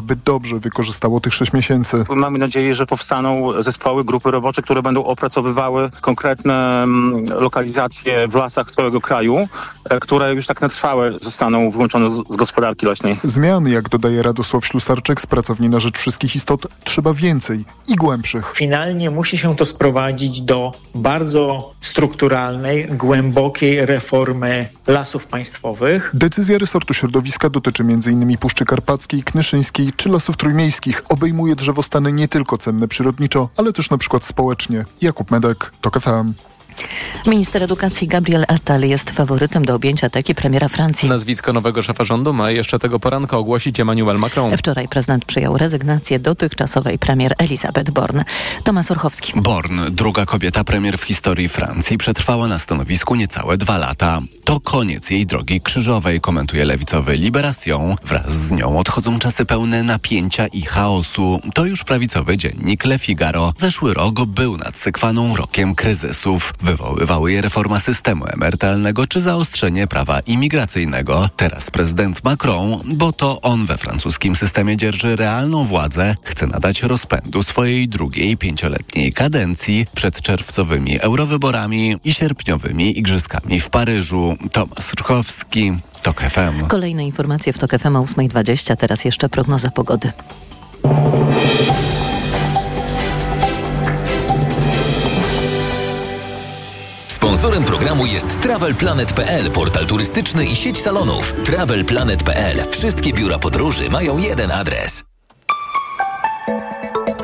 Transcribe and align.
by 0.00 0.16
dobrze 0.16 0.58
wykorzystało 0.58 1.20
tych 1.20 1.34
sześć 1.34 1.52
miesięcy. 1.52 2.04
Mamy 2.10 2.38
nadzieję, 2.38 2.74
że 2.74 2.86
powstaną 2.86 3.62
zespoły, 3.62 4.04
grupy 4.04 4.30
robocze, 4.30 4.62
które 4.62 4.82
będą 4.82 5.04
opracowywały 5.04 5.90
konkretne 6.00 6.82
mm, 6.82 7.24
lokalizacje 7.40 8.28
w 8.28 8.34
lasach 8.34 8.70
całego 8.70 9.00
kraju, 9.00 9.48
e, 9.90 10.00
które 10.00 10.34
już 10.34 10.46
tak 10.46 10.60
na 10.60 10.68
trwałe 10.68 11.12
zostaną 11.20 11.70
wyłączone 11.70 12.10
z, 12.10 12.22
z 12.30 12.36
gospodarki 12.36 12.86
leśnej. 12.86 13.16
Zmian, 13.24 13.68
jak 13.68 13.88
dodaje 13.88 14.22
Radosław 14.22 14.66
Ślusarczyk 14.66 15.20
z 15.20 15.26
Pracowni 15.26 15.68
na 15.68 15.80
Rzecz 15.80 15.98
Wszystkich 15.98 16.36
Istot, 16.36 16.66
trzeba 16.84 17.14
więcej 17.14 17.64
i 17.88 17.96
głębszych. 17.96 18.52
Finalnie 18.56 19.10
musi 19.10 19.38
się 19.38 19.56
to 19.56 19.66
sprowadzić 19.66 20.40
do 20.40 20.72
bardzo 20.94 21.72
strukturalnej, 21.80 22.88
głębokiej 22.88 23.86
reformy 23.86 24.68
lasów 24.86 25.26
państwowych. 25.26 26.10
Decyzja 26.14 26.58
resortu 26.58 26.94
środowiska 26.94 27.50
dotyczy 27.50 27.82
m.in. 27.82 28.38
Puszczy 28.38 28.64
Karpackiej, 28.64 29.22
Knyszyńskiej 29.22 29.81
czy 29.96 30.08
Lasów 30.08 30.36
Trójmiejskich. 30.36 31.02
Obejmuje 31.08 31.56
drzewostany 31.56 32.12
nie 32.12 32.28
tylko 32.28 32.58
cenne 32.58 32.88
przyrodniczo, 32.88 33.48
ale 33.56 33.72
też 33.72 33.90
na 33.90 33.98
przykład 33.98 34.24
społecznie. 34.24 34.84
Jakub 35.00 35.30
Medek, 35.30 35.72
TOK 35.80 36.00
FM. 36.00 36.32
Minister 37.26 37.62
edukacji 37.62 38.08
Gabriel 38.08 38.44
Attal 38.48 38.82
jest 38.82 39.10
faworytem 39.10 39.64
do 39.64 39.74
objęcia 39.74 40.10
teki 40.10 40.34
premiera 40.34 40.68
Francji. 40.68 41.08
Nazwisko 41.08 41.52
nowego 41.52 41.82
szefa 41.82 42.04
rządu 42.04 42.32
ma 42.32 42.50
jeszcze 42.50 42.78
tego 42.78 43.00
poranka 43.00 43.36
ogłosić 43.36 43.80
Emmanuel 43.80 44.18
Macron. 44.18 44.56
Wczoraj 44.56 44.88
prezydent 44.88 45.24
przyjął 45.24 45.58
rezygnację 45.58 46.18
dotychczasowej 46.18 46.98
premier 46.98 47.34
Elisabeth 47.38 47.90
Born. 47.90 48.20
Tomasz 48.64 48.90
Orchowski. 48.90 49.32
Born, 49.36 49.80
druga 49.90 50.26
kobieta 50.26 50.64
premier 50.64 50.98
w 50.98 51.02
historii 51.02 51.48
Francji, 51.48 51.98
przetrwała 51.98 52.48
na 52.48 52.58
stanowisku 52.58 53.14
niecałe 53.14 53.56
dwa 53.56 53.78
lata. 53.78 54.20
To 54.44 54.60
koniec 54.60 55.10
jej 55.10 55.26
drogi 55.26 55.60
krzyżowej, 55.60 56.20
komentuje 56.20 56.64
lewicowy 56.64 57.16
Liberation. 57.16 57.96
Wraz 58.04 58.32
z 58.32 58.50
nią 58.50 58.78
odchodzą 58.78 59.18
czasy 59.18 59.44
pełne 59.44 59.82
napięcia 59.82 60.46
i 60.46 60.62
chaosu. 60.62 61.40
To 61.54 61.64
już 61.64 61.84
prawicowy 61.84 62.36
dziennik 62.36 62.84
Le 62.84 62.98
Figaro. 62.98 63.52
Zeszły 63.58 63.94
rok 63.94 64.24
był 64.26 64.56
nad 64.56 64.76
sekwaną 64.76 65.36
rokiem 65.36 65.74
kryzysów. 65.74 66.54
Wywoływały 66.62 67.32
je 67.32 67.40
reforma 67.40 67.80
systemu 67.80 68.26
emerytalnego 68.26 69.06
czy 69.06 69.20
zaostrzenie 69.20 69.86
prawa 69.86 70.20
imigracyjnego. 70.20 71.30
Teraz 71.36 71.70
prezydent 71.70 72.24
Macron, 72.24 72.80
bo 72.86 73.12
to 73.12 73.40
on 73.40 73.66
we 73.66 73.78
francuskim 73.78 74.36
systemie 74.36 74.76
dzierży 74.76 75.16
realną 75.16 75.64
władzę, 75.64 76.16
chce 76.22 76.46
nadać 76.46 76.82
rozpędu 76.82 77.42
swojej 77.42 77.88
drugiej 77.88 78.36
pięcioletniej 78.36 79.12
kadencji 79.12 79.86
przed 79.94 80.22
czerwcowymi 80.22 81.00
eurowyborami 81.00 81.96
i 82.04 82.14
sierpniowymi 82.14 82.98
igrzyskami 82.98 83.60
w 83.60 83.70
Paryżu. 83.70 84.36
Tomasz 84.52 84.92
Ruchowski, 84.98 85.72
TOK 86.02 86.20
FM. 86.20 86.66
Kolejne 86.68 87.04
informacje 87.04 87.52
w 87.52 87.58
TOK 87.58 87.78
FM 87.78 87.96
o 87.96 88.02
8.20, 88.02 88.76
teraz 88.76 89.04
jeszcze 89.04 89.28
prognoza 89.28 89.70
pogody. 89.70 90.12
Sponsorem 97.22 97.64
programu 97.64 98.06
jest 98.06 98.40
TravelPlanet.pl, 98.40 99.50
portal 99.50 99.86
turystyczny 99.86 100.46
i 100.46 100.56
sieć 100.56 100.82
salonów. 100.82 101.34
TravelPlanet.pl. 101.44 102.56
Wszystkie 102.70 103.12
biura 103.12 103.38
podróży 103.38 103.90
mają 103.90 104.18
jeden 104.18 104.50
adres. 104.50 105.04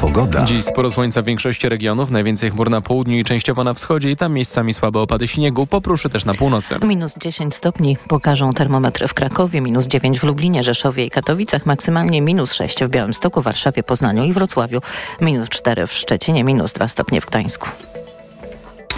Pogoda. 0.00 0.44
Dziś 0.44 0.64
sporo 0.64 0.90
słońca 0.90 1.22
w 1.22 1.24
większości 1.24 1.68
regionów, 1.68 2.10
najwięcej 2.10 2.50
chmur 2.50 2.70
na 2.70 2.80
południu 2.80 3.18
i 3.18 3.24
częściowo 3.24 3.64
na 3.64 3.74
wschodzie 3.74 4.10
i 4.10 4.16
tam 4.16 4.32
miejscami 4.32 4.74
słabe 4.74 5.00
opady 5.00 5.28
śniegu, 5.28 5.66
popruszy 5.66 6.08
też 6.08 6.24
na 6.24 6.34
północy. 6.34 6.74
Minus 6.82 7.14
10 7.16 7.54
stopni 7.54 7.96
pokażą 8.08 8.52
termometry 8.52 9.08
w 9.08 9.14
Krakowie, 9.14 9.60
minus 9.60 9.86
9 9.86 10.20
w 10.20 10.22
Lublinie, 10.24 10.62
Rzeszowie 10.62 11.04
i 11.04 11.10
Katowicach, 11.10 11.66
maksymalnie 11.66 12.22
minus 12.22 12.52
6 12.52 12.84
w 12.84 12.88
Białymstoku, 12.88 13.42
Warszawie, 13.42 13.82
Poznaniu 13.82 14.24
i 14.24 14.32
Wrocławiu, 14.32 14.80
minus 15.20 15.48
4 15.48 15.86
w 15.86 15.92
Szczecinie, 15.92 16.44
minus 16.44 16.72
2 16.72 16.88
stopnie 16.88 17.20
w 17.20 17.26
Gdańsku. 17.26 17.68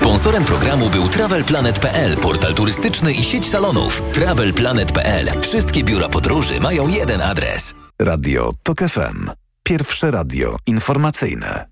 Sponsorem 0.01 0.45
programu 0.45 0.91
był 0.91 1.09
TravelPlanet.pl, 1.09 2.17
portal 2.17 2.55
turystyczny 2.55 3.13
i 3.13 3.25
sieć 3.25 3.49
salonów. 3.49 4.03
TravelPlanet.pl. 4.13 5.27
Wszystkie 5.41 5.85
biura 5.85 6.09
podróży 6.09 6.61
mają 6.61 6.89
jeden 6.89 7.21
adres. 7.23 7.75
Radio 7.99 8.53
TOK 8.63 8.79
FM. 8.79 9.31
Pierwsze 9.63 10.11
radio 10.11 10.57
informacyjne. 10.67 11.67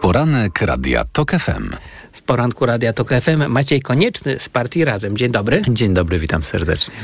Poranek 0.00 0.60
Radia 0.60 1.04
TOK 1.04 1.30
FM. 1.30 1.70
W 2.12 2.22
poranku 2.22 2.66
Radia 2.66 2.92
TOK 2.92 3.08
FM 3.08 3.46
Maciej 3.48 3.82
Konieczny 3.82 4.40
z 4.40 4.48
partii 4.48 4.84
Razem. 4.84 5.16
Dzień 5.16 5.32
dobry. 5.32 5.62
Dzień 5.68 5.94
dobry, 5.94 6.18
witam 6.18 6.42
serdecznie. 6.42 6.94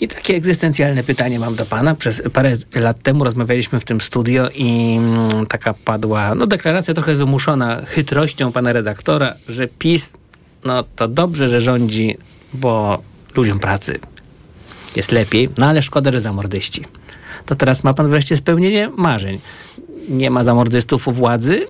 I 0.00 0.08
takie 0.08 0.34
egzystencjalne 0.34 1.02
pytanie 1.02 1.38
mam 1.38 1.54
do 1.54 1.66
pana. 1.66 1.94
Przez 1.94 2.22
parę 2.32 2.52
lat 2.74 3.02
temu 3.02 3.24
rozmawialiśmy 3.24 3.80
w 3.80 3.84
tym 3.84 4.00
studio 4.00 4.48
i 4.54 4.96
mm, 4.96 5.46
taka 5.46 5.74
padła 5.74 6.34
no, 6.34 6.46
deklaracja 6.46 6.94
trochę 6.94 7.14
wymuszona 7.14 7.82
chytrością 7.86 8.52
pana 8.52 8.72
redaktora, 8.72 9.34
że 9.48 9.68
PiS, 9.68 10.12
no 10.64 10.84
to 10.96 11.08
dobrze, 11.08 11.48
że 11.48 11.60
rządzi, 11.60 12.16
bo 12.54 13.02
ludziom 13.34 13.58
pracy 13.58 13.98
jest 14.96 15.12
lepiej, 15.12 15.48
no 15.58 15.66
ale 15.66 15.82
szkoda, 15.82 16.12
że 16.12 16.20
zamordyści. 16.20 16.84
To 17.46 17.54
teraz 17.54 17.84
ma 17.84 17.94
pan 17.94 18.08
wreszcie 18.08 18.36
spełnienie 18.36 18.90
marzeń. 18.96 19.40
Nie 20.08 20.30
ma 20.30 20.44
zamordystów 20.44 21.08
u 21.08 21.12
władzy 21.12 21.66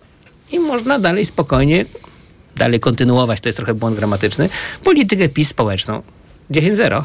i 0.52 0.58
można 0.58 0.98
dalej 0.98 1.24
spokojnie 1.24 1.84
dalej 2.56 2.80
kontynuować, 2.80 3.40
to 3.40 3.48
jest 3.48 3.56
trochę 3.56 3.74
błąd 3.74 3.96
gramatyczny, 3.96 4.48
politykę 4.84 5.28
PiS 5.28 5.48
społeczną. 5.48 6.02
10-0. 6.50 7.04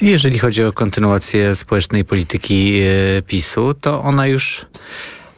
Jeżeli 0.00 0.38
chodzi 0.38 0.64
o 0.64 0.72
kontynuację 0.72 1.54
społecznej 1.54 2.04
polityki 2.04 2.82
e, 3.18 3.22
PiSu, 3.22 3.74
to 3.74 4.02
ona 4.02 4.26
już 4.26 4.66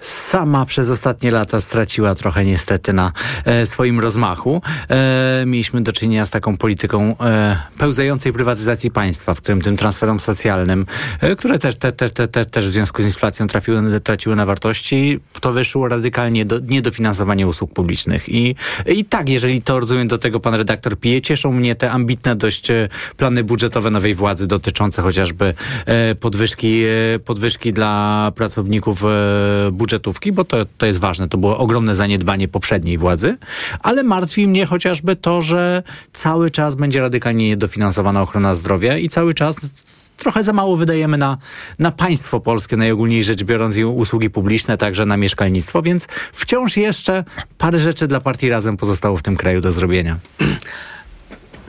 sama 0.04 0.66
przez 0.66 0.91
ostatnie 0.91 1.31
lata 1.31 1.60
straciła 1.60 2.15
trochę 2.15 2.44
niestety 2.44 2.92
na 2.92 3.12
e, 3.44 3.66
swoim 3.66 4.00
rozmachu. 4.00 4.62
E, 4.91 5.42
mieliśmy 5.47 5.82
do 5.82 5.92
czynienia 5.92 6.26
z 6.26 6.31
taką 6.31 6.56
polityką 6.56 7.16
e, 7.20 7.56
pełzającej 7.78 8.32
prywatyzacji 8.32 8.91
państwa, 8.91 9.34
w 9.34 9.41
którym 9.41 9.60
tym 9.60 9.76
transferom 9.76 10.20
socjalnym, 10.20 10.87
e, 11.20 11.37
które 11.37 11.59
też, 11.59 11.76
te, 11.76 11.93
te, 11.93 12.10
te, 12.10 12.44
też 12.44 12.69
w 12.69 12.70
związku 12.70 13.03
z 13.03 13.04
inflacją 13.04 13.47
trafiły, 13.47 14.00
traciły 14.00 14.37
na 14.37 14.47
wartości, 14.47 15.20
to 15.41 15.53
wyszło 15.53 15.88
radykalnie 15.88 16.44
do, 16.44 16.59
niedofinansowanie 16.59 17.47
usług 17.47 17.72
publicznych. 17.72 18.28
I, 18.28 18.54
I 18.87 19.04
tak, 19.04 19.28
jeżeli 19.28 19.62
to 19.62 19.81
rozumiem, 19.81 20.09
do 20.09 20.19
tego 20.19 20.41
pan 20.41 20.54
redaktor 20.54 20.98
pije, 20.98 21.20
cieszą 21.20 21.53
mnie 21.53 21.75
te 21.75 21.91
ambitne 21.91 22.37
dość 22.37 22.70
e, 22.70 22.88
plany 23.16 23.44
budżetowe 23.44 23.91
nowej 23.91 24.14
władzy 24.14 24.47
dotyczące 24.47 25.03
chociażby 25.03 25.54
e, 25.87 26.14
podwyżki, 26.14 26.82
podwyżki 27.25 27.72
dla 27.72 28.32
pracowników 28.34 29.03
budżetowych 29.72 29.94
budżetówki, 29.94 30.32
bo 30.32 30.44
to, 30.44 30.56
to 30.78 30.87
jest 30.87 30.99
ważne. 30.99 31.28
To 31.28 31.38
było 31.38 31.59
ogromne 31.59 31.94
zaniedbanie 31.94 32.49
poprzedniej 32.49 32.99
władzy, 32.99 33.37
ale 33.81 34.03
martwi 34.03 34.49
mnie 34.49 34.66
chociażby 34.66 35.16
to, 35.16 35.43
że 35.43 35.82
cały 36.12 36.50
czas 36.50 36.75
będzie 36.75 37.00
radykalnie 37.00 37.49
niedofinansowana 37.49 38.22
ochrona 38.22 38.55
zdrowia 38.55 38.99
i 38.99 39.09
cały 39.09 39.34
czas 39.34 39.56
trochę 40.16 40.44
za 40.44 40.53
mało 40.53 40.77
wydajemy 40.77 41.19
na, 41.19 41.38
na 41.78 41.91
państwo 41.91 42.41
polskie, 42.41 42.77
najogólniej 42.77 43.25
rzecz 43.25 43.44
biorąc, 43.44 43.77
i 43.77 43.84
usługi 43.84 44.31
publiczne, 44.31 44.77
także 44.77 45.06
na 45.06 45.16
mieszkalnictwo, 45.16 45.82
więc 45.82 46.06
wciąż 46.32 46.76
jeszcze 46.76 47.25
parę 47.59 47.78
rzeczy 47.78 48.06
dla 48.06 48.21
partii 48.21 48.49
Razem 48.49 48.76
pozostało 48.76 49.16
w 49.16 49.22
tym 49.22 49.37
kraju 49.37 49.61
do 49.61 49.72
zrobienia. 49.72 50.19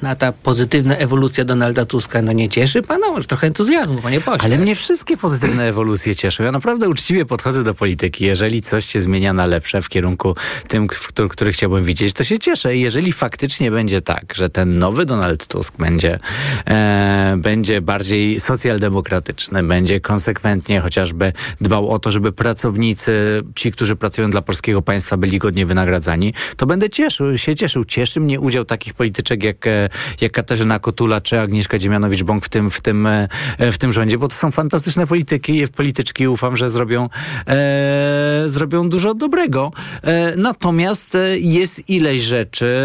Na 0.01 0.16
ta 0.16 0.31
pozytywna 0.31 0.97
ewolucja 0.97 1.45
Donalda 1.45 1.85
Tuska 1.85 2.22
no 2.22 2.31
nie 2.31 2.50
cieszy 2.50 2.81
pana? 2.81 3.07
Może 3.07 3.28
trochę 3.28 3.47
entuzjazmu, 3.47 4.01
panie 4.01 4.22
pośle. 4.22 4.45
Ale 4.45 4.57
mnie 4.57 4.75
wszystkie 4.75 5.17
pozytywne 5.17 5.69
ewolucje 5.69 6.16
cieszą. 6.16 6.44
Ja 6.44 6.51
naprawdę 6.51 6.89
uczciwie 6.89 7.25
podchodzę 7.25 7.63
do 7.63 7.73
polityki. 7.73 8.25
Jeżeli 8.25 8.61
coś 8.61 8.85
się 8.85 9.01
zmienia 9.01 9.33
na 9.33 9.45
lepsze 9.45 9.81
w 9.81 9.89
kierunku 9.89 10.35
tym, 10.67 10.88
który, 10.88 11.29
który 11.29 11.53
chciałbym 11.53 11.83
widzieć, 11.83 12.13
to 12.13 12.23
się 12.23 12.39
cieszę. 12.39 12.75
I 12.75 12.81
jeżeli 12.81 13.11
faktycznie 13.11 13.72
będzie 13.72 14.01
tak, 14.01 14.33
że 14.35 14.50
ten 14.50 14.79
nowy 14.79 15.06
Donald 15.06 15.47
Tusk 15.47 15.73
będzie, 15.78 16.19
e, 16.67 17.35
będzie 17.38 17.81
bardziej 17.81 18.39
socjaldemokratyczny, 18.39 19.63
będzie 19.63 20.00
konsekwentnie 20.00 20.81
chociażby 20.81 21.33
dbał 21.62 21.89
o 21.89 22.00
to, 22.00 22.12
żeby 22.12 22.31
pracownicy, 22.31 23.44
ci, 23.56 23.71
którzy 23.71 23.95
pracują 23.95 24.30
dla 24.30 24.41
polskiego 24.41 24.81
państwa, 24.81 25.18
byli 25.18 25.39
godnie 25.39 25.65
wynagradzani, 25.65 26.33
to 26.57 26.65
będę 26.65 26.89
cieszył, 26.89 27.38
się 27.38 27.56
cieszył. 27.56 27.86
Cieszy 27.86 28.19
mnie 28.19 28.39
udział 28.39 28.65
takich 28.65 28.94
polityczek 28.94 29.44
jak 29.44 29.68
e, 29.68 29.85
jak 30.22 30.32
Katarzyna 30.32 30.80
Kotula 30.80 31.22
czy 31.22 31.40
Agnieszka 31.40 31.78
Dziemianowicz-Bąk 31.78 32.46
w 32.46 32.50
tym, 32.50 32.70
w, 32.70 32.82
tym, 32.82 33.08
e, 33.08 33.28
w 33.72 33.78
tym 33.78 33.92
rządzie, 33.92 34.18
bo 34.18 34.28
to 34.28 34.36
są 34.36 34.52
fantastyczne 34.52 35.08
polityki, 35.08 35.68
polityczki 35.68 36.28
ufam, 36.28 36.58
że 36.58 36.70
zrobią, 36.70 37.10
e, 37.48 38.44
zrobią 38.48 38.90
dużo 38.90 39.14
dobrego. 39.14 39.72
E, 40.02 40.34
natomiast 40.36 41.16
e, 41.16 41.40
jest 41.40 41.90
ileś 41.90 42.22
rzeczy, 42.22 42.76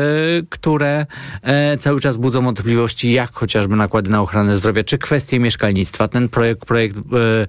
które 0.51 1.07
e, 1.43 1.79
cały 1.79 2.01
czas 2.01 2.17
budzą 2.17 2.43
wątpliwości, 2.43 3.13
jak 3.13 3.35
chociażby 3.35 3.77
nakłady 3.77 4.11
na 4.11 4.21
ochronę 4.21 4.57
zdrowia, 4.57 4.85
czy 4.85 4.99
kwestie 4.99 5.41
mieszkalnictwa. 5.41 6.09
Ten 6.09 6.29
projekt, 6.29 6.65
projekt 6.65 6.97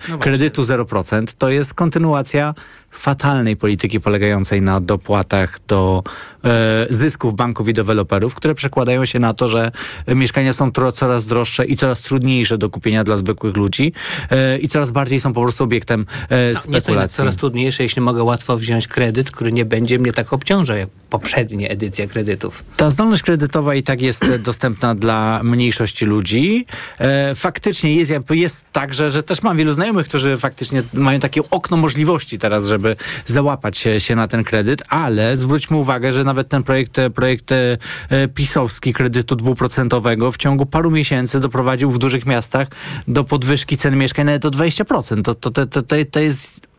no 0.09 0.17
kredytu 0.17 0.63
0% 0.63 1.35
to 1.37 1.49
jest 1.49 1.73
kontynuacja 1.73 2.53
fatalnej 2.91 3.57
polityki 3.57 3.99
polegającej 3.99 4.61
na 4.61 4.79
dopłatach 4.79 5.59
do 5.67 6.03
e, 6.43 6.85
zysków 6.89 7.35
banków 7.35 7.69
i 7.69 7.73
deweloperów, 7.73 8.35
które 8.35 8.55
przekładają 8.55 9.05
się 9.05 9.19
na 9.19 9.33
to, 9.33 9.47
że 9.47 9.71
mieszkania 10.07 10.53
są 10.53 10.71
coraz 10.93 11.25
droższe 11.25 11.65
i 11.65 11.75
coraz 11.75 12.01
trudniejsze 12.01 12.57
do 12.57 12.69
kupienia 12.69 13.03
dla 13.03 13.17
zwykłych 13.17 13.55
ludzi 13.57 13.93
e, 14.31 14.57
i 14.57 14.67
coraz 14.67 14.91
bardziej 14.91 15.19
są 15.19 15.33
po 15.33 15.41
prostu 15.41 15.63
obiektem 15.63 16.05
e, 16.29 16.53
No, 16.53 16.59
spekulacji. 16.59 17.17
coraz 17.17 17.35
trudniejsze, 17.35 17.83
jeśli 17.83 18.01
mogę 18.01 18.23
łatwo 18.23 18.57
wziąć 18.57 18.87
kredyt, 18.87 19.31
który 19.31 19.51
nie 19.51 19.65
będzie 19.65 19.99
mnie 19.99 20.13
tak 20.13 20.33
obciążał 20.33 20.77
jak 20.77 20.89
poprzednie 21.11 21.69
edycje 21.69 22.07
kredytów. 22.07 22.63
Ta 22.77 22.89
zdolność 22.89 23.23
kredytowa 23.23 23.75
i 23.75 23.83
tak 23.83 24.01
jest 24.01 24.25
dostępna 24.49 24.95
dla 24.95 25.43
mniejszości 25.43 26.05
ludzi. 26.05 26.65
E, 26.99 27.35
faktycznie 27.35 27.95
jest, 27.95 28.11
jest 28.29 28.65
tak, 28.71 28.93
że, 28.93 29.09
że 29.09 29.23
też 29.23 29.41
mam 29.41 29.57
wielu 29.57 29.73
znajomych, 29.73 30.07
którzy 30.07 30.37
faktycznie 30.37 30.83
mają 30.93 31.19
takie 31.19 31.41
okno 31.49 31.77
możliwości 31.77 32.37
teraz, 32.37 32.67
żeby 32.67 32.95
załapać 33.25 33.77
się, 33.77 33.99
się 33.99 34.15
na 34.15 34.27
ten 34.27 34.43
kredyt, 34.43 34.83
ale 34.89 35.37
zwróćmy 35.37 35.77
uwagę, 35.77 36.11
że 36.11 36.23
nawet 36.23 36.49
ten 36.49 36.63
projekt, 36.63 36.97
projekt 37.15 37.51
e, 37.51 37.77
e, 38.09 38.27
pisowski 38.27 38.93
kredytu 38.93 39.35
dwuprocentowego 39.35 40.31
w 40.31 40.37
ciągu 40.37 40.65
paru 40.65 40.91
miesięcy 40.91 41.39
doprowadził 41.39 41.91
w 41.91 41.97
dużych 41.97 42.25
miastach 42.25 42.67
do 43.07 43.23
podwyżki 43.23 43.77
cen 43.77 43.97
mieszkań 43.97 44.25
nawet 44.25 44.45
o 44.45 44.49
20%. 44.51 45.21
To, 45.21 45.35
to, 45.35 45.51
to, 45.51 45.65
to, 45.65 45.81
to, 45.81 45.95
to 46.11 46.19
jest 46.19 46.70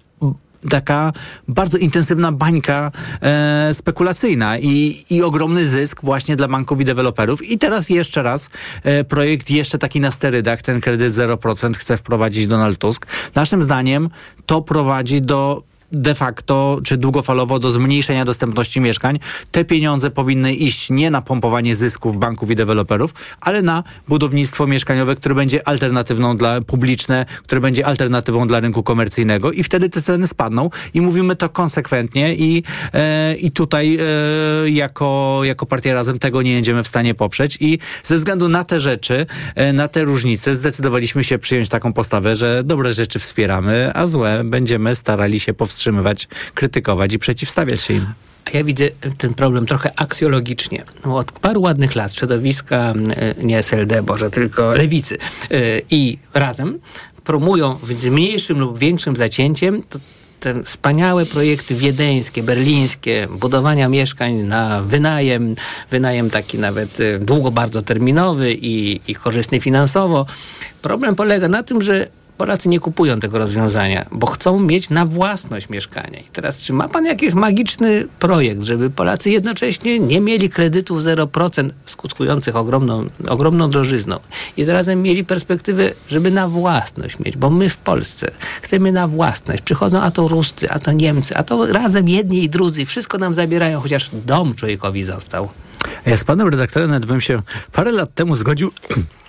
taka 0.70 1.12
bardzo 1.49 1.79
intensywna 1.79 2.32
bańka 2.32 2.91
e, 3.23 3.75
spekulacyjna 3.75 4.59
i, 4.59 5.05
i 5.11 5.23
ogromny 5.23 5.67
zysk 5.67 6.03
właśnie 6.03 6.37
dla 6.37 6.49
banków 6.49 6.81
i 6.81 6.85
deweloperów. 6.85 7.50
I 7.50 7.59
teraz 7.59 7.91
jeszcze 7.91 8.23
raz 8.23 8.50
e, 8.82 9.05
projekt 9.05 9.50
jeszcze 9.50 9.79
taki 9.79 10.00
na 10.00 10.11
sterydach, 10.11 10.62
ten 10.62 10.81
kredyt 10.81 11.12
0% 11.12 11.76
chce 11.76 11.97
wprowadzić 11.97 12.47
Donald 12.47 12.79
Tusk. 12.79 13.06
Naszym 13.35 13.62
zdaniem 13.62 14.11
to 14.47 14.62
prowadzi 14.62 15.23
do 15.23 15.72
de 15.93 16.15
facto, 16.15 16.81
czy 16.85 16.97
długofalowo 16.97 17.59
do 17.59 17.71
zmniejszenia 17.71 18.25
dostępności 18.25 18.81
mieszkań. 18.81 19.19
Te 19.50 19.65
pieniądze 19.65 20.11
powinny 20.11 20.55
iść 20.55 20.91
nie 20.91 21.11
na 21.11 21.23
pompowanie 21.23 21.77
zysków 21.77 22.17
banków 22.17 22.50
i 22.50 22.55
deweloperów, 22.55 23.15
ale 23.41 23.62
na 23.62 23.85
budownictwo 24.09 24.67
mieszkaniowe, 24.67 25.17
które 25.17 25.35
będzie 25.35 25.69
alternatywną 25.69 26.37
dla 26.37 26.61
publiczne, 26.61 27.27
które 27.43 27.61
będzie 27.61 27.87
alternatywą 27.87 28.47
dla 28.47 28.61
rynku 28.61 28.83
komercyjnego. 28.83 29.53
I 29.53 29.62
wtedy 29.62 29.89
te 29.89 30.03
ceny 30.03 30.27
spadną 30.27 30.71
i 30.94 31.00
mówimy 31.00 31.37
to 31.37 31.49
konsekwentnie 31.49 32.35
i, 32.35 32.62
e, 32.95 33.35
i 33.35 33.50
tutaj 33.50 33.99
e, 34.00 34.71
jako, 34.71 35.41
jako 35.45 35.67
partia 35.67 35.95
Razem 35.95 36.19
tego 36.19 36.43
nie 36.43 36.55
będziemy 36.55 36.83
w 36.83 36.88
stanie 36.88 37.15
poprzeć. 37.15 37.59
I 37.61 37.79
ze 38.03 38.17
względu 38.17 38.49
na 38.49 38.65
te 38.65 38.81
rzeczy, 38.81 39.27
e, 39.55 39.73
na 39.73 39.88
te 39.88 40.05
różnice 40.05 40.55
zdecydowaliśmy 40.55 41.25
się 41.25 41.38
przyjąć 41.38 41.69
taką 41.69 41.93
postawę, 41.93 42.37
że 42.37 42.62
dobre 42.65 42.95
rzeczy 42.95 43.19
wspieramy, 43.19 43.91
a 43.95 44.06
złe 44.06 44.45
będziemy 44.45 44.95
starali 44.95 45.41
się 45.41 45.55
powstrzymywać, 45.82 46.29
krytykować 46.55 47.14
i 47.14 47.19
przeciwstawiać 47.19 47.81
się 47.81 47.94
im. 47.94 48.06
A 48.44 48.56
ja 48.56 48.64
widzę 48.64 48.88
ten 49.19 49.34
problem 49.34 49.67
trochę 49.67 49.93
aksjologicznie. 49.96 50.84
No, 51.05 51.17
od 51.17 51.32
paru 51.32 51.62
ładnych 51.62 51.96
lat 51.96 52.14
środowiska, 52.14 52.94
e, 53.17 53.44
nie 53.44 53.58
SLD, 53.58 54.02
Boże, 54.02 54.31
tylko 54.31 54.73
lewicy 54.73 55.19
e, 55.50 55.58
i 55.90 56.19
razem 56.34 56.79
promują 57.25 57.79
z 57.84 58.05
mniejszym 58.05 58.58
lub 58.58 58.79
większym 58.79 59.17
zacięciem 59.17 59.82
te 60.40 60.62
wspaniałe 60.64 61.26
projekty 61.26 61.75
wiedeńskie, 61.75 62.43
berlińskie, 62.43 63.28
budowania 63.31 63.88
mieszkań 63.88 64.35
na 64.35 64.82
wynajem, 64.82 65.55
wynajem 65.90 66.31
taki 66.31 66.58
nawet 66.58 67.00
e, 67.00 67.19
długo 67.19 67.50
bardzo 67.50 67.82
terminowy 67.82 68.52
i, 68.52 69.00
i 69.08 69.14
korzystny 69.14 69.61
finansowo. 69.61 70.26
Problem 70.82 71.14
polega 71.14 71.49
na 71.49 71.62
tym, 71.62 71.82
że 71.82 72.08
Polacy 72.38 72.69
nie 72.69 72.81
kupują 72.81 73.20
tego 73.20 73.38
rozwiązania, 73.38 74.06
bo 74.12 74.26
chcą 74.26 74.61
mieć 74.61 74.90
na 74.90 75.06
własność 75.06 75.69
mieszkania. 75.69 76.19
I 76.19 76.25
teraz, 76.32 76.62
czy 76.62 76.73
ma 76.73 76.88
pan 76.88 77.05
jakiś 77.05 77.34
magiczny 77.34 78.08
projekt, 78.19 78.62
żeby 78.62 78.90
Polacy 78.90 79.31
jednocześnie 79.31 79.99
nie 79.99 80.20
mieli 80.20 80.50
kredytów 80.50 81.00
0% 81.00 81.70
skutkujących 81.87 82.56
ogromną, 82.56 83.08
ogromną 83.29 83.70
drożyzną 83.70 84.19
i 84.56 84.64
zarazem 84.64 85.02
mieli 85.02 85.25
perspektywę, 85.25 85.93
żeby 86.08 86.31
na 86.31 86.49
własność 86.49 87.19
mieć, 87.19 87.37
bo 87.37 87.50
my 87.50 87.69
w 87.69 87.76
Polsce 87.76 88.31
chcemy 88.62 88.93
na 88.93 89.08
własność. 89.08 89.62
Przychodzą 89.62 90.00
a 90.00 90.11
to 90.11 90.28
Ruscy, 90.28 90.70
a 90.70 90.78
to 90.78 90.93
Niemcy, 90.93 91.37
a 91.37 91.43
to 91.43 91.67
razem 91.67 92.08
jedni 92.08 92.44
i 92.44 92.49
drudzy. 92.49 92.87
Wszystko 92.87 93.19
nam 93.19 93.35
zabierają, 93.35 93.81
chociaż 93.81 94.11
dom 94.12 94.55
człowiekowi 94.55 95.05
został. 95.05 95.49
Ja 96.06 96.17
z 96.17 96.25
panem 96.25 96.49
redaktorem 96.49 96.90
nawet 96.90 97.06
bym 97.06 97.20
się 97.20 97.43
parę 97.73 97.93
lat 97.93 98.14
temu 98.14 98.37
zgodził 98.37 98.70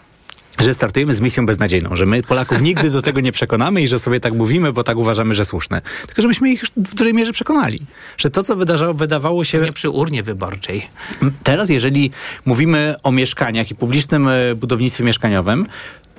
że 0.59 0.73
startujemy 0.73 1.15
z 1.15 1.21
misją 1.21 1.45
beznadziejną, 1.45 1.95
że 1.95 2.05
my 2.05 2.21
Polaków 2.23 2.61
nigdy 2.61 2.89
do 2.89 3.01
tego 3.01 3.21
nie 3.21 3.31
przekonamy 3.31 3.81
i 3.81 3.87
że 3.87 3.99
sobie 3.99 4.19
tak 4.19 4.33
mówimy, 4.33 4.73
bo 4.73 4.83
tak 4.83 4.97
uważamy, 4.97 5.33
że 5.33 5.45
słuszne. 5.45 5.81
Tylko 6.05 6.21
żebyśmy 6.21 6.51
ich 6.51 6.63
w 6.77 6.95
dużej 6.95 7.13
mierze 7.13 7.31
przekonali, 7.31 7.79
że 8.17 8.29
to, 8.29 8.43
co 8.43 8.55
wydarzało, 8.55 8.93
wydawało 8.93 9.43
się... 9.43 9.59
Nie 9.59 9.73
przy 9.73 9.89
urnie 9.89 10.23
wyborczej. 10.23 10.87
Teraz, 11.43 11.69
jeżeli 11.69 12.11
mówimy 12.45 12.95
o 13.03 13.11
mieszkaniach 13.11 13.71
i 13.71 13.75
publicznym 13.75 14.27
e, 14.27 14.55
budownictwie 14.55 15.03
mieszkaniowym, 15.03 15.65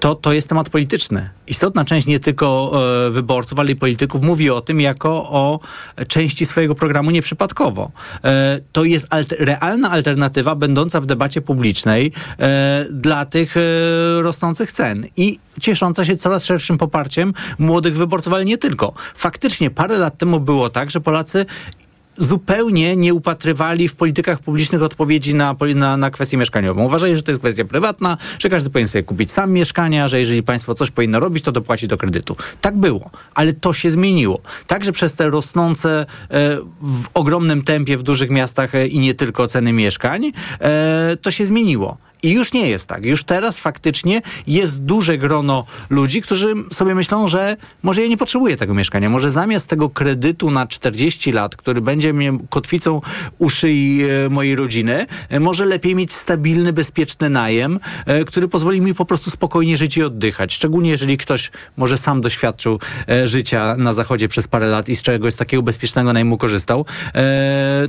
to, 0.05 0.15
to 0.15 0.33
jest 0.33 0.49
temat 0.49 0.71
polityczny. 0.71 1.31
Istotna 1.47 1.85
część 1.85 2.07
nie 2.07 2.19
tylko 2.21 2.73
e, 3.07 3.11
wyborców, 3.11 3.59
ale 3.59 3.71
i 3.71 3.77
polityków 3.77 4.23
mówi 4.23 4.51
o 4.51 4.61
tym 4.61 4.81
jako 4.81 5.11
o 5.31 5.61
części 6.09 6.47
swojego 6.47 6.75
programu 6.75 7.11
nieprzypadkowo. 7.11 7.91
E, 8.25 8.61
to 8.73 8.85
jest 8.85 9.07
alter, 9.11 9.39
realna 9.41 9.91
alternatywa 9.91 10.55
będąca 10.55 11.01
w 11.01 11.07
debacie 11.07 11.41
publicznej 11.41 12.13
e, 12.39 12.87
dla 12.91 13.25
tych 13.25 13.57
e, 13.57 13.61
rosnących 14.23 14.73
cen 14.73 15.07
i 15.17 15.39
ciesząca 15.61 16.05
się 16.05 16.17
coraz 16.17 16.45
szerszym 16.45 16.79
poparciem 16.79 17.33
młodych 17.59 17.97
wyborców, 17.97 18.33
ale 18.33 18.45
nie 18.45 18.59
tylko. 18.59 18.93
Faktycznie 19.15 19.71
parę 19.71 19.99
lat 19.99 20.19
temu 20.19 20.41
było 20.41 20.71
tak, 20.71 20.91
że 20.91 21.01
Polacy 21.01 21.47
zupełnie 22.17 22.97
nie 22.97 23.15
upatrywali 23.15 23.89
w 23.89 23.95
politykach 23.95 24.41
publicznych 24.41 24.83
odpowiedzi 24.83 25.35
na, 25.35 25.57
na, 25.75 25.97
na 25.97 26.11
kwestię 26.11 26.37
mieszkaniową. 26.37 26.85
Uważali, 26.85 27.17
że 27.17 27.23
to 27.23 27.31
jest 27.31 27.41
kwestia 27.41 27.65
prywatna, 27.65 28.17
że 28.39 28.49
każdy 28.49 28.71
powinien 28.71 28.89
sobie 28.89 29.03
kupić 29.03 29.31
sam 29.31 29.53
mieszkania, 29.53 30.09
że 30.09 30.19
jeżeli 30.19 30.43
państwo 30.43 30.75
coś 30.75 30.91
powinno 30.91 31.21
robić, 31.21 31.45
to 31.45 31.53
dopłaci 31.53 31.89
do 31.89 31.97
kredytu. 31.97 32.37
Tak 32.61 32.77
było, 32.77 33.11
ale 33.35 33.53
to 33.53 33.73
się 33.73 33.91
zmieniło. 33.91 34.41
Także 34.67 34.93
przez 34.93 35.15
te 35.15 35.31
rosnące 35.31 35.91
e, 36.01 36.07
w 36.83 37.05
ogromnym 37.15 37.63
tempie 37.63 37.99
w 37.99 38.03
dużych 38.03 38.31
miastach 38.31 38.75
e, 38.75 38.87
i 38.87 38.99
nie 38.99 39.15
tylko 39.15 39.47
ceny 39.47 39.73
mieszkań, 39.73 40.33
e, 40.61 41.17
to 41.23 41.31
się 41.31 41.47
zmieniło. 41.47 41.97
I 42.25 42.31
już 42.31 42.53
nie 42.53 42.69
jest 42.69 42.89
tak. 42.89 43.07
Już 43.07 43.25
teraz 43.25 43.57
faktycznie 43.57 44.23
jest 44.47 44.79
duże 44.79 45.19
grono 45.19 45.65
ludzi, 45.91 46.23
którzy 46.23 46.55
sobie 46.73 46.95
myślą, 46.95 47.29
że 47.29 47.57
może 47.83 48.03
ja 48.03 48.09
nie 48.09 48.17
potrzebuję 48.17 48.57
tego 48.57 48.75
mieszkania. 48.75 49.11
Może 49.11 49.31
zamiast 49.31 49.69
tego 49.69 49.91
kredytu 49.91 50.51
na 50.51 50.67
40 50.67 51.33
lat, 51.33 51.57
który 51.57 51.81
będzie 51.81 52.13
mnie 52.13 52.39
kotwicą 52.51 53.01
u 53.39 53.49
szyi 53.49 54.03
e, 54.27 54.29
mojej 54.29 54.57
rodziny, 54.57 55.07
e, 55.29 55.41
może 55.41 55.67
lepiej 55.67 55.95
mieć 55.95 56.13
stabilny, 56.13 56.73
bezpieczny 56.73 57.31
najem, 57.31 57.81
e, 58.07 58.25
który 58.25 58.49
pozwoli 58.49 58.81
mi 58.81 58.95
po 58.95 59.05
prostu 59.05 59.31
spokojnie 59.31 59.77
żyć 59.77 59.97
i 59.97 60.03
oddychać. 60.03 60.55
Szczególnie 60.55 60.91
jeżeli 60.91 61.17
ktoś 61.17 61.51
może 61.77 61.99
sam 61.99 62.21
doświadczył 62.21 62.79
życia 63.25 63.77
na 63.79 63.93
zachodzie 63.93 64.29
przez 64.29 64.47
parę 64.47 64.67
lat 64.67 64.89
i 64.89 64.97
z 64.97 65.03
czegoś 65.03 65.37
takiego 65.37 65.63
bezpiecznego 65.63 66.13
najmu 66.13 66.39
korzystał, 66.39 66.87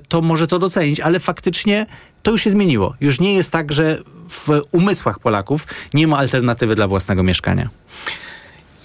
to 0.07 0.21
może 0.21 0.47
to 0.47 0.59
docenić, 0.59 0.99
ale 0.99 1.19
faktycznie 1.19 1.85
to 2.25 2.31
już 2.31 2.41
się 2.41 2.51
zmieniło. 2.51 2.95
Już 3.01 3.19
nie 3.19 3.33
jest 3.33 3.51
tak, 3.51 3.71
że 3.71 3.97
w 4.29 4.61
umysłach 4.71 5.19
Polaków 5.19 5.67
nie 5.93 6.07
ma 6.07 6.17
alternatywy 6.17 6.75
dla 6.75 6.87
własnego 6.87 7.23
mieszkania. 7.23 7.69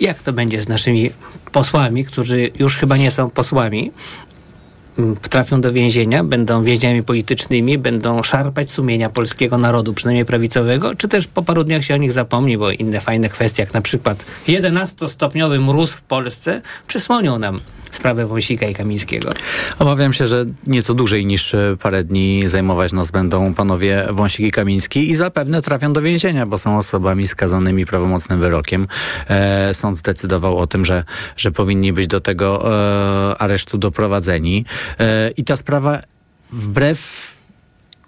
Jak 0.01 0.21
to 0.21 0.33
będzie 0.33 0.63
z 0.63 0.69
naszymi 0.69 1.11
posłami, 1.53 2.05
którzy 2.05 2.51
już 2.59 2.77
chyba 2.77 2.97
nie 2.97 3.11
są 3.11 3.31
posłami? 3.31 3.93
m, 4.99 5.17
trafią 5.17 5.61
do 5.61 5.73
więzienia, 5.73 6.25
będą 6.25 6.65
więźniami 6.65 7.03
politycznymi, 7.03 7.79
będą 7.79 8.23
szarpać 8.23 8.71
sumienia 8.71 9.09
polskiego 9.11 9.59
narodu, 9.59 9.95
przynajmniej 9.95 10.25
prawicowego, 10.25 10.95
czy 10.95 11.09
też 11.09 11.27
po 11.27 11.43
paru 11.43 11.65
dniach 11.65 11.85
się 11.85 11.95
o 11.95 11.97
nich 11.97 12.13
zapomni, 12.13 12.59
bo 12.59 12.71
inne 12.71 13.01
fajne 13.01 13.29
kwestie, 13.29 13.63
jak 13.63 13.75
na 13.75 13.81
przykład 13.81 14.27
11-stopniowy 14.49 15.61
mróz 15.61 15.93
w 15.93 16.03
Polsce, 16.03 16.63
przysłonią 16.87 17.39
nam 17.39 17.61
sprawę 17.91 18.27
Wąsika 18.27 18.67
i 18.67 18.75
Kamińskiego. 18.75 19.33
Obawiam 19.79 20.13
się, 20.13 20.27
że 20.27 20.45
nieco 20.67 20.95
dłużej 20.95 21.27
niż 21.27 21.55
e, 21.55 21.77
parę 21.83 22.05
dni 22.05 22.49
zajmować 22.49 22.93
nos 22.93 23.11
będą 23.11 23.55
panowie 23.55 24.05
Wąsik 24.11 24.47
i 24.47 24.51
Kamiński 24.51 25.11
i 25.11 25.17
zapewne 25.17 25.63
trafią 25.63 25.93
do 25.93 26.03
więzienia, 26.03 26.47
bo 26.47 26.59
są 26.59 26.79
osobami 26.79 27.27
skazanymi 27.27 27.87
prawomocnym 27.87 28.41
wyrokiem. 28.41 28.87
E, 29.29 29.75
sąd 29.75 29.99
zdecydował 29.99 30.59
o 30.59 30.67
tym, 30.67 30.85
że, 30.85 31.05
że 31.37 31.51
powinni 31.51 31.93
być 31.93 32.07
do 32.07 32.21
tego 32.21 32.73
e, 33.33 33.39
aresztu 33.39 33.79
doprowadzeni. 33.79 34.65
E, 35.01 35.31
I 35.37 35.45
ta 35.45 35.57
sprawa 35.57 35.99
wbrew 36.53 37.40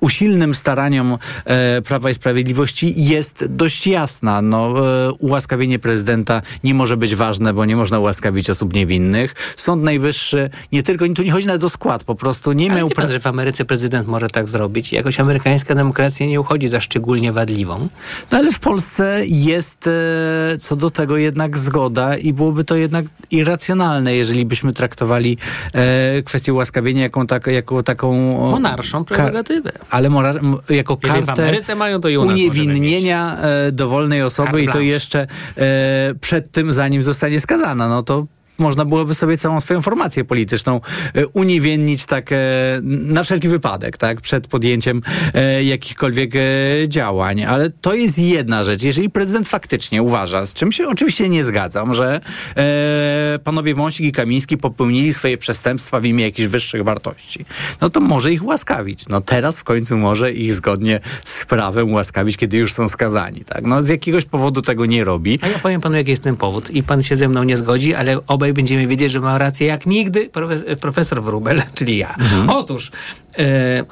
usilnym 0.03 0.55
staraniom 0.55 1.19
e, 1.45 1.83
Prawa 1.83 2.11
i 2.11 2.15
Sprawiedliwości 2.15 2.95
jest 2.97 3.45
dość 3.49 3.87
jasna. 3.87 4.43
No, 4.43 4.75
e, 5.09 5.13
ułaskawienie 5.13 5.79
prezydenta 5.79 6.43
nie 6.65 6.75
może 6.75 6.97
być 6.97 7.15
ważne, 7.15 7.55
bo 7.55 7.65
nie 7.65 7.77
można 7.77 7.99
ułaskawić 7.99 8.51
osób 8.51 8.75
niewinnych. 8.75 9.35
Sąd 9.57 9.83
Najwyższy 9.83 10.51
nie 10.73 10.83
tylko, 10.83 11.05
tu 11.17 11.23
nie 11.23 11.33
chodzi 11.33 11.47
nawet 11.47 11.65
o 11.65 11.69
skład, 11.69 12.05
po 12.05 12.15
prostu 12.15 12.53
nie 12.53 12.71
Ale 12.71 12.79
miał... 12.79 12.89
wie 12.89 12.95
pan, 12.95 13.13
że 13.13 13.21
w 13.21 13.27
Ameryce 13.27 13.65
prezydent 13.65 14.09
może 14.09 14.29
tak 14.29 14.49
zrobić. 14.49 14.93
Jakoś 14.93 15.21
amerykańska 15.21 15.75
demokracja 15.75 16.27
nie 16.27 16.41
uchodzi 16.41 16.69
za 16.69 16.81
szczególnie 16.81 17.33
wadliwą. 17.33 17.89
No 18.33 18.39
ale 18.39 18.53
w 18.53 18.61
Polsce 18.61 19.23
jest 19.27 19.87
e, 19.87 20.59
co 20.59 20.77
do 20.77 20.91
tego 20.91 21.17
jednak 21.17 21.59
zgoda 21.59 22.17
i 22.17 22.33
byłoby 22.33 22.65
to 22.65 22.77
jednak 22.77 23.05
irracjonalne, 23.31 24.15
jeżeli 24.15 24.45
byśmy 24.45 24.73
traktowali 24.73 25.39
e, 25.73 26.23
kwestię 26.23 26.55
ułaskawienia 26.55 27.03
jaką, 27.03 27.27
tak, 27.27 27.47
jako 27.47 27.83
taką... 27.83 28.13
Monarszą 28.51 29.05
prerogatywę. 29.05 29.73
Ale 29.93 30.11
morar, 30.11 30.41
jako 30.71 30.97
kartę 30.97 31.75
mają, 31.77 32.01
uniewinnienia 32.21 33.37
e, 33.39 33.73
dowolnej 33.73 34.23
osoby 34.23 34.49
Carte 34.49 34.63
i 34.63 34.69
to 34.69 34.81
jeszcze 34.81 35.27
e, 35.57 36.15
przed 36.21 36.53
tym, 36.53 36.73
zanim 36.73 37.03
zostanie 37.03 37.41
skazana. 37.41 37.89
No 37.89 38.03
to 38.03 38.25
można 38.63 38.85
byłoby 38.85 39.15
sobie 39.15 39.39
całą 39.39 39.61
swoją 39.61 39.83
formację 39.83 40.25
polityczną 40.25 40.81
e, 41.15 41.27
uniewinnić 41.27 42.07
tak 42.07 42.33
e, 42.33 42.37
na 42.85 43.23
wszelki 43.23 43.49
wypadek, 43.49 43.97
tak, 43.97 44.21
przed 44.21 44.47
podjęciem 44.47 45.03
e, 45.35 45.65
jakichkolwiek 45.65 46.31
działań. 46.89 47.45
Ale 47.45 47.71
to 47.71 47.95
jest 47.95 48.19
jedna 48.19 48.65
rzecz. 48.65 48.83
Jeżeli 48.83 49.11
prezydent 49.11 49.49
faktycznie 49.49 50.03
uważa, 50.03 50.47
z 50.47 50.55
czym 50.55 50.73
się 50.73 50.89
oczywiście 50.89 51.29
nie 51.29 51.45
zgadzam, 51.45 51.95
że 51.95 52.21
panowie 53.45 53.75
Wąsik 53.75 54.07
i 54.07 54.13
Kamiński 54.13 54.59
popełnili 54.59 55.15
swoje 55.15 55.39
przestępstwa 55.39 56.01
w 56.01 56.05
imię 56.05 56.25
jakichś 56.25 56.49
wyższych 56.49 56.85
wartości, 56.85 57.45
no 57.81 57.91
to 57.91 58.01
może 58.01 58.33
ich 58.33 58.45
łaskawić. 58.45 59.09
No 59.09 59.21
teraz 59.21 59.59
w 59.59 59.65
końcu 59.65 59.99
może 59.99 60.33
ich 60.33 60.55
zgodnie 60.55 61.01
z 61.25 61.45
prawem 61.45 61.93
łaskawić, 61.93 62.37
kiedy 62.37 62.57
już 62.57 62.73
są 62.73 62.89
skazani, 62.89 63.41
tak. 63.45 63.67
No 63.67 63.83
z 63.83 63.89
jakiegoś 63.89 64.25
powodu 64.25 64.63
tego 64.63 64.87
nie 64.87 65.05
robi. 65.05 65.39
A 65.43 65.49
ja 65.49 65.59
powiem 65.59 65.81
panu, 65.81 65.97
jaki 65.97 66.11
jest 66.11 66.23
ten 66.23 66.37
powód. 66.37 66.71
I 66.71 66.83
pan 66.83 67.03
się 67.03 67.17
ze 67.17 67.29
mną 67.29 67.43
nie 67.43 67.57
zgodzi, 67.57 67.95
ale 67.95 68.27
obaj 68.27 68.52
będziemy 68.55 68.87
wiedzieć, 68.87 69.13
że 69.13 69.21
ma 69.21 69.39
rację 69.39 69.67
jak 69.67 69.87
nigdy 69.87 70.29
profes- 70.29 70.77
profesor 70.77 71.23
Wróbel, 71.23 71.63
czyli 71.75 71.97
ja. 71.97 72.17
Otóż 72.49 72.91
e, 73.39 73.85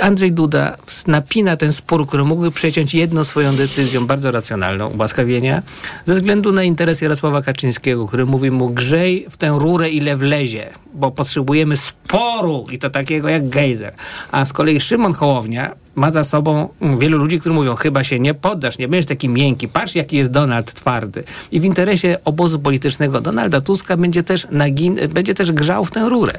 Andrzej 0.00 0.32
Duda 0.32 0.76
napina 1.06 1.56
ten 1.56 1.72
spór, 1.72 2.06
który 2.06 2.24
mógłby 2.24 2.50
przeciąć 2.50 2.94
jedną 2.94 3.24
swoją 3.24 3.56
decyzją 3.56 4.06
bardzo 4.06 4.30
racjonalną, 4.30 4.88
ułaskawienia, 4.88 5.62
ze 6.04 6.14
względu 6.14 6.52
na 6.52 6.62
interes 6.62 7.00
Jarosława 7.00 7.42
Kaczyńskiego, 7.42 8.06
który 8.06 8.26
mówi 8.26 8.50
mu 8.50 8.70
grzej 8.70 9.26
w 9.30 9.36
tę 9.36 9.48
rurę 9.58 9.90
ile 9.90 10.16
wlezie, 10.16 10.70
bo 10.94 11.10
potrzebujemy 11.10 11.76
sporu 11.76 12.66
i 12.70 12.78
to 12.78 12.90
takiego 12.90 13.28
jak 13.28 13.48
gejzer. 13.48 13.94
A 14.32 14.46
z 14.46 14.52
kolei 14.52 14.80
Szymon 14.80 15.12
Hołownia 15.12 15.74
ma 15.94 16.10
za 16.10 16.24
sobą 16.24 16.68
mm, 16.80 16.98
wielu 16.98 17.18
ludzi, 17.18 17.40
którzy 17.40 17.54
mówią, 17.54 17.74
chyba 17.74 18.04
się 18.04 18.20
nie 18.20 18.34
poddasz, 18.34 18.78
nie 18.78 18.88
będziesz 18.88 19.06
taki 19.06 19.28
miękki, 19.28 19.68
patrz 19.68 19.94
jaki 19.94 20.16
jest 20.16 20.30
Donald 20.30 20.72
twardy. 20.74 21.24
I 21.52 21.60
w 21.60 21.64
interesie 21.64 22.16
obozu 22.24 22.58
politycznego 22.58 23.20
Donalda 23.20 23.60
Tuska 23.60 23.96
będzie 23.96 24.22
też, 24.22 24.46
nagin- 24.46 25.06
będzie 25.06 25.34
też 25.34 25.52
grzał 25.52 25.84
w 25.84 25.90
tę 25.90 26.08
rurę. 26.08 26.32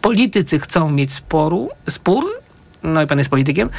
Politycy 0.00 0.58
chcą 0.58 0.90
mieć 0.90 1.12
sporu, 1.12 1.68
spór, 1.88 2.24
no 2.84 3.02
i 3.02 3.06
pan 3.06 3.18
jest 3.18 3.30
politykiem, 3.30 3.70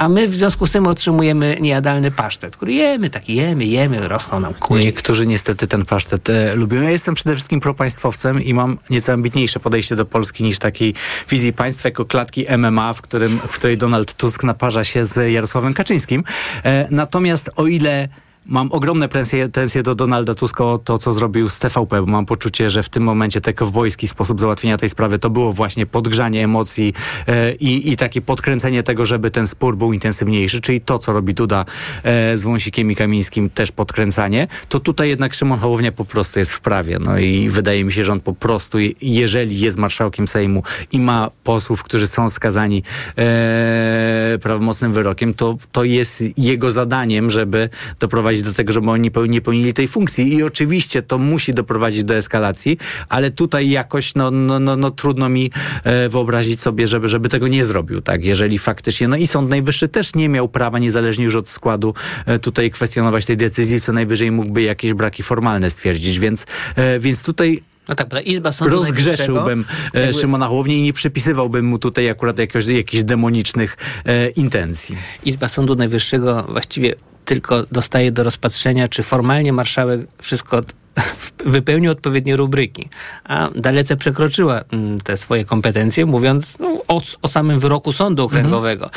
a 0.00 0.08
my 0.08 0.28
w 0.28 0.34
związku 0.34 0.66
z 0.66 0.70
tym 0.70 0.86
otrzymujemy 0.86 1.56
niejadalny 1.60 2.10
pasztet, 2.10 2.56
który 2.56 2.72
jemy, 2.72 3.10
tak 3.10 3.28
jemy, 3.28 3.64
jemy, 3.64 4.08
rosną 4.08 4.40
nam 4.40 4.54
kuli. 4.54 4.84
Niektórzy 4.84 5.26
niestety 5.26 5.66
ten 5.66 5.84
pasztet 5.84 6.30
e, 6.30 6.54
lubią. 6.54 6.82
Ja 6.82 6.90
jestem 6.90 7.14
przede 7.14 7.34
wszystkim 7.34 7.60
propaństwowcem 7.60 8.42
i 8.42 8.54
mam 8.54 8.78
nieco 8.90 9.12
ambitniejsze 9.12 9.60
podejście 9.60 9.96
do 9.96 10.04
Polski 10.04 10.44
niż 10.44 10.58
takiej 10.58 10.94
wizji 11.28 11.52
państwa 11.52 11.88
jako 11.88 12.04
klatki 12.04 12.46
MMA, 12.58 12.92
w, 12.92 13.02
którym, 13.02 13.38
w 13.38 13.54
której 13.58 13.76
Donald 13.76 14.14
Tusk 14.14 14.44
naparza 14.44 14.84
się 14.84 15.06
z 15.06 15.32
Jarosławem 15.32 15.74
Kaczyńskim. 15.74 16.24
E, 16.64 16.86
natomiast 16.90 17.50
o 17.56 17.66
ile 17.66 18.08
Mam 18.46 18.72
ogromne 18.72 19.08
pretensje, 19.08 19.82
do 19.82 19.94
Donalda 19.94 20.34
Tuska 20.34 20.64
o 20.64 20.78
to, 20.78 20.98
co 20.98 21.12
zrobił 21.12 21.48
z 21.48 21.58
TVP, 21.58 22.00
bo 22.00 22.06
mam 22.06 22.26
poczucie, 22.26 22.70
że 22.70 22.82
w 22.82 22.88
tym 22.88 23.02
momencie 23.02 23.40
ten 23.40 23.54
kowbojski 23.54 24.08
sposób 24.08 24.40
załatwienia 24.40 24.76
tej 24.76 24.88
sprawy 24.88 25.18
to 25.18 25.30
było 25.30 25.52
właśnie 25.52 25.86
podgrzanie 25.86 26.44
emocji 26.44 26.94
e, 27.28 27.52
i, 27.52 27.90
i 27.90 27.96
takie 27.96 28.22
podkręcenie 28.22 28.82
tego, 28.82 29.04
żeby 29.06 29.30
ten 29.30 29.46
spór 29.46 29.76
był 29.76 29.92
intensywniejszy, 29.92 30.60
czyli 30.60 30.80
to, 30.80 30.98
co 30.98 31.12
robi 31.12 31.34
Duda 31.34 31.64
e, 32.02 32.38
z 32.38 32.42
Wąsikiem 32.42 32.90
i 32.90 32.96
Kamińskim, 32.96 33.50
też 33.50 33.72
podkręcanie, 33.72 34.46
to 34.68 34.80
tutaj 34.80 35.08
jednak 35.08 35.34
Szymon 35.34 35.58
Hołownia 35.58 35.92
po 35.92 36.04
prostu 36.04 36.38
jest 36.38 36.50
w 36.52 36.60
prawie. 36.60 36.98
No 36.98 37.18
i 37.18 37.48
wydaje 37.48 37.84
mi 37.84 37.92
się, 37.92 38.04
że 38.04 38.12
on 38.12 38.20
po 38.20 38.32
prostu, 38.32 38.78
je- 38.78 38.90
jeżeli 39.02 39.60
jest 39.60 39.78
marszałkiem 39.78 40.28
Sejmu 40.28 40.62
i 40.92 41.00
ma 41.00 41.30
posłów, 41.44 41.82
którzy 41.82 42.06
są 42.06 42.30
skazani 42.30 42.82
e, 43.18 44.38
prawomocnym 44.42 44.92
wyrokiem, 44.92 45.34
to, 45.34 45.56
to 45.72 45.84
jest 45.84 46.22
jego 46.38 46.70
zadaniem, 46.70 47.30
żeby 47.30 47.68
doprowadzić 48.00 48.29
do 48.38 48.52
tego, 48.52 48.72
żeby 48.72 48.90
oni 48.90 49.10
nie 49.30 49.40
pełnili 49.40 49.74
tej 49.74 49.88
funkcji. 49.88 50.34
I 50.34 50.42
oczywiście 50.42 51.02
to 51.02 51.18
musi 51.18 51.54
doprowadzić 51.54 52.04
do 52.04 52.14
eskalacji, 52.14 52.78
ale 53.08 53.30
tutaj 53.30 53.70
jakoś 53.70 54.14
no, 54.14 54.30
no, 54.30 54.60
no, 54.60 54.76
no 54.76 54.90
trudno 54.90 55.28
mi 55.28 55.50
e, 55.84 56.08
wyobrazić 56.08 56.60
sobie, 56.60 56.86
żeby, 56.86 57.08
żeby 57.08 57.28
tego 57.28 57.48
nie 57.48 57.64
zrobił, 57.64 58.00
tak? 58.00 58.24
Jeżeli 58.24 58.58
faktycznie, 58.58 59.08
no 59.08 59.16
i 59.16 59.26
Sąd 59.26 59.50
Najwyższy 59.50 59.88
też 59.88 60.14
nie 60.14 60.28
miał 60.28 60.48
prawa, 60.48 60.78
niezależnie 60.78 61.24
już 61.24 61.36
od 61.36 61.50
składu, 61.50 61.94
e, 62.26 62.38
tutaj 62.38 62.70
kwestionować 62.70 63.24
tej 63.24 63.36
decyzji, 63.36 63.80
co 63.80 63.92
najwyżej 63.92 64.32
mógłby 64.32 64.62
jakieś 64.62 64.94
braki 64.94 65.22
formalne 65.22 65.70
stwierdzić, 65.70 66.18
więc, 66.18 66.46
e, 66.76 66.98
więc 66.98 67.22
tutaj 67.22 67.62
No 67.88 67.94
tak, 67.94 68.26
Izba 68.26 68.52
Sądu 68.52 68.76
rozgrzeszyłbym 68.76 69.64
jakby- 69.94 70.12
Szymona 70.12 70.46
Hołownię 70.46 70.78
i 70.78 70.82
nie 70.82 70.92
przypisywałbym 70.92 71.66
mu 71.66 71.78
tutaj 71.78 72.10
akurat 72.10 72.38
jakoś, 72.38 72.66
jakichś 72.66 73.02
demonicznych 73.02 73.76
e, 74.06 74.28
intencji. 74.28 74.96
Izba 75.24 75.48
Sądu 75.48 75.74
Najwyższego 75.74 76.46
właściwie 76.48 76.94
tylko 77.30 77.64
dostaje 77.72 78.12
do 78.12 78.22
rozpatrzenia, 78.22 78.88
czy 78.88 79.02
formalnie 79.02 79.52
marszałek 79.52 80.00
wszystko 80.18 80.62
wypełnił 81.56 81.92
odpowiednie 81.92 82.36
rubryki, 82.36 82.88
a 83.24 83.50
dalece 83.54 83.96
przekroczyła 83.96 84.60
mm, 84.72 85.00
te 85.00 85.16
swoje 85.16 85.44
kompetencje, 85.44 86.06
mówiąc 86.06 86.58
no, 86.58 86.82
o, 86.88 87.00
o 87.22 87.28
samym 87.28 87.58
wyroku 87.60 87.92
sądu 87.92 88.24
okręgowego. 88.24 88.90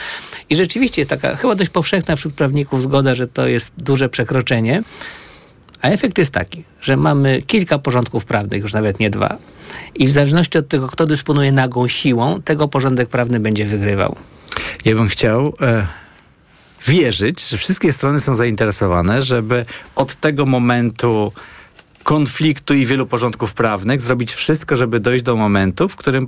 I 0.50 0.56
rzeczywiście 0.56 1.02
jest 1.02 1.10
taka 1.10 1.36
chyba 1.36 1.56
dość 1.56 1.70
powszechna 1.70 2.16
wśród 2.16 2.34
prawników 2.34 2.82
zgoda, 2.82 3.16
że 3.16 3.28
to 3.28 3.48
jest 3.48 3.74
duże 3.78 4.10
przekroczenie, 4.10 4.84
a 5.82 5.90
efekt 5.90 6.18
jest 6.18 6.34
taki, 6.34 6.64
że 6.82 6.98
mamy 6.98 7.42
kilka 7.42 7.80
porządków 7.80 8.26
prawnych, 8.26 8.62
już 8.62 8.74
nawet 8.74 9.00
nie 9.00 9.10
dwa, 9.10 9.38
i 9.96 10.08
w 10.08 10.12
zależności 10.12 10.58
od 10.58 10.68
tego, 10.68 10.88
kto 10.88 11.06
dysponuje 11.06 11.52
nagą 11.52 11.88
siłą, 11.88 12.42
tego 12.42 12.68
porządek 12.68 13.10
prawny 13.10 13.40
będzie 13.40 13.66
wygrywał. 13.66 14.16
Ja 14.86 14.96
bym 14.96 15.08
chciał 15.08 15.54
e, 15.62 15.88
wierzyć, 16.86 17.50
że 17.50 17.58
wszystkie 17.58 17.94
strony 17.94 18.20
są 18.20 18.36
zainteresowane, 18.36 19.24
żeby 19.24 19.66
od 19.96 20.16
tego 20.16 20.46
momentu 20.46 21.32
konfliktu 22.04 22.74
i 22.74 22.86
wielu 22.86 23.08
porządków 23.08 23.54
prawnych 23.54 24.02
zrobić 24.02 24.34
wszystko, 24.34 24.76
żeby 24.76 25.00
dojść 25.00 25.24
do 25.24 25.36
momentu, 25.36 25.90
w 25.90 25.96
którym 25.96 26.28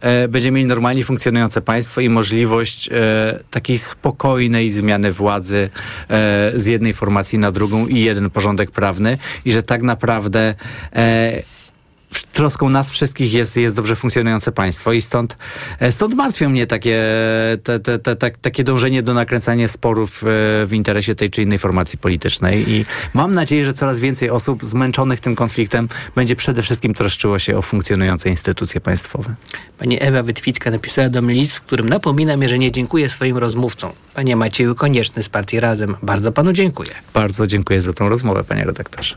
e, 0.00 0.28
będziemy 0.28 0.56
mieli 0.56 0.68
normalnie 0.68 1.04
funkcjonujące 1.04 1.62
państwo 1.62 2.00
i 2.00 2.08
możliwość 2.08 2.88
e, 2.88 3.38
takiej 3.50 3.78
spokojnej 3.78 4.70
zmiany 4.70 5.12
władzy 5.12 5.70
e, 6.10 6.52
z 6.54 6.66
jednej 6.66 6.92
formacji 6.92 7.38
na 7.38 7.50
drugą 7.50 7.86
i 7.86 8.00
jeden 8.00 8.30
porządek 8.30 8.70
prawny 8.70 9.18
i 9.44 9.52
że 9.52 9.62
tak 9.62 9.82
naprawdę 9.82 10.54
e, 10.96 11.42
troską 12.22 12.70
nas 12.70 12.90
wszystkich 12.90 13.32
jest, 13.32 13.56
jest 13.56 13.76
dobrze 13.76 13.96
funkcjonujące 13.96 14.52
państwo 14.52 14.92
i 14.92 15.00
stąd, 15.00 15.36
e, 15.80 15.92
stąd 15.92 16.14
martwią 16.14 16.50
mnie 16.50 16.66
takie, 16.66 17.02
te, 17.62 17.80
te, 17.80 17.98
te, 17.98 18.16
te, 18.16 18.30
takie 18.30 18.64
dążenie 18.64 19.02
do 19.02 19.14
nakręcania 19.14 19.68
sporów 19.68 20.22
e, 20.22 20.26
w 20.66 20.70
interesie 20.72 21.14
tej 21.14 21.30
czy 21.30 21.42
innej 21.42 21.58
formacji 21.58 21.98
politycznej 21.98 22.70
i 22.70 22.84
mam 23.14 23.34
nadzieję, 23.34 23.64
że 23.64 23.72
coraz 23.72 24.00
więcej 24.00 24.30
osób 24.30 24.64
zmęczonych 24.64 25.20
tym 25.20 25.36
konfliktem 25.36 25.88
będzie 26.14 26.36
przede 26.36 26.62
wszystkim 26.62 26.94
troszczyło 26.94 27.38
się 27.38 27.58
o 27.58 27.62
funkcjonujące 27.62 28.30
instytucje 28.30 28.80
państwowe. 28.80 29.34
Pani 29.78 30.02
Ewa 30.02 30.22
Wytwicka 30.22 30.70
napisała 30.70 31.08
do 31.08 31.22
mnie 31.22 31.34
list, 31.34 31.56
w 31.56 31.60
którym 31.60 31.88
napomina 31.88 32.36
mnie, 32.36 32.48
że 32.48 32.58
nie 32.58 32.72
dziękuję 32.72 33.08
swoim 33.08 33.36
rozmówcom. 33.36 33.92
Panie 34.14 34.36
Macieju 34.36 34.74
Konieczny 34.74 35.22
z 35.22 35.28
Partii 35.28 35.60
Razem, 35.60 35.96
bardzo 36.02 36.32
panu 36.32 36.52
dziękuję. 36.52 36.90
Bardzo 37.14 37.46
dziękuję 37.46 37.80
za 37.80 37.92
tą 37.92 38.08
rozmowę, 38.08 38.44
panie 38.44 38.64
redaktorze. 38.64 39.16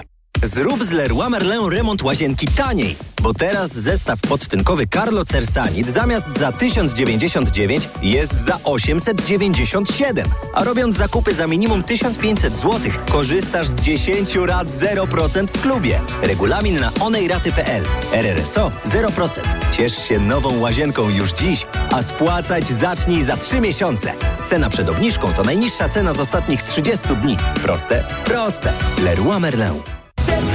Zrób 0.43 0.83
z 0.83 0.91
Leroy 0.91 1.29
Merlin 1.29 1.69
remont 1.69 2.03
łazienki 2.03 2.47
taniej, 2.47 2.95
bo 3.21 3.33
teraz 3.33 3.73
zestaw 3.73 4.21
podtynkowy 4.21 4.87
Carlo 4.87 5.25
Cersanit 5.25 5.89
zamiast 5.89 6.39
za 6.39 6.51
1099 6.51 7.89
jest 8.01 8.39
za 8.39 8.59
897. 8.63 10.27
A 10.53 10.63
robiąc 10.63 10.95
zakupy 10.95 11.33
za 11.33 11.47
minimum 11.47 11.83
1500 11.83 12.57
zł, 12.57 12.79
korzystasz 13.11 13.67
z 13.67 13.75
10 13.75 14.35
rat 14.35 14.67
0% 14.67 15.47
w 15.47 15.61
klubie. 15.61 16.01
Regulamin 16.21 16.79
na 16.79 16.91
onejraty.pl. 16.99 17.83
RRSO 18.13 18.71
0%. 18.85 19.41
Ciesz 19.71 20.07
się 20.07 20.19
nową 20.19 20.59
łazienką 20.59 21.09
już 21.09 21.31
dziś, 21.31 21.65
a 21.91 22.03
spłacać 22.03 22.67
zacznij 22.67 23.23
za 23.23 23.37
3 23.37 23.61
miesiące. 23.61 24.13
Cena 24.45 24.69
przed 24.69 24.89
obniżką 24.89 25.33
to 25.33 25.43
najniższa 25.43 25.89
cena 25.89 26.13
z 26.13 26.19
ostatnich 26.19 26.61
30 26.61 27.07
dni. 27.07 27.37
Proste? 27.63 28.03
Proste. 28.25 28.73
Leroy 29.03 29.39
Merlin. 29.39 30.00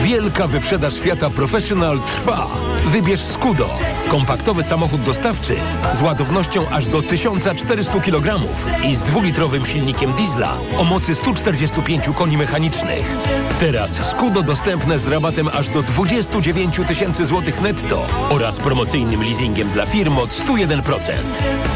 Wielka 0.04 0.46
wyprzedaż 0.46 1.00
Fiata 1.00 1.30
Professional 1.30 2.00
trwa. 2.00 2.48
Wybierz 2.84 3.20
Skudo. 3.20 3.68
Kompaktowy 4.08 4.62
samochód 4.62 5.00
dostawczy 5.00 5.56
z 5.92 6.02
ładownością 6.02 6.68
aż 6.68 6.86
do 6.86 7.02
1400 7.02 8.00
kg 8.00 8.40
i 8.84 8.94
z 8.94 9.02
dwulitrowym 9.02 9.66
silnikiem 9.66 10.12
diesla 10.12 10.56
o 10.78 10.84
mocy 10.84 11.14
145 11.14 12.04
koni 12.14 12.36
mechanicznych. 12.36 13.16
Teraz 13.60 14.10
Skudo 14.10 14.42
dostępne 14.42 14.98
z 14.98 15.06
rabatem 15.06 15.48
aż 15.48 15.68
do 15.68 15.82
29 15.82 16.80
tysięcy 16.88 17.26
złotych 17.26 17.60
netto 17.60 18.06
oraz 18.30 18.56
promocyjnym 18.56 19.20
leasingiem 19.20 19.70
dla 19.70 19.86
firm 19.86 20.18
od 20.18 20.30
101%. 20.30 21.12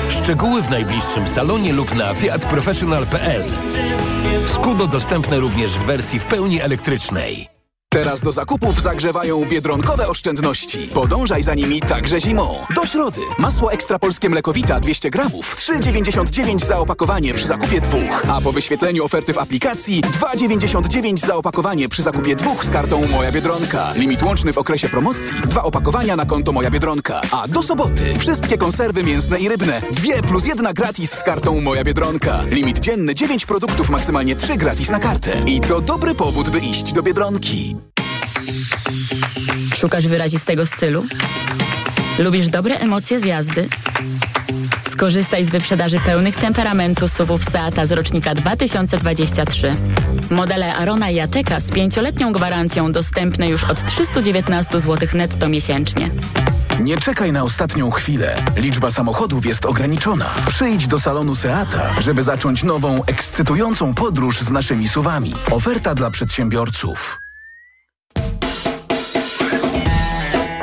Szczegóły 0.09 0.63
w 0.63 0.71
najbliższym 0.71 1.29
salonie 1.29 1.73
lub 1.73 1.95
na 1.95 2.15
fiatprofessional.pl. 2.15 3.45
Skudo 4.47 4.87
dostępne 4.87 5.41
również 5.41 5.71
w 5.71 5.83
wersji 5.83 6.19
w 6.19 6.25
pełni 6.25 6.61
elektrycznej. 6.61 7.60
Teraz 7.93 8.21
do 8.21 8.33
zakupów 8.33 8.83
zagrzewają 8.83 9.45
biedronkowe 9.45 10.09
oszczędności. 10.09 10.89
Podążaj 10.95 11.43
za 11.43 11.55
nimi 11.55 11.81
także 11.81 12.21
zimą. 12.21 12.55
Do 12.75 12.87
środy. 12.87 13.21
Masło 13.39 13.73
ekstra 13.73 13.99
polskie 13.99 14.31
mlekowita 14.31 14.81
200 14.81 15.11
gramów. 15.11 15.57
3,99 15.57 16.65
za 16.65 16.79
opakowanie 16.79 17.35
przy 17.35 17.47
zakupie 17.47 17.81
dwóch. 17.81 18.27
A 18.29 18.41
po 18.41 18.53
wyświetleniu 18.53 19.05
oferty 19.05 19.33
w 19.33 19.39
aplikacji 19.39 20.03
2,99 20.03 21.27
za 21.27 21.35
opakowanie 21.35 21.89
przy 21.89 22.03
zakupie 22.03 22.37
dwóch 22.37 22.65
z 22.65 22.71
kartą 22.71 23.07
Moja 23.09 23.33
Biedronka. 23.33 23.93
Limit 23.95 24.23
łączny 24.23 24.53
w 24.53 24.59
okresie 24.59 24.89
promocji. 24.89 25.31
Dwa 25.45 25.63
opakowania 25.63 26.17
na 26.17 26.27
konto 26.27 26.53
Moja 26.53 26.71
Biedronka. 26.71 27.21
A 27.33 27.49
do 27.49 27.63
soboty. 27.63 28.19
Wszystkie 28.19 28.59
konserwy 28.59 29.05
mięsne 29.05 29.41
i 29.41 29.49
rybne. 29.49 29.83
Dwie 29.91 30.23
plus 30.23 30.45
jedna 30.45 30.73
gratis 30.73 31.13
z 31.13 31.23
kartą 31.23 31.61
Moja 31.61 31.85
Biedronka. 31.85 32.43
Limit 32.47 32.79
dzienny 32.79 33.15
9 33.15 33.47
produktów, 33.47 33.91
maksymalnie 33.91 34.37
3 34.37 34.57
gratis 34.57 34.91
na 34.91 34.99
kartę. 34.99 35.43
I 35.47 35.61
to 35.61 35.81
dobry 35.81 36.15
powód, 36.15 36.51
by 36.51 36.59
iść 36.59 36.93
do 36.93 37.03
Biedronki. 37.03 37.80
Szukasz 39.75 40.07
wyrazistego 40.07 40.67
stylu? 40.67 41.07
Lubisz 42.19 42.49
dobre 42.49 42.79
emocje 42.79 43.21
z 43.21 43.25
jazdy? 43.25 43.69
Skorzystaj 44.91 45.45
z 45.45 45.51
wyprzedaży 45.51 45.99
pełnych 45.99 46.37
temperamentu 46.37 47.09
SUVów 47.09 47.45
Seata 47.45 47.87
z 47.87 47.93
rocznika 47.93 48.35
2023. 48.35 49.77
Modele 50.31 50.75
Arona 50.75 51.11
i 51.11 51.21
Ateka 51.21 51.61
z 51.61 51.71
pięcioletnią 51.71 52.33
gwarancją 52.33 52.93
dostępne 52.93 53.49
już 53.49 53.65
od 53.65 53.87
319 53.87 54.81
zł 54.81 55.09
netto 55.15 55.49
miesięcznie. 55.49 56.11
Nie 56.81 56.97
czekaj 56.99 57.33
na 57.33 57.43
ostatnią 57.43 57.91
chwilę. 57.91 58.43
Liczba 58.57 58.91
samochodów 58.91 59.47
jest 59.47 59.67
ograniczona. 59.67 60.31
Przyjdź 60.49 60.87
do 60.87 61.01
salonu 61.01 61.35
Seata, 61.35 61.95
żeby 62.01 62.23
zacząć 62.23 62.63
nową, 62.63 63.05
ekscytującą 63.05 63.95
podróż 63.95 64.41
z 64.41 64.51
naszymi 64.51 64.89
suwami. 64.89 65.35
Oferta 65.51 65.95
dla 65.95 66.11
przedsiębiorców. 66.11 67.21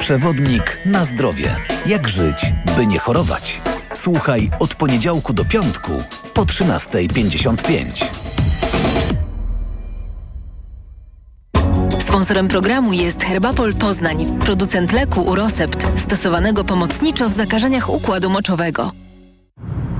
Przewodnik 0.08 0.80
na 0.86 1.04
zdrowie. 1.04 1.56
Jak 1.86 2.08
żyć, 2.08 2.54
by 2.78 2.88
nie 2.88 3.00
chorować? 3.00 3.62
Słuchaj 3.94 4.50
od 4.60 4.76
poniedziałku 4.76 5.34
do 5.34 5.46
piątku 5.46 5.92
po 6.34 6.46
13.55. 6.46 8.06
Sponsorem 12.00 12.48
programu 12.48 12.94
jest 12.94 13.24
Herbapol 13.24 13.74
Poznań, 13.76 14.40
producent 14.40 14.94
leku 14.94 15.22
Urosept, 15.22 16.00
stosowanego 16.00 16.64
pomocniczo 16.64 17.30
w 17.30 17.34
zakażeniach 17.34 17.90
układu 17.90 18.30
moczowego. 18.30 18.92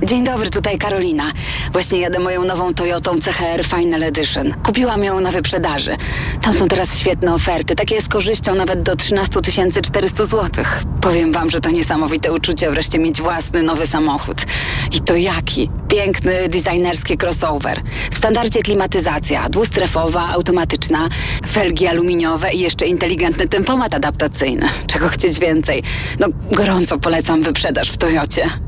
Dzień 0.02 0.24
dobry, 0.24 0.50
tutaj 0.50 0.78
Karolina. 0.78 1.24
Właśnie 1.72 1.98
jadę 1.98 2.18
moją 2.18 2.44
nową 2.44 2.74
Toyotą 2.74 3.20
CHR 3.20 3.64
Final 3.64 4.02
Edition. 4.02 4.54
Kupiłam 4.62 5.04
ją 5.04 5.20
na 5.20 5.30
wyprzedaży. 5.30 5.96
Tam 6.42 6.54
są 6.54 6.68
teraz 6.68 6.98
świetne 6.98 7.34
oferty, 7.34 7.74
takie 7.74 8.02
z 8.02 8.08
korzyścią 8.08 8.54
nawet 8.54 8.82
do 8.82 8.96
13 8.96 9.40
400 9.82 10.24
zł. 10.24 10.64
Powiem 11.00 11.32
wam, 11.32 11.50
że 11.50 11.60
to 11.60 11.70
niesamowite 11.70 12.32
uczucie 12.32 12.70
wreszcie 12.70 12.98
mieć 12.98 13.22
własny 13.22 13.62
nowy 13.62 13.86
samochód. 13.86 14.42
I 14.92 15.00
to 15.00 15.16
jaki? 15.16 15.70
Piękny, 15.88 16.48
designerski 16.48 17.16
crossover. 17.22 17.82
W 18.10 18.18
standardzie 18.18 18.62
klimatyzacja, 18.62 19.48
dwustrefowa, 19.48 20.28
automatyczna, 20.28 21.08
felgi 21.48 21.86
aluminiowe 21.86 22.52
i 22.52 22.60
jeszcze 22.60 22.86
inteligentny 22.86 23.48
tempomat 23.48 23.94
adaptacyjny. 23.94 24.68
Czego 24.86 25.08
chcieć 25.08 25.38
więcej? 25.38 25.82
No, 26.18 26.26
gorąco 26.52 26.98
polecam 26.98 27.42
wyprzedaż 27.42 27.90
w 27.90 27.96
Toyocie. 27.96 28.67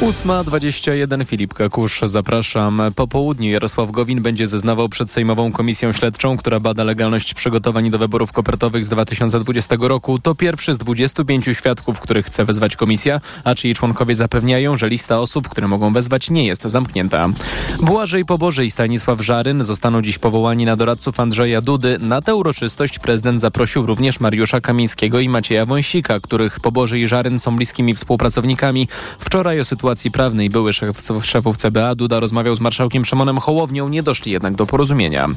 8.21 0.00 1.26
Filip 1.26 1.54
Kakusz, 1.54 2.00
zapraszam. 2.04 2.82
Po 2.96 3.08
południu 3.08 3.50
Jarosław 3.50 3.90
Gowin 3.90 4.22
będzie 4.22 4.46
zeznawał 4.46 4.88
przed 4.88 5.10
Sejmową 5.10 5.52
Komisją 5.52 5.92
Śledczą, 5.92 6.36
która 6.36 6.60
bada 6.60 6.84
legalność 6.84 7.34
przygotowań 7.34 7.90
do 7.90 7.98
wyborów 7.98 8.32
kopertowych 8.32 8.84
z 8.84 8.88
2020 8.88 9.76
roku. 9.80 10.18
To 10.18 10.34
pierwszy 10.34 10.74
z 10.74 10.78
25 10.78 11.44
świadków, 11.52 12.00
których 12.00 12.26
chce 12.26 12.44
wezwać 12.44 12.76
komisja, 12.76 13.20
a 13.44 13.54
czyi 13.54 13.74
członkowie 13.74 14.14
zapewniają, 14.14 14.76
że 14.76 14.88
lista 14.88 15.20
osób, 15.20 15.48
które 15.48 15.68
mogą 15.68 15.92
wezwać 15.92 16.30
nie 16.30 16.46
jest 16.46 16.62
zamknięta. 16.62 17.28
Błażej 17.80 18.24
Poboże 18.24 18.64
i 18.64 18.70
Stanisław 18.70 19.20
Żaryn 19.20 19.64
zostaną 19.64 20.02
dziś 20.02 20.18
powołani 20.18 20.64
na 20.64 20.76
doradców 20.76 21.20
Andrzeja 21.20 21.60
Dudy. 21.60 21.98
Na 22.00 22.22
tę 22.22 22.34
uroczystość 22.34 22.98
prezydent 22.98 23.40
zaprosił 23.40 23.86
również 23.86 24.20
Mariusza 24.20 24.60
Kamińskiego 24.60 25.20
i 25.20 25.28
Macieja 25.28 25.66
Wąsika, 25.66 26.20
których 26.20 26.60
Poboże 26.60 26.98
i 26.98 27.08
Żaryn 27.08 27.38
są 27.38 27.56
bliskimi 27.56 27.94
współpracownikami. 27.94 28.88
Wczoraj 29.18 29.60
o 29.60 29.64
sytuacji 29.64 29.85
sytuacji 29.86 30.10
prawnej 30.10 30.50
były 30.50 30.72
szef, 30.72 31.02
szefów 31.22 31.56
CBA 31.56 31.94
Duda 31.94 32.20
rozmawiał 32.20 32.56
z 32.56 32.60
marszałkiem 32.60 33.04
Szymonem 33.04 33.38
Hołownią, 33.38 33.88
nie 33.88 34.02
doszli 34.02 34.32
jednak 34.32 34.54
do 34.54 34.66
porozumienia. 34.66 35.28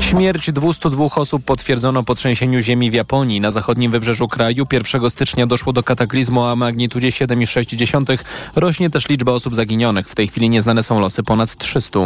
Śmierć 0.00 0.52
202 0.52 1.04
osób 1.04 1.44
potwierdzono 1.44 2.02
po 2.02 2.14
trzęsieniu 2.14 2.60
ziemi 2.60 2.90
w 2.90 2.94
Japonii. 2.94 3.40
Na 3.40 3.50
zachodnim 3.50 3.90
wybrzeżu 3.90 4.28
kraju 4.28 4.66
1 4.72 5.10
stycznia 5.10 5.46
doszło 5.46 5.72
do 5.72 5.82
kataklizmu 5.82 6.42
o 6.42 6.56
magnitudzie 6.56 7.08
7,6. 7.08 8.18
Rośnie 8.56 8.90
też 8.90 9.08
liczba 9.08 9.32
osób 9.32 9.54
zaginionych. 9.54 10.08
W 10.08 10.14
tej 10.14 10.28
chwili 10.28 10.50
nieznane 10.50 10.82
są 10.82 11.00
losy 11.00 11.22
ponad 11.22 11.56
300. 11.56 12.00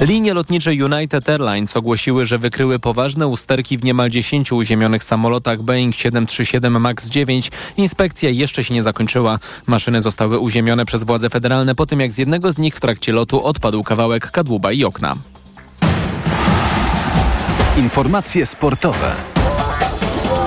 Linie 0.00 0.34
lotnicze 0.34 0.70
United 0.70 1.28
Airlines 1.28 1.76
ogłosiły, 1.76 2.26
że 2.26 2.38
wykryły 2.38 2.78
poważne 2.78 3.26
usterki 3.26 3.78
w 3.78 3.84
niemal 3.84 4.10
10 4.10 4.52
uziemionych 4.52 5.04
samolotach 5.04 5.62
Boeing 5.62 5.94
737 5.94 6.80
MAX 6.80 7.08
9. 7.08 7.50
Inspekcja 7.76 8.30
jeszcze 8.30 8.64
się 8.64 8.74
nie 8.74 8.82
zakończyła. 8.82 9.38
Maszyny 9.66 10.02
zostały 10.02 10.38
uziemione 10.38 10.84
przez 10.84 11.04
władze 11.04 11.30
federalne 11.34 11.74
po 11.74 11.86
tym, 11.86 12.00
jak 12.00 12.12
z 12.12 12.18
jednego 12.18 12.52
z 12.52 12.58
nich 12.58 12.76
w 12.76 12.80
trakcie 12.80 13.12
lotu 13.12 13.44
odpadł 13.44 13.82
kawałek 13.82 14.30
kadłuba 14.30 14.72
i 14.72 14.84
okna. 14.84 15.14
Informacje 17.76 18.46
sportowe. 18.46 19.33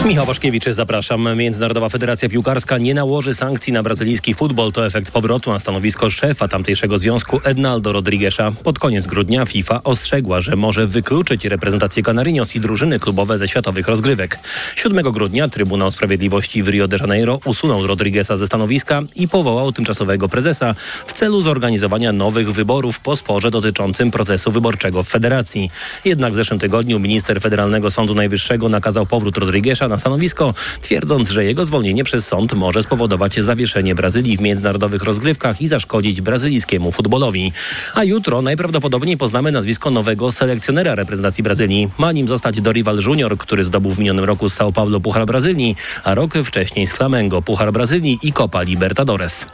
Michał 0.07 0.25
Waszkiewicz, 0.25 0.65
zapraszam. 0.69 1.37
Międzynarodowa 1.37 1.89
Federacja 1.89 2.29
Piłkarska 2.29 2.77
nie 2.77 2.93
nałoży 2.93 3.33
sankcji 3.33 3.73
na 3.73 3.83
brazylijski 3.83 4.33
futbol. 4.33 4.71
To 4.71 4.85
efekt 4.85 5.11
powrotu 5.11 5.51
na 5.51 5.59
stanowisko 5.59 6.09
szefa 6.09 6.47
tamtejszego 6.47 6.97
związku 6.97 7.39
Ednaldo 7.43 7.91
Rodriguesza. 7.91 8.51
Pod 8.63 8.79
koniec 8.79 9.07
grudnia 9.07 9.45
FIFA 9.45 9.83
ostrzegła, 9.83 10.41
że 10.41 10.55
może 10.55 10.87
wykluczyć 10.87 11.45
reprezentację 11.45 12.03
Canarinos 12.03 12.55
i 12.55 12.59
drużyny 12.59 12.99
klubowe 12.99 13.37
ze 13.37 13.47
światowych 13.47 13.87
rozgrywek. 13.87 14.39
7 14.75 15.11
grudnia 15.11 15.47
Trybunał 15.47 15.91
Sprawiedliwości 15.91 16.63
w 16.63 16.67
Rio 16.67 16.87
de 16.87 16.97
Janeiro 17.01 17.39
usunął 17.45 17.87
Rodriguesa 17.87 18.37
ze 18.37 18.47
stanowiska 18.47 19.01
i 19.15 19.27
powołał 19.27 19.71
tymczasowego 19.71 20.29
prezesa 20.29 20.75
w 21.07 21.13
celu 21.13 21.41
zorganizowania 21.41 22.13
nowych 22.13 22.51
wyborów 22.51 22.99
po 22.99 23.15
sporze 23.15 23.51
dotyczącym 23.51 24.11
procesu 24.11 24.51
wyborczego 24.51 25.03
w 25.03 25.09
federacji. 25.09 25.71
Jednak 26.05 26.33
w 26.33 26.35
zeszłym 26.35 26.59
tygodniu 26.59 26.99
minister 26.99 27.41
Federalnego 27.41 27.91
Sądu 27.91 28.15
Najwyższego 28.15 28.69
nakazał 28.69 29.05
powrót 29.05 29.37
Rodriguesa 29.37 29.87
na 29.87 29.96
stanowisko, 29.99 30.53
twierdząc, 30.81 31.29
że 31.29 31.45
jego 31.45 31.65
zwolnienie 31.65 32.03
przez 32.03 32.27
sąd 32.27 32.53
może 32.53 32.83
spowodować 32.83 33.39
zawieszenie 33.39 33.95
Brazylii 33.95 34.37
w 34.37 34.41
międzynarodowych 34.41 35.03
rozgrywkach 35.03 35.61
i 35.61 35.67
zaszkodzić 35.67 36.21
brazylijskiemu 36.21 36.91
futbolowi. 36.91 37.51
A 37.93 38.03
jutro 38.03 38.41
najprawdopodobniej 38.41 39.17
poznamy 39.17 39.51
nazwisko 39.51 39.91
nowego 39.91 40.31
selekcjonera 40.31 40.95
reprezentacji 40.95 41.43
Brazylii. 41.43 41.89
Ma 41.97 42.11
nim 42.11 42.27
zostać 42.27 42.61
Dorival 42.61 42.99
Junior, 43.05 43.37
który 43.37 43.65
zdobył 43.65 43.91
w 43.91 43.99
minionym 43.99 44.25
roku 44.25 44.49
z 44.49 44.57
São 44.57 44.71
Paulo 44.71 44.99
Puchar 44.99 45.25
Brazylii, 45.25 45.75
a 46.03 46.15
rok 46.15 46.33
wcześniej 46.33 46.87
z 46.87 46.91
Flamengo 46.91 47.41
Puchar 47.41 47.71
Brazylii 47.71 48.19
i 48.23 48.33
Copa 48.33 48.61
Libertadores. 48.61 49.45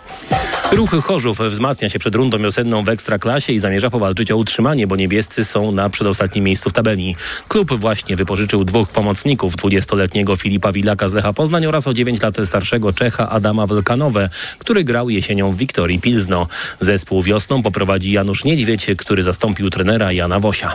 Ruch 0.76 0.92
Chorzów 1.04 1.40
wzmacnia 1.40 1.90
się 1.90 2.00
przed 2.00 2.16
rundą 2.16 2.38
wiosenną 2.38 2.84
w 2.84 2.90
Ekstraklasie 2.90 3.54
i 3.54 3.60
zamierza 3.60 3.90
powalczyć 3.90 4.32
o 4.32 4.38
utrzymanie, 4.38 4.88
bo 4.88 4.96
niebiescy 4.96 5.46
są 5.46 5.72
na 5.72 5.90
przedostatnim 5.90 6.46
miejscu 6.46 6.70
w 6.70 6.74
tabeli. 6.74 7.16
Klub 7.48 7.74
właśnie 7.74 8.16
wypożyczył 8.16 8.66
dwóch 8.66 8.92
pomocników, 8.92 9.56
20-letniego 9.56 10.36
Filipa 10.36 10.72
Wilaka 10.72 11.10
z 11.10 11.14
Lecha 11.14 11.34
Poznań 11.34 11.66
oraz 11.66 11.88
o 11.88 11.94
9 11.94 12.22
lat 12.22 12.38
starszego 12.46 12.94
Czecha 12.94 13.30
Adama 13.30 13.68
Welkanowe, 13.68 14.30
który 14.60 14.84
grał 14.84 15.10
jesienią 15.10 15.52
w 15.52 15.58
Wiktorii 15.58 16.00
Pilzno. 16.00 16.48
Zespół 16.82 17.22
wiosną 17.22 17.64
poprowadzi 17.64 18.12
Janusz 18.12 18.44
Niedźwiedź, 18.44 18.88
który 18.98 19.24
zastąpił 19.24 19.70
trenera 19.70 20.12
Jana 20.12 20.40
Wosia. 20.40 20.74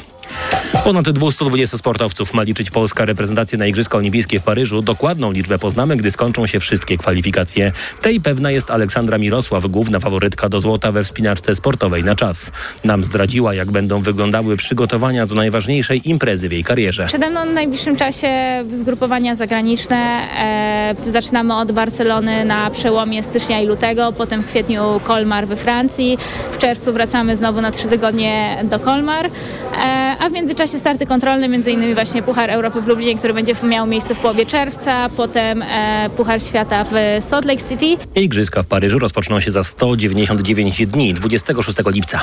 Ponad 0.85 1.11
220 1.11 1.79
sportowców 1.79 2.35
ma 2.35 2.43
liczyć 2.43 2.71
polska 2.71 3.05
reprezentacja 3.05 3.59
na 3.59 3.67
Igrzyska 3.67 3.99
Olimpijskie 3.99 4.41
w 4.41 4.43
Paryżu. 4.43 4.83
Dokładną 4.83 5.33
liczbę 5.33 5.59
poznamy, 5.59 5.97
gdy 5.97 6.11
skończą 6.11 6.47
się 6.47 6.61
wszystkie 6.61 6.97
kwalifikacje. 6.97 7.73
Tej 8.03 8.21
pewna 8.21 8.51
jest 8.51 8.71
Aleksandra 8.71 9.19
Mirosław, 9.19 9.67
główna 9.89 10.01
faworytka 10.01 10.49
do 10.49 10.61
złota 10.61 10.93
we 10.93 11.05
wspinaczce 11.05 11.55
sportowej 11.55 12.05
na 12.05 12.15
czas. 12.15 12.53
Nam 12.85 13.05
zdradziła, 13.05 13.55
jak 13.55 13.71
będą 13.71 14.01
wyglądały 14.01 14.57
przygotowania 14.57 15.27
do 15.27 15.35
najważniejszej 15.35 16.09
imprezy 16.11 16.49
w 16.49 16.53
jej 16.53 16.65
karierze. 16.65 17.07
Przede 17.07 17.31
mną 17.31 17.47
w 17.47 17.55
najbliższym 17.55 17.97
czasie 17.97 18.29
zgrupowania 18.71 19.35
zagraniczne. 19.35 19.97
E, 20.39 21.11
zaczynamy 21.11 21.57
od 21.57 21.73
Barcelony 21.73 22.45
na 22.45 22.71
przełomie 22.71 23.23
stycznia 23.23 23.61
i 23.61 23.67
lutego, 23.67 24.13
potem 24.13 24.43
w 24.43 24.47
kwietniu 24.47 25.01
Kolmar 25.05 25.47
we 25.47 25.57
Francji. 25.57 26.19
W 26.53 26.59
czerwcu 26.59 26.93
wracamy 26.93 27.37
znowu 27.37 27.61
na 27.61 27.71
trzy 27.71 27.89
tygodnie 27.89 28.59
do 28.65 28.81
Kolmar, 28.81 29.27
e, 29.27 29.31
a 30.21 30.29
w 30.29 30.33
międzyczasie 30.33 30.79
starty 30.79 31.07
kontrolne, 31.07 31.47
m.in. 31.47 31.95
właśnie 31.95 32.23
Puchar 32.23 32.51
Europy 32.51 32.81
w 32.81 32.87
Lublinie, 32.87 33.15
który 33.19 33.35
będzie 33.35 33.55
miał 33.63 33.87
miejsce 33.87 34.15
w 34.15 34.19
połowie 34.19 34.47
czerwca, 34.47 35.09
potem 35.09 35.63
e, 35.63 36.11
Puchar 36.17 36.43
Świata 36.43 36.85
w 36.85 36.95
Salt 37.21 37.45
Lake 37.45 37.63
City. 37.69 38.05
Igrzyska 38.15 38.63
w 38.63 38.67
Paryżu 38.67 38.99
rozpoczną 38.99 39.41
się 39.41 39.51
za 39.51 39.65
199 39.79 40.87
dni, 40.87 41.15
26 41.15 41.79
lipca. 41.87 42.21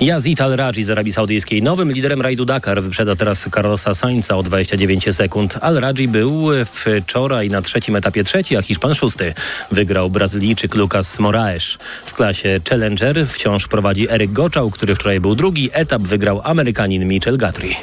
Yazid 0.00 0.40
Al-Raji 0.40 0.84
z 0.84 0.90
Arabii 0.90 1.12
Saudyjskiej, 1.12 1.62
nowym 1.62 1.92
liderem 1.92 2.20
rajdu 2.20 2.44
Dakar, 2.44 2.82
wyprzedza 2.82 3.16
teraz 3.16 3.46
Carlosa 3.54 3.94
Sainza 3.94 4.36
o 4.36 4.42
29 4.42 5.16
sekund. 5.16 5.58
Al-Raji 5.60 6.08
był 6.08 6.48
wczoraj 6.64 7.50
na 7.50 7.62
trzecim 7.62 7.96
etapie 7.96 8.24
trzeci, 8.24 8.56
a 8.56 8.62
Hiszpan 8.62 8.94
szósty. 8.94 9.34
Wygrał 9.70 10.10
Brazylijczyk 10.10 10.74
Lucas 10.74 11.18
Moraes. 11.18 11.78
W 12.06 12.14
klasie 12.14 12.60
Challenger 12.68 13.26
wciąż 13.26 13.68
prowadzi 13.68 14.10
Eryk 14.10 14.32
Goczał, 14.32 14.70
który 14.70 14.94
wczoraj 14.94 15.20
był 15.20 15.34
drugi. 15.34 15.70
Etap 15.72 16.02
wygrał 16.02 16.40
Amerykanin 16.44 17.08
Mitchell 17.08 17.38
Guthrie. 17.38 17.74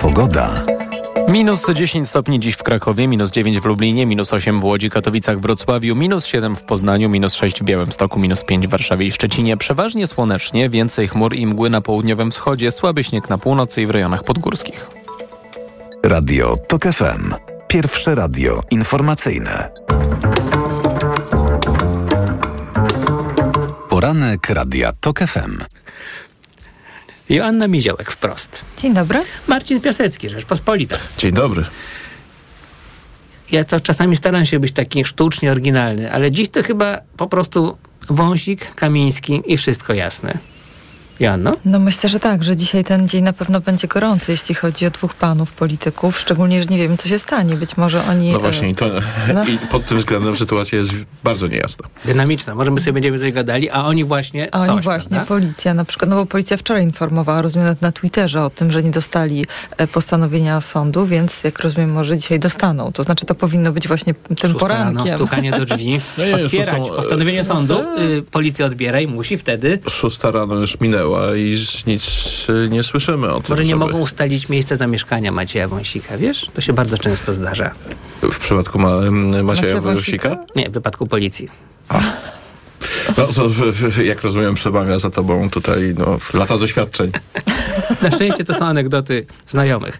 Pogoda. 0.00 0.75
Minus 1.36 1.66
10 1.74 2.08
stopni 2.08 2.40
dziś 2.40 2.54
w 2.54 2.62
Krakowie, 2.62 3.08
minus 3.08 3.30
9 3.30 3.60
w 3.60 3.64
Lublinie, 3.64 4.06
minus 4.06 4.32
8 4.32 4.60
w 4.60 4.64
Łodzi, 4.64 4.90
Katowicach, 4.90 5.40
Wrocławiu, 5.40 5.96
minus 5.96 6.26
7 6.26 6.56
w 6.56 6.62
Poznaniu, 6.62 7.08
minus 7.08 7.34
6 7.34 7.60
w 7.60 7.64
Białymstoku, 7.64 8.18
minus 8.18 8.44
5 8.44 8.66
w 8.66 8.70
Warszawie 8.70 9.06
i 9.06 9.12
Szczecinie. 9.12 9.56
Przeważnie 9.56 10.06
słonecznie, 10.06 10.68
więcej 10.70 11.08
chmur 11.08 11.34
i 11.34 11.46
mgły 11.46 11.70
na 11.70 11.80
południowym 11.80 12.30
wschodzie, 12.30 12.70
słaby 12.72 13.04
śnieg 13.04 13.30
na 13.30 13.38
północy 13.38 13.82
i 13.82 13.86
w 13.86 13.90
rejonach 13.90 14.24
podgórskich. 14.24 14.86
Radio 16.02 16.56
TOK 16.68 16.82
FM. 16.82 17.34
Pierwsze 17.68 18.14
radio 18.14 18.60
informacyjne. 18.70 19.70
Poranek 23.88 24.50
Radia 24.50 24.92
TOK 24.92 25.18
FM. 25.18 25.58
Joanna 27.28 27.68
Miziołek 27.68 28.12
wprost. 28.12 28.64
Dzień 28.78 28.94
dobry. 28.94 29.22
Marcin 29.48 29.80
Piasecki, 29.80 30.30
Rzeczpospolita. 30.30 30.96
Dzień 31.18 31.32
dobry. 31.32 31.64
Ja 33.52 33.64
to 33.64 33.80
czasami 33.80 34.16
staram 34.16 34.46
się 34.46 34.58
być 34.58 34.72
taki 34.72 35.04
sztucznie 35.04 35.50
oryginalny, 35.50 36.12
ale 36.12 36.30
dziś 36.30 36.48
to 36.48 36.62
chyba 36.62 37.00
po 37.16 37.26
prostu 37.26 37.76
wąsik, 38.08 38.74
kamiński 38.74 39.42
i 39.46 39.56
wszystko 39.56 39.94
jasne. 39.94 40.38
Joanno? 41.20 41.56
No 41.64 41.78
myślę, 41.78 42.08
że 42.08 42.20
tak, 42.20 42.44
że 42.44 42.56
dzisiaj 42.56 42.84
ten 42.84 43.08
dzień 43.08 43.24
na 43.24 43.32
pewno 43.32 43.60
będzie 43.60 43.88
gorący, 43.88 44.32
jeśli 44.32 44.54
chodzi 44.54 44.86
o 44.86 44.90
dwóch 44.90 45.14
panów 45.14 45.52
polityków, 45.52 46.18
szczególnie, 46.18 46.62
że 46.62 46.68
nie 46.68 46.78
wiem, 46.78 46.96
co 46.96 47.08
się 47.08 47.18
stanie. 47.18 47.54
Być 47.54 47.76
może 47.76 48.04
oni... 48.04 48.32
No 48.32 48.40
właśnie, 48.40 48.74
to, 48.74 48.86
no. 49.34 49.44
i 49.44 49.58
pod 49.58 49.86
tym 49.86 49.98
względem 49.98 50.36
sytuacja 50.36 50.78
jest 50.78 50.92
bardzo 51.24 51.46
niejasna. 51.46 51.88
Dynamiczna. 52.04 52.54
Może 52.54 52.70
my 52.70 52.80
sobie 52.80 52.92
będziemy 52.92 53.18
coś 53.18 53.32
gadali, 53.32 53.70
a 53.70 53.84
oni 53.84 54.04
właśnie 54.04 54.54
a 54.54 54.60
coś, 54.60 54.68
Oni 54.68 54.80
właśnie, 54.80 55.10
prawda? 55.10 55.28
policja 55.28 55.74
na 55.74 55.84
przykład, 55.84 56.10
no 56.10 56.16
bo 56.16 56.26
policja 56.26 56.56
wczoraj 56.56 56.82
informowała, 56.82 57.42
rozumiem, 57.42 57.68
na, 57.68 57.76
na 57.80 57.92
Twitterze 57.92 58.44
o 58.44 58.50
tym, 58.50 58.72
że 58.72 58.82
nie 58.82 58.90
dostali 58.90 59.46
e, 59.76 59.86
postanowienia 59.86 60.60
sądu, 60.60 61.06
więc 61.06 61.44
jak 61.44 61.60
rozumiem, 61.60 61.92
może 61.92 62.16
dzisiaj 62.16 62.40
dostaną. 62.40 62.92
To 62.92 63.02
znaczy, 63.02 63.26
to 63.26 63.34
powinno 63.34 63.72
być 63.72 63.88
właśnie 63.88 64.14
tym 64.14 64.36
Szósta 64.36 64.58
porankiem. 64.58 64.96
Rano, 64.96 65.16
stukanie 65.16 65.50
do 65.50 65.64
drzwi, 65.64 66.00
No 66.18 66.44
otwierać 66.44 66.88
postanowienie 66.88 67.44
sądu, 67.44 67.74
y, 68.00 68.22
policja 68.22 68.66
odbiera 68.66 69.00
i 69.00 69.06
musi 69.06 69.36
wtedy... 69.36 69.78
Szósta 69.90 70.30
rano 70.30 70.54
już 70.54 70.80
minęła 71.06 71.36
i 71.36 71.56
nic 71.86 72.06
y, 72.48 72.68
nie 72.70 72.82
słyszymy 72.82 73.32
o 73.32 73.40
tym. 73.40 73.44
Może 73.48 73.62
nie 73.62 73.68
żeby- 73.68 73.78
mogą 73.78 73.98
ustalić 73.98 74.48
miejsca 74.48 74.76
zamieszkania 74.76 75.32
Macieja 75.32 75.68
Wąsika, 75.68 76.18
wiesz? 76.18 76.50
To 76.54 76.60
się 76.60 76.72
bardzo 76.72 76.98
często 76.98 77.32
zdarza. 77.32 77.70
W 78.22 78.38
przypadku 78.38 78.78
ma, 78.78 79.00
Macieja 79.42 79.80
Wąsika? 79.80 80.44
Nie, 80.56 80.70
w 80.70 80.72
wypadku 80.72 81.06
policji. 81.06 81.48
No, 83.18 83.26
to, 83.26 83.48
w- 83.48 83.72
w- 83.72 84.04
jak 84.04 84.22
rozumiem, 84.22 84.54
przemawia 84.54 84.98
za 84.98 85.10
tobą 85.10 85.50
tutaj 85.50 85.94
no, 85.98 86.18
lata 86.34 86.58
doświadczeń. 86.58 87.10
Na 88.02 88.10
szczęście 88.10 88.44
to 88.44 88.54
są 88.54 88.66
anegdoty 88.66 89.26
znajomych. 89.46 89.98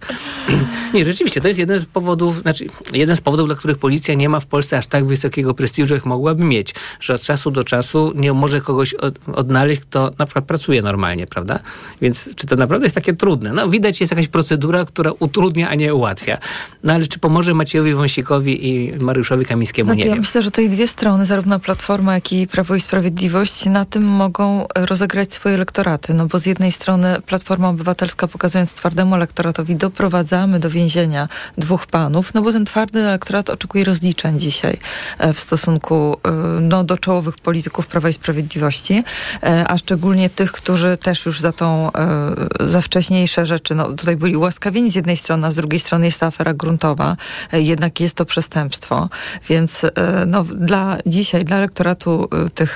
Nie, 0.94 1.04
rzeczywiście, 1.04 1.40
to 1.40 1.48
jest 1.48 1.60
jeden 1.60 1.78
z 1.78 1.86
powodów, 1.86 2.42
znaczy 2.42 2.66
jeden 2.92 3.16
z 3.16 3.20
powodów, 3.20 3.46
dla 3.46 3.54
których 3.56 3.78
policja 3.78 4.14
nie 4.14 4.28
ma 4.28 4.40
w 4.40 4.46
Polsce 4.46 4.78
aż 4.78 4.86
tak 4.86 5.04
wysokiego 5.06 5.54
prestiżu, 5.54 5.94
jak 5.94 6.06
mogłaby 6.06 6.44
mieć. 6.44 6.74
Że 7.00 7.14
od 7.14 7.20
czasu 7.22 7.50
do 7.50 7.64
czasu 7.64 8.12
nie 8.14 8.32
może 8.32 8.60
kogoś 8.60 8.94
od, 8.94 9.18
odnaleźć, 9.34 9.80
kto 9.80 10.10
na 10.18 10.24
przykład 10.26 10.44
pracuje 10.44 10.82
normalnie, 10.82 11.26
prawda? 11.26 11.58
Więc 12.02 12.34
czy 12.34 12.46
to 12.46 12.56
naprawdę 12.56 12.84
jest 12.86 12.94
takie 12.94 13.12
trudne? 13.12 13.52
No 13.52 13.68
widać, 13.68 14.00
jest 14.00 14.12
jakaś 14.12 14.28
procedura, 14.28 14.84
która 14.84 15.12
utrudnia, 15.18 15.68
a 15.68 15.74
nie 15.74 15.94
ułatwia. 15.94 16.38
No 16.84 16.92
ale 16.92 17.06
czy 17.06 17.18
pomoże 17.18 17.54
Maciejowi 17.54 17.94
Wąsikowi 17.94 18.68
i 18.68 18.92
Mariuszowi 19.00 19.44
Kamińskiemu? 19.44 19.86
Znaczy, 19.86 19.98
nie 19.98 20.04
ja 20.04 20.10
wiem. 20.14 20.20
myślę, 20.20 20.42
że 20.42 20.50
to 20.50 20.60
i 20.60 20.68
dwie 20.68 20.88
strony, 20.88 21.26
zarówno 21.26 21.60
Platforma, 21.60 22.14
jak 22.14 22.32
i 22.32 22.46
Prawo 22.46 22.74
i 22.74 22.80
Sprawiedliwość, 22.80 22.95
na 23.66 23.84
tym 23.84 24.04
mogą 24.04 24.66
rozegrać 24.74 25.32
swoje 25.32 25.54
elektoraty. 25.54 26.14
No 26.14 26.26
bo 26.26 26.38
z 26.38 26.46
jednej 26.46 26.72
strony 26.72 27.16
Platforma 27.26 27.68
Obywatelska 27.68 28.28
pokazując 28.28 28.72
twardemu 28.72 29.14
elektoratowi, 29.14 29.76
doprowadzamy 29.76 30.60
do 30.60 30.70
więzienia 30.70 31.28
dwóch 31.58 31.86
panów, 31.86 32.34
no 32.34 32.42
bo 32.42 32.52
ten 32.52 32.64
twardy 32.64 33.00
elektorat 33.00 33.50
oczekuje 33.50 33.84
rozliczeń 33.84 34.40
dzisiaj 34.40 34.78
e, 35.18 35.32
w 35.32 35.38
stosunku 35.38 36.16
e, 36.24 36.30
no, 36.60 36.84
do 36.84 36.96
czołowych 36.96 37.38
polityków 37.38 37.86
Prawa 37.86 38.08
i 38.08 38.12
Sprawiedliwości, 38.12 39.04
e, 39.42 39.64
a 39.68 39.78
szczególnie 39.78 40.30
tych, 40.30 40.52
którzy 40.52 40.96
też 40.96 41.26
już 41.26 41.40
za 41.40 41.52
tą, 41.52 41.90
za 42.60 42.80
wcześniejsze 42.80 43.46
rzeczy, 43.46 43.74
no 43.74 43.92
tutaj 43.92 44.16
byli 44.16 44.36
ułaskawieni 44.36 44.90
z 44.90 44.94
jednej 44.94 45.16
strony, 45.16 45.46
a 45.46 45.50
z 45.50 45.54
drugiej 45.54 45.80
strony 45.80 46.06
jest 46.06 46.20
ta 46.20 46.26
afera 46.26 46.54
gruntowa, 46.54 47.16
jednak 47.52 48.00
jest 48.00 48.14
to 48.14 48.24
przestępstwo, 48.24 49.08
więc 49.48 49.82
no, 50.26 50.44
dla 50.44 50.96
dzisiaj, 51.06 51.44
dla 51.44 51.56
elektoratu 51.56 52.28
tych 52.54 52.75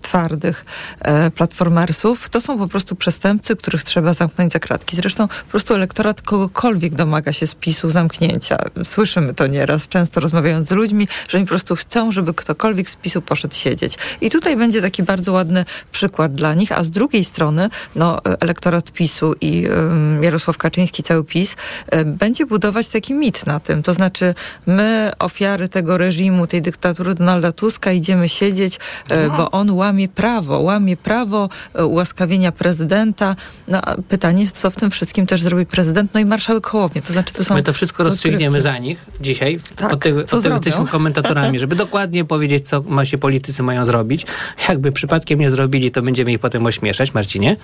twardych 0.11 0.65
e, 1.01 1.31
platformersów, 1.31 2.29
to 2.29 2.41
są 2.41 2.57
po 2.57 2.67
prostu 2.67 2.95
przestępcy, 2.95 3.55
których 3.55 3.83
trzeba 3.83 4.13
zamknąć 4.13 4.53
za 4.53 4.59
kratki. 4.59 4.95
Zresztą 4.95 5.27
po 5.27 5.51
prostu 5.51 5.73
elektorat 5.73 6.21
kogokolwiek 6.21 6.95
domaga 6.95 7.33
się 7.33 7.47
spisu 7.47 7.89
zamknięcia. 7.89 8.57
Słyszymy 8.83 9.33
to 9.33 9.47
nieraz, 9.47 9.87
często 9.87 10.19
rozmawiając 10.19 10.67
z 10.67 10.71
ludźmi, 10.71 11.07
że 11.27 11.37
oni 11.37 11.45
po 11.45 11.49
prostu 11.49 11.75
chcą, 11.75 12.11
żeby 12.11 12.33
ktokolwiek 12.33 12.89
z 12.89 12.93
spisu 12.93 13.21
poszedł 13.21 13.55
siedzieć. 13.55 13.97
I 14.21 14.29
tutaj 14.29 14.57
będzie 14.57 14.81
taki 14.81 15.03
bardzo 15.03 15.31
ładny 15.31 15.65
przykład 15.91 16.33
dla 16.33 16.53
nich, 16.53 16.71
a 16.71 16.83
z 16.83 16.89
drugiej 16.89 17.23
strony 17.23 17.69
no, 17.95 18.19
elektorat 18.39 18.91
PiSu 18.91 19.33
i 19.41 19.67
ym, 19.67 20.23
Jarosław 20.23 20.57
Kaczyński, 20.57 21.03
cały 21.03 21.23
PiS, 21.23 21.55
y, 21.95 22.05
będzie 22.05 22.45
budować 22.45 22.87
taki 22.87 23.13
mit 23.13 23.45
na 23.45 23.59
tym. 23.59 23.83
To 23.83 23.93
znaczy 23.93 24.33
my, 24.65 25.11
ofiary 25.19 25.67
tego 25.67 25.97
reżimu, 25.97 26.47
tej 26.47 26.61
dyktatury 26.61 27.15
Donalda 27.15 27.51
Tuska, 27.51 27.91
idziemy 27.91 28.29
siedzieć, 28.29 28.75
y, 28.75 29.29
bo 29.37 29.51
on 29.51 29.71
łamie 29.71 30.00
łamie 30.01 30.09
prawo, 30.09 30.59
łamie 30.59 30.97
prawo 30.97 31.49
e, 31.73 31.85
ułaskawienia 31.85 32.51
prezydenta. 32.51 33.35
No, 33.67 33.81
pytanie 34.09 34.41
jest, 34.41 34.59
co 34.59 34.71
w 34.71 34.75
tym 34.75 34.91
wszystkim 34.91 35.27
też 35.27 35.41
zrobi 35.41 35.65
prezydent, 35.65 36.13
no 36.13 36.19
i 36.19 36.25
marszałek 36.25 36.67
Hołownia. 36.67 37.01
To 37.01 37.13
znaczy, 37.13 37.33
to 37.33 37.43
są 37.43 37.53
My 37.55 37.63
to 37.63 37.73
wszystko 37.73 38.03
rozstrzygniemy 38.03 38.61
za 38.61 38.77
nich 38.77 39.05
dzisiaj. 39.21 39.59
Tak, 39.75 39.93
od 39.93 39.99
tego, 39.99 40.23
co 40.23 40.37
od 40.37 40.43
tego 40.43 40.55
jesteśmy 40.55 40.87
komentatorami, 40.87 41.59
żeby 41.59 41.75
dokładnie 41.75 42.25
powiedzieć, 42.25 42.67
co 42.67 42.81
ma 42.81 43.05
się 43.05 43.17
politycy 43.17 43.63
mają 43.63 43.85
zrobić. 43.85 44.25
Jakby 44.69 44.91
przypadkiem 44.91 45.39
nie 45.39 45.49
zrobili, 45.49 45.91
to 45.91 46.01
będziemy 46.01 46.31
ich 46.31 46.39
potem 46.39 46.65
ośmieszać. 46.65 47.13
Marcinie? 47.13 47.57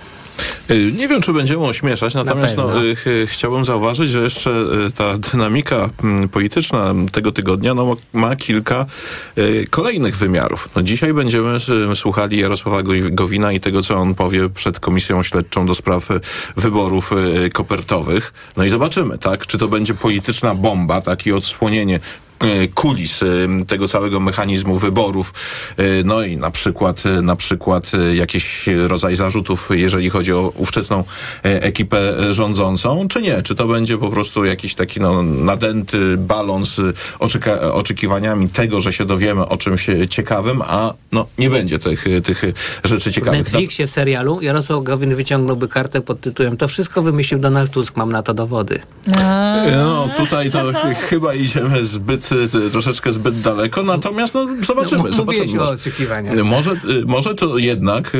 Y, 0.70 0.92
Nie 0.98 1.08
wiem, 1.08 1.20
czy 1.22 1.32
będziemy 1.32 1.64
ośmieszać, 1.64 2.14
natomiast 2.14 2.56
no, 2.56 2.66
pewno. 2.68 2.84
y, 2.84 2.96
ch- 2.96 3.30
chciałbym 3.30 3.64
zauważyć, 3.64 4.10
że 4.10 4.20
jeszcze 4.20 4.50
y, 4.50 4.92
ta 4.92 5.18
dynamika 5.18 5.88
mm, 6.04 6.28
polityczna 6.28 6.94
tego 7.12 7.32
tygodnia 7.32 7.74
no, 7.74 7.96
ma 8.12 8.36
kilka 8.36 8.86
kolejnych 9.70 10.16
wymiarów. 10.16 10.68
No, 10.76 10.82
dzisiaj 10.82 11.14
będziemy 11.14 11.56
y, 11.56 11.86
słuchali 12.28 12.42
Jarosława 12.42 12.82
Go- 12.82 12.92
Gowina 13.10 13.52
i 13.52 13.60
tego, 13.60 13.82
co 13.82 13.96
on 13.96 14.14
powie 14.14 14.48
przed 14.48 14.80
Komisją 14.80 15.22
Śledczą 15.22 15.66
do 15.66 15.74
spraw 15.74 16.10
y, 16.10 16.20
wyborów 16.56 17.12
y, 17.46 17.50
kopertowych. 17.50 18.32
No 18.56 18.64
i 18.64 18.68
zobaczymy, 18.68 19.18
tak, 19.18 19.46
czy 19.46 19.58
to 19.58 19.68
będzie 19.68 19.94
polityczna 19.94 20.54
bomba, 20.54 21.00
takie 21.00 21.36
odsłonienie 21.36 21.96
e, 21.96 22.00
kulis 22.74 23.22
e, 23.22 23.26
tego 23.66 23.88
całego 23.88 24.20
mechanizmu 24.20 24.78
wyborów, 24.78 25.34
e, 25.76 25.82
no 26.04 26.22
i 26.22 26.36
na 26.36 26.50
przykład, 26.50 27.06
e, 27.06 27.22
na 27.22 27.36
przykład 27.36 27.90
e, 27.94 28.16
jakiś 28.16 28.66
rodzaj 28.86 29.14
zarzutów, 29.14 29.68
jeżeli 29.72 30.10
chodzi 30.10 30.32
o 30.32 30.52
ówczesną 30.56 31.04
e, 31.44 31.62
ekipę 31.62 32.14
rządzącą, 32.34 33.08
czy 33.08 33.22
nie? 33.22 33.42
Czy 33.42 33.54
to 33.54 33.66
będzie 33.66 33.98
po 33.98 34.10
prostu 34.10 34.44
jakiś 34.44 34.74
taki 34.74 35.00
no, 35.00 35.22
nadęty 35.22 36.16
balans 36.16 36.78
e, 36.78 36.82
oczeka- 37.18 37.70
oczekiwaniami 37.72 38.48
tego, 38.48 38.80
że 38.80 38.92
się 38.92 39.04
dowiemy 39.04 39.48
o 39.48 39.56
czymś 39.56 39.88
e, 39.90 40.08
ciekawym, 40.08 40.62
a 40.66 40.94
no, 41.12 41.26
nie 41.38 41.50
będzie 41.50 41.78
tych, 41.78 42.06
e, 42.06 42.20
tych 42.20 42.42
rzeczy 42.84 43.10
W 43.10 43.14
ciekawych. 43.14 43.38
Netflixie, 43.40 43.86
w 43.86 43.90
serialu 43.90 44.40
Jarosław 44.40 44.82
Gowin 44.82 45.14
wyciągnąłby 45.14 45.68
kartę 45.68 46.00
pod 46.00 46.20
tytułem 46.20 46.56
To 46.56 46.68
wszystko 46.68 47.02
wymyślił 47.02 47.40
Donald 47.40 47.70
Tusk, 47.70 47.96
mam 47.96 48.12
na 48.12 48.22
to 48.22 48.34
dowody. 48.34 48.80
No, 49.76 50.08
tutaj 50.16 50.50
to 50.50 50.72
ch- 50.72 50.98
chyba 51.10 51.34
idziemy 51.34 51.84
zbyt, 51.86 52.27
y, 52.32 52.70
troszeczkę 52.70 53.12
zbyt 53.12 53.40
daleko, 53.40 53.82
natomiast 53.82 54.34
no, 54.34 54.46
zobaczymy. 54.66 55.02
No, 55.04 55.12
zobaczymy. 55.12 55.52
o 55.52 55.56
Może- 55.56 55.74
oczekiwaniach. 55.74 56.34
Może, 56.44 56.70
y, 56.72 56.76
może 57.06 57.34
to 57.34 57.58
jednak 57.58 58.14
y, 58.14 58.18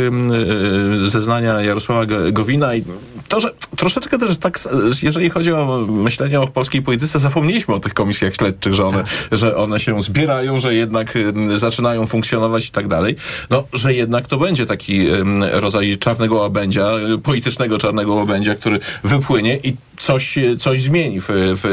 y, 1.05 1.09
zeznania 1.09 1.61
Jarosława 1.63 2.07
Go- 2.07 2.33
Gowina 2.33 2.75
i 2.75 2.85
to, 3.29 3.41
że 3.41 3.51
troszeczkę 3.77 4.19
też 4.19 4.39
tak, 4.39 4.61
jeżeli 5.03 5.31
chodzi 5.31 5.53
o 5.53 5.87
myślenie 5.91 6.41
o 6.41 6.47
polskiej 6.49 6.83
polityce, 6.83 7.19
zapomnieliśmy 7.19 7.75
o 7.75 7.81
tych 7.81 7.95
komisjach 7.95 8.35
śledczych, 8.35 8.73
że 8.75 8.85
one, 8.85 9.05
że 9.33 9.57
one 9.57 9.81
się 9.81 10.03
zbierają, 10.03 10.59
że 10.61 10.75
jednak 10.75 11.17
y, 11.17 11.59
zaczynają 11.59 12.07
funkcjonować 12.07 12.67
i 12.69 12.71
tak 12.71 12.89
dalej. 12.89 13.17
No, 13.51 13.65
że 13.73 13.95
jednak 13.95 14.27
to 14.27 14.39
będzie 14.39 14.67
taki 14.67 15.09
y, 15.11 15.17
rodzaj 15.53 15.97
czarnego 15.99 16.35
łabędzia, 16.37 16.91
y, 17.15 17.19
politycznego 17.19 17.79
czarnego 17.79 18.15
łabędzia, 18.15 18.55
który 18.55 18.79
wypłynie 19.05 19.57
i 19.57 19.77
coś, 19.99 20.39
y, 20.39 20.57
coś 20.57 20.83
zmieni 20.83 21.21
w, 21.21 21.27
w 21.31 21.65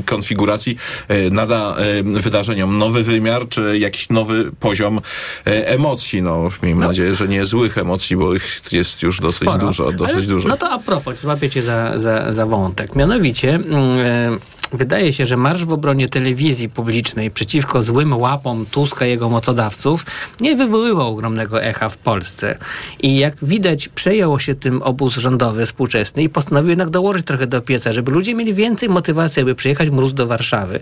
y, 0.00 0.02
konfiguracji, 0.02 0.76
y, 1.10 1.30
nada 1.30 1.76
y, 1.78 1.83
wydarzeniom 2.04 2.78
nowy 2.78 3.02
wymiar, 3.02 3.48
czy 3.48 3.78
jakiś 3.78 4.08
nowy 4.08 4.52
poziom 4.60 4.98
y, 4.98 5.68
emocji. 5.68 6.22
No, 6.22 6.48
miejmy 6.62 6.86
nadzieję, 6.86 7.14
że 7.14 7.28
nie 7.28 7.44
złych 7.44 7.78
emocji, 7.78 8.16
bo 8.16 8.34
ich 8.34 8.60
jest 8.72 9.02
już 9.02 9.20
dosyć 9.20 9.48
Sporo. 9.48 9.66
dużo, 9.66 9.92
dosyć 9.92 10.16
Ale, 10.16 10.26
dużo. 10.26 10.48
No 10.48 10.56
to 10.56 10.70
a 10.70 10.78
propos, 10.78 11.20
złapię 11.20 11.50
cię 11.50 11.62
za, 11.62 11.98
za, 11.98 12.32
za 12.32 12.46
wątek. 12.46 12.96
Mianowicie 12.96 13.54
e, 13.54 14.38
wydaje 14.72 15.12
się, 15.12 15.26
że 15.26 15.36
marsz 15.36 15.64
w 15.64 15.72
obronie 15.72 16.08
telewizji 16.08 16.68
publicznej 16.68 17.30
przeciwko 17.30 17.82
złym 17.82 18.16
łapom 18.16 18.66
Tuska 18.66 19.06
i 19.06 19.10
jego 19.10 19.28
mocodawców 19.28 20.06
nie 20.40 20.56
wywoływał 20.56 21.08
ogromnego 21.08 21.62
echa 21.62 21.88
w 21.88 21.98
Polsce. 21.98 22.58
I 23.02 23.18
jak 23.18 23.34
widać, 23.42 23.88
przejął 23.88 24.40
się 24.40 24.54
tym 24.54 24.82
obóz 24.82 25.16
rządowy 25.16 25.66
współczesny 25.66 26.22
i 26.22 26.28
postanowił 26.28 26.70
jednak 26.70 26.90
dołożyć 26.90 27.26
trochę 27.26 27.46
do 27.46 27.60
pieca, 27.60 27.92
żeby 27.92 28.10
ludzie 28.12 28.34
mieli 28.34 28.54
więcej 28.54 28.88
motywacji, 28.88 29.42
aby 29.42 29.54
przyjechać 29.54 29.90
mróz 29.90 30.14
do 30.14 30.26
Warszawy. 30.26 30.80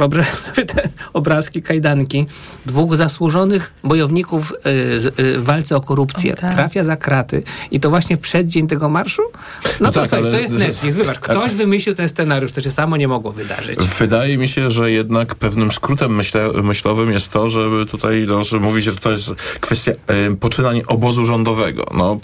Wyobraź 0.00 0.26
sobie 0.46 0.66
te 0.66 0.88
obrazki, 1.12 1.62
kajdanki 1.62 2.26
dwóch 2.66 2.96
zasłużonych 2.96 3.72
bojowników 3.84 4.52
y, 4.52 4.68
y, 5.22 5.38
w 5.38 5.44
walce 5.44 5.76
o 5.76 5.80
korupcję. 5.80 6.34
tak. 6.34 6.54
Trafia 6.54 6.84
za 6.84 6.96
kraty 6.96 7.42
i 7.70 7.80
to 7.80 7.90
właśnie 7.90 8.16
w 8.16 8.20
przeddzień 8.20 8.66
tego 8.66 8.88
marszu? 8.88 9.22
No, 9.64 9.70
No 9.80 9.92
to, 9.92 10.00
tak, 10.00 10.08
słuchaj, 10.08 10.24
ale- 10.24 10.32
to 10.32 10.38
jest 10.42 10.54
Netflix. 10.54 10.96
Wybacz, 10.96 11.18
ktoś 11.18 11.54
wymyślił 11.54 11.94
ten 11.94 12.08
scenariusz, 12.08 12.52
to 12.52 12.60
się 12.60 12.70
samo 12.70 12.96
nie 12.96 13.08
mogło 13.08 13.32
wydarzyć. 13.32 13.78
Wydaje 13.98 14.38
mi 14.38 14.48
się, 14.48 14.70
że 14.70 14.90
jednak 14.90 15.34
pewnym 15.34 15.72
skrótem 15.72 16.14
myśle, 16.16 16.48
myślowym 16.62 17.12
jest 17.12 17.28
to, 17.28 17.48
żeby 17.48 17.86
tutaj 17.86 18.24
no, 18.28 18.44
żeby 18.44 18.64
mówić, 18.64 18.84
że 18.84 18.96
to 18.96 19.10
jest 19.10 19.30
kwestia 19.60 19.92
e, 20.06 20.36
poczynań 20.36 20.82
obozu 20.86 21.24
rządowego. 21.24 21.86
No, 21.94 22.18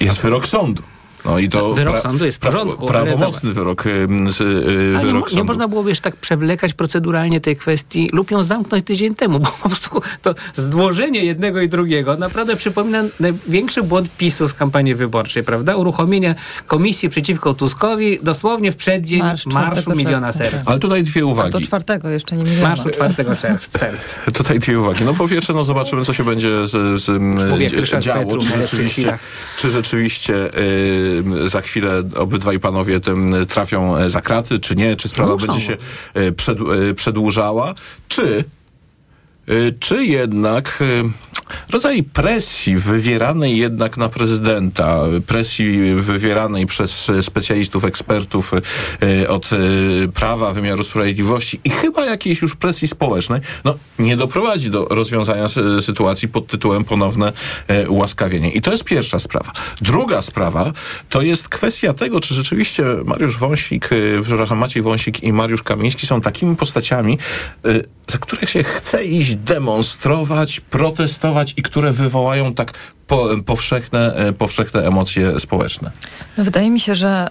jest 0.00 0.18
wyrok 0.18 0.46
sądu. 0.46 0.82
No 1.24 1.38
i 1.38 1.48
to 1.48 1.74
Wyrok 1.74 1.98
sądu 1.98 2.24
jest 2.24 2.38
w 2.38 2.40
porządku, 2.40 2.88
ale 2.88 3.04
prawomocny 3.04 3.52
wyrok, 3.52 3.84
z, 4.28 4.40
e, 4.40 4.98
Ale 4.98 5.12
nie, 5.12 5.18
mo- 5.18 5.26
nie 5.36 5.44
można 5.44 5.68
byłoby 5.68 5.88
jeszcze 5.88 6.02
tak 6.10 6.16
przewlekać 6.16 6.74
proceduralnie 6.74 7.40
tej 7.40 7.56
kwestii 7.56 8.10
lub 8.12 8.30
ją 8.30 8.42
zamknąć 8.42 8.84
tydzień 8.84 9.14
temu, 9.14 9.40
bo 9.40 9.50
po 9.62 9.68
prostu 9.68 10.00
to 10.22 10.34
zdłożenie 10.54 11.24
jednego 11.24 11.60
i 11.60 11.68
drugiego 11.68 12.16
naprawdę 12.16 12.56
przypomina 12.56 13.02
największy 13.20 13.82
błąd 13.82 14.16
PiSu 14.16 14.48
z 14.48 14.54
kampanii 14.54 14.94
wyborczej, 14.94 15.44
prawda? 15.44 15.76
Uruchomienie 15.76 16.34
komisji 16.66 17.08
przeciwko 17.08 17.54
Tuskowi 17.54 18.18
dosłownie 18.22 18.72
w 18.72 18.76
przeddzień 18.76 19.18
Marsz 19.20 19.46
marszu 19.46 19.82
4 19.82 19.96
miliona 19.96 20.32
czerwca. 20.32 20.50
serc. 20.50 20.68
Ale 20.68 20.78
tutaj 20.78 21.02
dwie 21.02 21.22
A 21.22 21.24
uwagi. 21.24 21.50
do 21.52 21.60
czwartego 21.60 22.08
jeszcze 22.08 22.36
nie 22.36 22.44
miliona. 22.44 22.68
Marszu 22.68 22.90
4 22.90 23.14
czerwca 23.40 23.78
serc. 23.78 24.14
Tutaj 24.38 24.58
dwie 24.58 24.80
uwagi. 24.80 25.04
No 25.04 25.14
po 25.14 25.28
pierwsze, 25.28 25.52
no 25.52 25.64
zobaczymy, 25.64 26.04
co 26.04 26.12
się 26.12 26.24
będzie 26.24 26.66
z, 26.66 27.02
z 27.02 27.72
Ryszard 27.72 28.04
działo. 28.04 28.36
Czy 28.38 28.46
rzeczywiście, 28.60 29.02
chwilach. 29.02 29.20
czy 29.58 29.70
rzeczywiście 29.70 30.58
y, 30.58 31.11
za 31.46 31.60
chwilę 31.60 32.02
obydwaj 32.16 32.60
panowie 32.60 33.00
tym 33.00 33.34
trafią 33.48 33.96
e, 33.96 34.10
za 34.10 34.20
kraty, 34.20 34.58
czy 34.58 34.76
nie? 34.76 34.96
Czy 34.96 35.08
sprawa 35.08 35.32
Muszą. 35.32 35.46
będzie 35.46 35.60
się 35.60 35.76
przed, 36.36 36.58
przedłużała? 36.96 37.74
Czy 38.08 38.22
y, 38.22 38.44
czy 39.80 40.04
jednak 40.04 40.78
y, 40.80 41.02
rodzaj 41.72 42.02
presji 42.02 42.76
wywieranej 42.76 43.58
jednak 43.58 43.96
na 43.96 44.08
prezydenta, 44.08 45.00
presji 45.26 45.94
wywieranej 45.94 46.66
przez 46.66 47.08
y, 47.08 47.22
specjalistów, 47.22 47.84
ekspertów 47.84 48.52
y, 49.02 49.28
od 49.28 49.50
y, 49.52 50.08
prawa, 50.14 50.52
wymiaru 50.52 50.84
sprawiedliwości 50.84 51.60
i 51.64 51.70
chyba 51.70 52.06
jakiejś 52.06 52.42
już 52.42 52.56
presji 52.56 52.88
społecznej, 52.88 53.40
no 53.64 53.74
nie 53.98 54.16
doprowadzi 54.16 54.70
do 54.70 54.84
rozwiązania 54.84 55.46
sy- 55.48 55.82
sytuacji 55.82 56.28
pod 56.28 56.46
tytułem 56.46 56.84
ponowne 56.84 57.32
ułaskawienie. 57.88 58.50
I 58.50 58.60
to 58.60 58.70
jest 58.72 58.84
pierwsza 58.84 59.18
sprawa. 59.18 59.52
Druga 59.80 60.22
sprawa 60.22 60.72
to 61.08 61.22
jest 61.22 61.48
kwestia 61.48 61.92
tego, 61.94 62.20
czy 62.20 62.34
rzeczywiście 62.34 62.84
Mariusz 63.04 63.36
Wąsik, 63.36 63.92
y, 63.92 64.20
przepraszam, 64.24 64.58
Maciej 64.58 64.82
Wąsik 64.82 65.22
i 65.22 65.32
Mariusz 65.32 65.62
Kamiński 65.62 66.06
są 66.06 66.20
takimi 66.20 66.56
postaciami, 66.56 67.18
y, 67.66 67.84
za 68.06 68.18
które 68.18 68.46
się 68.46 68.64
chce 68.64 69.04
iść 69.04 69.31
demonstrować, 69.36 70.60
protestować 70.60 71.54
i 71.56 71.62
które 71.62 71.92
wywołają 71.92 72.54
tak 72.54 72.72
po, 73.12 73.28
powszechne, 73.46 74.14
e, 74.14 74.32
powszechne 74.32 74.86
emocje 74.86 75.40
społeczne. 75.40 75.90
No, 76.38 76.44
wydaje 76.44 76.70
mi 76.70 76.80
się, 76.80 76.94
że 76.94 77.28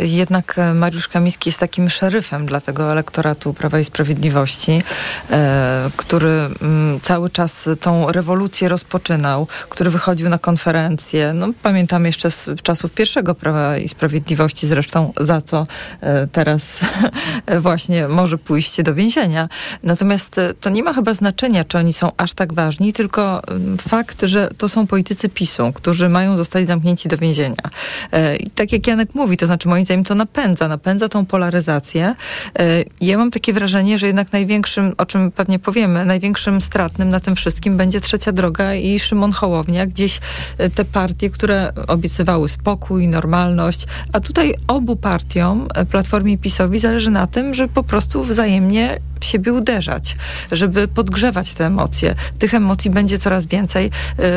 y, 0.00 0.06
jednak 0.06 0.56
Mariusz 0.74 1.08
Kamiński 1.08 1.48
jest 1.48 1.58
takim 1.58 1.90
szeryfem 1.90 2.46
dla 2.46 2.60
tego 2.60 2.92
elektoratu 2.92 3.54
Prawa 3.54 3.78
i 3.78 3.84
Sprawiedliwości, 3.84 4.82
e, 5.30 5.90
który 5.96 6.28
mm, 6.28 7.00
cały 7.00 7.30
czas 7.30 7.68
tą 7.80 8.12
rewolucję 8.12 8.68
rozpoczynał, 8.68 9.46
który 9.68 9.90
wychodził 9.90 10.28
na 10.28 10.38
konferencje. 10.38 11.32
No, 11.34 11.48
pamiętam 11.62 12.06
jeszcze 12.06 12.30
z 12.30 12.50
czasów 12.62 12.90
pierwszego 12.90 13.34
Prawa 13.34 13.78
i 13.78 13.88
Sprawiedliwości, 13.88 14.66
zresztą 14.66 15.12
za 15.20 15.42
co 15.42 15.66
e, 16.00 16.26
teraz 16.26 16.80
właśnie 17.60 18.08
może 18.08 18.38
pójść 18.38 18.82
do 18.82 18.94
więzienia. 18.94 19.48
Natomiast 19.82 20.40
to 20.60 20.70
nie 20.70 20.82
ma 20.82 20.94
chyba 20.94 21.14
znaczenia, 21.14 21.64
czy 21.64 21.78
oni 21.78 21.92
są 21.92 22.12
aż 22.16 22.32
tak 22.32 22.52
ważni, 22.52 22.92
tylko 22.92 23.42
fakt, 23.88 24.22
że 24.22 24.48
to 24.58 24.68
są 24.68 24.86
politycy 24.94 25.28
PiSu, 25.28 25.72
którzy 25.72 26.08
mają 26.08 26.36
zostać 26.36 26.66
zamknięci 26.66 27.08
do 27.08 27.16
więzienia. 27.18 27.64
E, 28.12 28.36
I 28.36 28.50
tak 28.50 28.72
jak 28.72 28.86
Janek 28.86 29.14
mówi, 29.14 29.36
to 29.36 29.46
znaczy 29.46 29.68
moim 29.68 29.84
zdaniem 29.84 30.04
to 30.04 30.14
napędza, 30.14 30.68
napędza 30.68 31.08
tą 31.08 31.26
polaryzację. 31.26 32.14
E, 32.58 32.84
Ja 33.00 33.18
mam 33.18 33.30
takie 33.30 33.52
wrażenie, 33.52 33.98
że 33.98 34.06
jednak 34.06 34.32
największym, 34.32 34.92
o 34.98 35.06
czym 35.06 35.30
pewnie 35.30 35.58
powiemy, 35.58 36.04
największym 36.04 36.60
stratnym 36.60 37.10
na 37.10 37.20
tym 37.20 37.36
wszystkim 37.36 37.76
będzie 37.76 38.00
Trzecia 38.00 38.32
Droga 38.32 38.74
i 38.74 38.98
Szymon 38.98 39.32
Hołownia, 39.32 39.86
gdzieś 39.86 40.20
e, 40.58 40.70
te 40.70 40.84
partie, 40.84 41.30
które 41.30 41.72
obiecywały 41.86 42.48
spokój, 42.48 43.08
normalność, 43.08 43.86
a 44.12 44.20
tutaj 44.20 44.54
obu 44.68 44.96
partiom, 44.96 45.68
Platformie 45.90 46.32
i 46.32 46.38
PiSowi, 46.38 46.78
zależy 46.78 47.10
na 47.10 47.26
tym, 47.26 47.54
że 47.54 47.68
po 47.68 47.82
prostu 47.82 48.22
wzajemnie 48.22 48.98
siebie 49.24 49.52
uderzać, 49.52 50.16
żeby 50.52 50.88
podgrzewać 50.88 51.54
te 51.54 51.66
emocje. 51.66 52.14
Tych 52.38 52.54
emocji 52.54 52.90
będzie 52.90 53.18
coraz 53.18 53.46
więcej. 53.46 53.90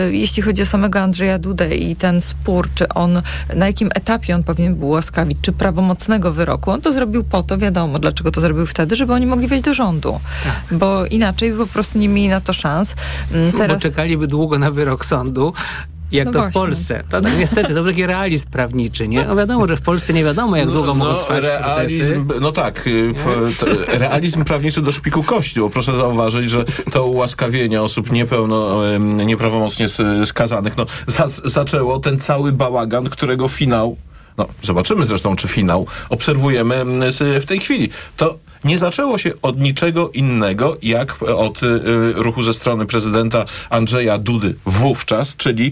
Y, 0.10 0.15
Jeśli 0.15 0.43
chodzi 0.43 0.62
o 0.62 0.65
samego 0.65 1.00
Andrzeja 1.00 1.39
Dudę 1.39 1.76
i 1.76 1.95
ten 1.95 2.21
spór, 2.21 2.69
czy 2.76 2.88
on, 2.89 3.21
na 3.56 3.67
jakim 3.67 3.89
etapie 3.95 4.36
on 4.36 4.43
powinien 4.43 4.76
był 4.76 4.89
łaskawić, 4.89 5.38
czy 5.41 5.52
prawomocnego 5.52 6.32
wyroku, 6.32 6.71
on 6.71 6.82
to 6.82 6.93
zrobił 6.93 7.23
po 7.23 7.43
to, 7.43 7.58
wiadomo, 7.58 8.00
dlaczego 8.00 8.32
to 8.32 8.41
zrobił 8.41 8.65
wtedy, 8.65 8.95
żeby 8.95 9.13
oni 9.13 9.26
mogli 9.26 9.47
wejść 9.47 9.65
do 9.65 9.73
rządu. 9.73 10.19
Bo 10.71 11.06
inaczej 11.06 11.52
by 11.52 11.58
po 11.58 11.67
prostu 11.67 12.00
nie 12.00 12.10
mieli 12.10 12.30
na 12.30 12.41
to 12.41 12.54
szans. 12.54 12.95
Mm, 13.32 13.52
Bo 13.67 13.80
czekaliby 13.80 14.28
długo 14.28 14.60
na 14.60 14.71
wyrok 14.71 15.06
sądu. 15.06 15.54
Jak 16.11 16.25
No 16.25 16.31
to 16.31 16.39
właśnie. 16.39 16.61
w 16.61 16.63
Polsce. 16.63 17.03
To 17.09 17.21
tak 17.21 17.37
niestety, 17.39 17.67
to 17.67 17.73
był 17.73 17.85
taki 17.91 18.05
realizm 18.05 18.49
prawniczy, 18.49 19.07
nie? 19.07 19.25
No 19.25 19.35
wiadomo, 19.35 19.67
że 19.67 19.77
w 19.77 19.81
Polsce 19.81 20.13
nie 20.13 20.23
wiadomo, 20.23 20.55
jak 20.55 20.69
długo 20.69 20.93
mogą 20.95 21.13
trwać 21.13 21.27
procesy. 21.39 21.49
realizm, 21.59 22.29
no 22.41 22.51
tak, 22.51 22.87
y, 22.87 23.13
realizm 23.87 24.43
prawniczy 24.43 24.81
do 24.81 24.91
szpiku 24.91 25.23
kości, 25.23 25.59
bo 25.59 25.69
proszę 25.69 25.97
zauważyć, 25.97 26.49
że 26.49 26.65
to 26.91 27.05
ułaskawienie 27.05 27.81
osób 27.81 28.11
niepełno, 28.11 28.81
nieprawomocnie 28.99 29.85
skazanych, 30.25 30.77
no 30.77 30.85
za, 31.07 31.27
zaczęło 31.27 31.99
ten 31.99 32.19
cały 32.19 32.51
bałagan, 32.51 33.09
którego 33.09 33.47
finał, 33.47 33.97
no 34.37 34.45
zobaczymy 34.61 35.05
zresztą, 35.05 35.35
czy 35.35 35.47
finał 35.47 35.87
obserwujemy 36.09 36.75
mm, 36.75 37.11
w 37.41 37.45
tej 37.45 37.59
chwili. 37.59 37.89
To 38.17 38.37
nie 38.63 38.77
zaczęło 38.77 39.17
się 39.17 39.31
od 39.41 39.61
niczego 39.61 40.09
innego, 40.09 40.77
jak 40.81 41.23
od 41.23 41.63
y, 41.63 41.79
ruchu 42.15 42.43
ze 42.43 42.53
strony 42.53 42.85
prezydenta 42.85 43.45
Andrzeja 43.69 44.17
Dudy 44.17 44.55
wówczas, 44.65 45.35
czyli 45.35 45.71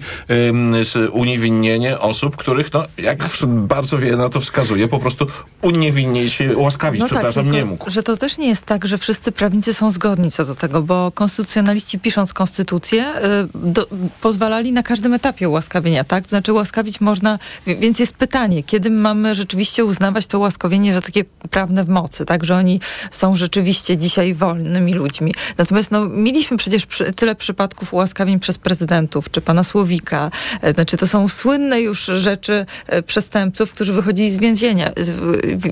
s- 0.81 0.97
uniewinnienie 1.11 1.99
osób, 1.99 2.35
których, 2.35 2.73
no, 2.73 2.83
jak 2.97 3.23
bardzo 3.47 3.97
wiele 3.97 4.17
na 4.17 4.29
to 4.29 4.39
wskazuje, 4.39 4.87
po 4.87 4.99
prostu 4.99 5.27
uniewinnić 5.61 6.33
się, 6.33 6.57
łaskawić, 6.57 7.01
przepraszam, 7.05 7.43
tylko, 7.43 7.57
nie 7.57 7.65
mógł. 7.65 7.89
Że 7.89 8.03
to 8.03 8.17
też 8.17 8.37
nie 8.37 8.47
jest 8.47 8.65
tak, 8.65 8.85
że 8.87 8.97
wszyscy 8.97 9.31
prawnicy 9.31 9.73
są 9.73 9.91
zgodni 9.91 10.31
co 10.31 10.45
do 10.45 10.55
tego, 10.55 10.81
bo 10.81 11.11
konstytucjonaliści 11.11 11.99
pisząc 11.99 12.33
konstytucję 12.33 13.05
y, 13.07 13.21
do, 13.55 13.87
pozwalali 14.21 14.71
na 14.71 14.83
każdym 14.83 15.13
etapie 15.13 15.49
ułaskawienia, 15.49 16.03
tak? 16.03 16.23
To 16.23 16.29
znaczy 16.29 16.53
łaskawić 16.53 17.01
można, 17.01 17.39
więc 17.67 17.99
jest 17.99 18.13
pytanie, 18.13 18.63
kiedy 18.63 18.89
mamy 18.89 19.35
rzeczywiście 19.35 19.85
uznawać 19.85 20.25
to 20.27 20.39
łaskawienie 20.39 20.93
za 20.93 21.01
takie 21.01 21.23
prawne 21.49 21.83
w 21.83 21.89
mocy, 21.89 22.25
tak? 22.25 22.43
Że 22.45 22.55
oni 22.55 22.74
są 23.11 23.35
rzeczywiście 23.35 23.97
dzisiaj 23.97 24.33
wolnymi 24.33 24.93
ludźmi. 24.93 25.33
Natomiast 25.57 25.91
no, 25.91 26.05
mieliśmy 26.05 26.57
przecież 26.57 26.85
przy, 26.85 27.13
tyle 27.13 27.35
przypadków 27.35 27.93
ułaskawień 27.93 28.39
przez 28.39 28.57
prezydentów, 28.57 29.31
czy 29.31 29.41
pana 29.41 29.63
Słowika, 29.63 30.31
e, 30.61 30.73
znaczy 30.73 30.97
to 30.97 31.07
są 31.07 31.27
słynne 31.27 31.81
już 31.81 32.05
rzeczy 32.05 32.65
e, 32.87 33.03
przestępców, 33.03 33.73
którzy 33.73 33.93
wychodzili 33.93 34.31
z 34.31 34.37
więzienia. 34.37 34.91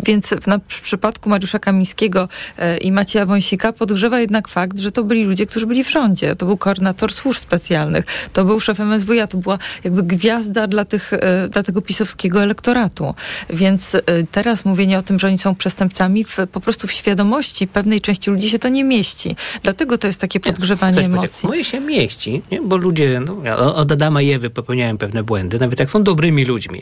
Więc 0.03 0.27
w, 0.27 0.47
na, 0.47 0.59
w 0.67 0.81
przypadku 0.81 1.29
Mariusza 1.29 1.59
Kamińskiego 1.59 2.29
e, 2.57 2.77
i 2.77 2.91
Macieja 2.91 3.25
Wąsika 3.25 3.73
podgrzewa 3.73 4.19
jednak 4.19 4.47
fakt, 4.47 4.79
że 4.79 4.91
to 4.91 5.03
byli 5.03 5.23
ludzie, 5.23 5.45
którzy 5.45 5.67
byli 5.67 5.83
w 5.83 5.91
rządzie. 5.91 6.35
To 6.35 6.45
był 6.45 6.57
koordynator 6.57 7.13
służb 7.13 7.41
specjalnych, 7.41 8.05
to 8.33 8.45
był 8.45 8.59
szef 8.59 8.79
MSWiA, 8.79 9.27
to 9.27 9.37
była 9.37 9.57
jakby 9.83 10.03
gwiazda 10.03 10.67
dla, 10.67 10.85
tych, 10.85 11.11
dla 11.49 11.63
tego 11.63 11.81
pisowskiego 11.81 12.43
elektoratu. 12.43 13.13
Więc 13.49 13.91
teraz 14.31 14.65
mówienie 14.65 14.97
o 14.97 15.01
tym, 15.01 15.19
że 15.19 15.27
oni 15.27 15.37
są 15.37 15.55
przestępcami, 15.55 16.23
w, 16.23 16.37
po 16.51 16.59
prostu 16.59 16.87
w 16.87 16.92
świadomości 16.93 17.67
pewnej 17.67 18.01
części 18.01 18.31
ludzi 18.31 18.49
się 18.49 18.59
to 18.59 18.69
nie 18.69 18.83
mieści. 18.83 19.35
Dlatego 19.63 19.97
to 19.97 20.07
jest 20.07 20.19
takie 20.19 20.39
podgrzewanie 20.39 20.95
Maciek. 20.95 21.11
emocji. 21.11 21.47
Moje 21.47 21.63
się 21.63 21.79
mieści, 21.79 22.41
nie? 22.51 22.61
bo 22.61 22.77
ludzie, 22.77 23.21
no, 23.27 23.37
ja 23.43 23.57
od 23.57 23.91
Adama 23.91 24.21
i 24.21 24.31
Ewy 24.31 24.49
popełniają 24.49 24.97
pewne 24.97 25.23
błędy, 25.23 25.59
nawet 25.59 25.79
jak 25.79 25.91
są 25.91 26.03
dobrymi 26.03 26.45
ludźmi. 26.45 26.81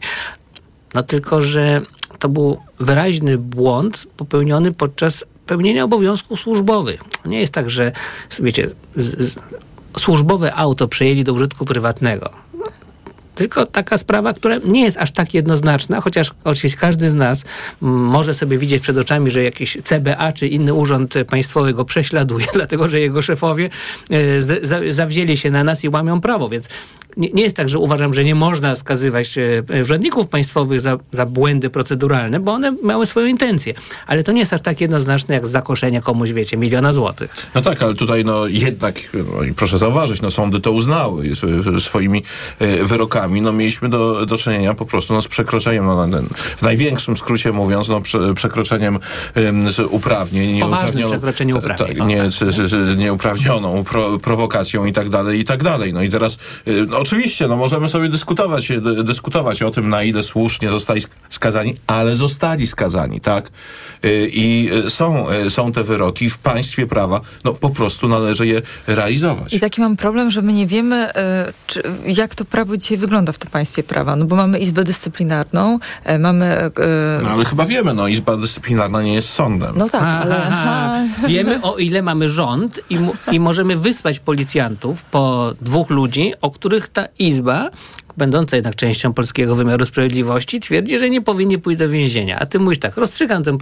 No 0.94 1.04
tylko, 1.04 1.42
że 1.42 1.82
to 2.20 2.30
był 2.30 2.58
wyraźny 2.80 3.38
błąd 3.38 4.08
popełniony 4.18 4.72
podczas 4.72 5.26
pełnienia 5.46 5.84
obowiązków 5.84 6.40
służbowych. 6.40 7.04
Nie 7.26 7.40
jest 7.40 7.54
tak, 7.54 7.70
że 7.70 7.92
wiecie, 8.40 8.70
z, 8.96 9.22
z, 9.22 9.36
służbowe 10.00 10.56
auto 10.56 10.88
przejęli 10.88 11.24
do 11.24 11.34
użytku 11.34 11.66
prywatnego. 11.66 12.30
Tylko 13.42 13.66
taka 13.66 13.98
sprawa, 13.98 14.34
która 14.34 14.58
nie 14.66 14.84
jest 14.84 14.98
aż 14.98 15.12
tak 15.12 15.34
jednoznaczna, 15.34 16.02
chociaż 16.02 16.32
oczywiście 16.44 16.78
każdy 16.78 17.10
z 17.10 17.14
nas 17.14 17.46
mm, 17.82 17.96
może 17.96 18.34
sobie 18.34 18.58
widzieć 18.58 18.82
przed 18.84 18.98
oczami, 18.98 19.32
że 19.32 19.44
jakiś 19.44 19.78
CBA 19.84 20.32
czy 20.32 20.48
inny 20.48 20.74
urząd 20.74 21.14
państwowy 21.30 21.74
go 21.74 21.86
prześladuje, 21.86 22.48
dlatego 22.54 22.90
że 22.90 23.00
jego 23.00 23.22
szefowie 23.22 23.70
e, 24.12 24.94
zawzięli 24.94 25.38
się 25.38 25.52
na 25.52 25.64
nas 25.64 25.84
i 25.84 25.90
łamią 25.90 26.22
prawo, 26.22 26.50
więc 26.50 26.70
nie, 27.18 27.30
nie 27.30 27.44
jest 27.44 27.56
tak, 27.56 27.70
że 27.70 27.80
uważam, 27.80 28.14
że 28.14 28.24
nie 28.24 28.36
można 28.36 28.76
skazywać 28.76 29.38
e, 29.38 29.82
urzędników 29.82 30.28
państwowych 30.28 30.82
za, 30.82 30.98
za 31.12 31.26
błędy 31.26 31.70
proceduralne, 31.70 32.40
bo 32.40 32.52
one 32.54 32.76
miały 32.84 33.06
swoją 33.06 33.28
intencję. 33.28 33.74
Ale 34.08 34.24
to 34.24 34.32
nie 34.32 34.40
jest 34.40 34.54
aż 34.54 34.62
tak 34.62 34.82
jednoznaczne, 34.82 35.36
jak 35.36 35.48
zakoszenie 35.48 36.02
komuś, 36.02 36.32
wiecie, 36.32 36.58
miliona 36.58 36.94
złotych. 36.94 37.34
No 37.56 37.62
tak, 37.62 37.84
ale 37.84 37.94
tutaj 37.94 38.26
no 38.26 38.48
jednak, 38.48 38.96
no 39.14 39.24
proszę 39.56 39.78
zauważyć, 39.78 40.22
no 40.22 40.32
sądy 40.32 40.60
to 40.60 40.72
uznały 40.72 41.26
sw- 41.32 41.80
swoimi 41.84 42.24
e, 42.60 42.84
wyrokami. 42.86 43.42
No 43.42 43.52
mieliśmy 43.54 43.90
do, 43.90 44.26
do 44.26 44.38
czynienia 44.38 44.74
po 44.74 44.86
prostu 44.86 45.14
no, 45.14 45.22
z 45.22 45.28
przekroczeniem, 45.28 45.86
no, 45.86 46.08
na- 46.08 46.22
w 46.58 46.62
największym 46.62 47.18
skrócie 47.18 47.52
mówiąc, 47.52 47.88
no 47.88 48.02
prze, 48.02 48.34
przekroczeniem 48.34 49.00
uprawnień. 49.90 50.60
Poważne 50.60 51.02
przekroczenie 51.10 51.56
uprawnień, 51.56 52.08
nie, 52.08 52.24
nieuprawnioną 52.98 53.84
pro, 53.84 54.20
prowokacją 54.20 54.86
i 54.86 54.94
tak 54.94 55.10
dalej, 55.10 55.40
i 55.40 55.46
tak 55.46 55.64
dalej. 55.64 55.94
No 55.94 56.02
i 56.02 56.10
teraz, 56.10 56.38
no 56.88 57.01
oczywiście, 57.02 57.48
no 57.48 57.56
możemy 57.58 57.90
sobie 57.90 58.10
dyskutować, 58.10 58.68
dy- 58.68 59.04
dyskutować 59.04 59.62
o 59.64 59.72
tym, 59.72 59.90
na 59.90 60.04
ile 60.04 60.24
słusznie 60.24 60.70
zostali 60.70 61.02
sk- 61.02 61.10
skazani, 61.30 61.76
ale 61.88 62.16
zostali 62.16 62.68
skazani, 62.68 63.22
tak? 63.22 63.50
Y, 64.06 64.30
I 64.34 64.70
y, 64.86 64.90
są, 64.90 65.26
są 65.50 65.72
te 65.72 65.84
wyroki 65.84 66.30
w 66.30 66.38
państwie 66.38 66.88
prawa, 66.88 67.22
no 67.44 67.54
po 67.54 67.70
prostu 67.70 68.08
należy 68.08 68.48
je 68.48 68.62
realizować. 68.88 69.54
I 69.54 69.60
taki 69.60 69.82
mam 69.82 69.98
problem, 69.98 70.32
że 70.32 70.42
my 70.42 70.54
nie 70.54 70.68
wiemy, 70.68 71.14
e, 71.16 71.54
czy, 71.68 71.84
jak 72.08 72.36
to 72.36 72.46
prawo 72.46 72.78
dzisiaj 72.78 72.98
wygląda 72.98 73.32
w 73.32 73.38
tym 73.38 73.50
państwie 73.52 73.84
prawa. 73.84 74.16
No 74.16 74.26
bo 74.26 74.36
mamy 74.36 74.60
Izbę 74.60 74.84
Dyscyplinarną, 74.84 75.80
e, 76.04 76.20
mamy... 76.20 76.46
e, 76.46 76.72
No 77.24 77.30
ale 77.30 77.46
chyba 77.46 77.66
wiemy, 77.66 77.94
no 77.94 78.08
Izba 78.08 78.38
Dyscyplinarna 78.38 79.02
nie 79.02 79.14
jest 79.14 79.30
sądem. 79.30 79.74
No 79.76 79.90
tak, 79.90 80.04
ale... 80.04 80.38
Aha. 80.48 80.94
Wiemy 81.28 81.62
o 81.62 81.78
ile 81.78 82.02
mamy 82.02 82.30
rząd 82.30 82.80
i, 82.90 82.98
i 83.32 83.40
możemy 83.40 83.76
wysłać 83.78 84.20
policjantów 84.20 85.02
po 85.04 85.54
dwóch 85.62 85.90
ludzi, 85.90 86.34
o 86.42 86.52
których 86.52 86.88
ta 86.94 87.08
izba, 87.20 87.72
będąca 88.18 88.56
jednak 88.56 88.76
częścią 88.76 89.14
polskiego 89.14 89.56
wymiaru 89.56 89.86
sprawiedliwości, 89.86 90.60
twierdzi, 90.60 91.00
że 91.00 91.10
nie 91.10 91.22
powinni 91.22 91.58
pójść 91.58 91.80
do 91.80 91.90
więzienia. 91.90 92.40
A 92.40 92.46
ty 92.46 92.60
mówisz 92.60 92.80
tak, 92.80 92.98
rozstrzygam 92.98 93.44
ten 93.44 93.58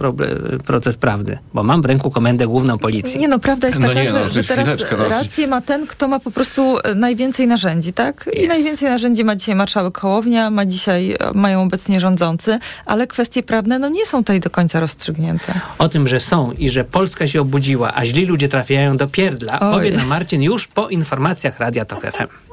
proces 0.66 0.96
prawdy, 0.96 1.38
bo 1.54 1.62
mam 1.62 1.82
w 1.82 1.84
ręku 1.84 2.10
komendę 2.10 2.46
główną 2.46 2.78
policji. 2.78 3.20
Nie 3.20 3.28
no, 3.28 3.38
prawda 3.38 3.68
jest 3.68 3.80
No 3.80 3.88
taka, 3.88 4.02
nie, 4.02 4.12
no, 4.12 4.28
że, 4.28 4.42
że 4.42 4.54
teraz 4.54 4.84
no. 4.98 5.08
rację 5.08 5.46
ma 5.46 5.60
ten, 5.60 5.86
kto 5.86 6.08
ma 6.08 6.20
po 6.20 6.30
prostu 6.30 6.78
e, 6.78 6.94
najwięcej 6.94 7.46
narzędzi, 7.46 7.92
tak? 7.92 8.30
I 8.32 8.48
najwięcej 8.48 8.88
narzędzi 8.88 9.24
ma 9.24 9.36
dzisiaj 9.36 9.54
marszałek 9.54 9.98
Hołownia, 9.98 10.50
ma 10.50 10.66
dzisiaj, 10.66 11.12
e, 11.12 11.16
mają 11.34 11.62
obecnie 11.62 12.00
rządzący, 12.00 12.58
ale 12.86 13.06
kwestie 13.06 13.42
prawne 13.42 13.78
no 13.78 13.88
nie 13.88 14.06
są 14.06 14.18
tutaj 14.18 14.40
do 14.40 14.50
końca 14.50 14.80
rozstrzygnięte. 14.80 15.60
O 15.78 15.88
tym, 15.88 16.08
że 16.08 16.20
są 16.20 16.52
i 16.52 16.68
że 16.68 16.84
Polska 16.84 17.26
się 17.26 17.40
obudziła, 17.40 17.94
a 17.94 18.04
źli 18.04 18.26
ludzie 18.26 18.48
trafiają 18.48 18.96
do 18.96 19.08
pierdla, 19.08 19.60
Oj. 19.60 19.72
powie 19.72 19.90
nam 19.90 20.06
Marcin 20.06 20.42
już 20.42 20.66
po 20.66 20.88
informacjach 20.88 21.58
Radia 21.58 21.84
Tok 21.84 22.06
FM. 22.12 22.49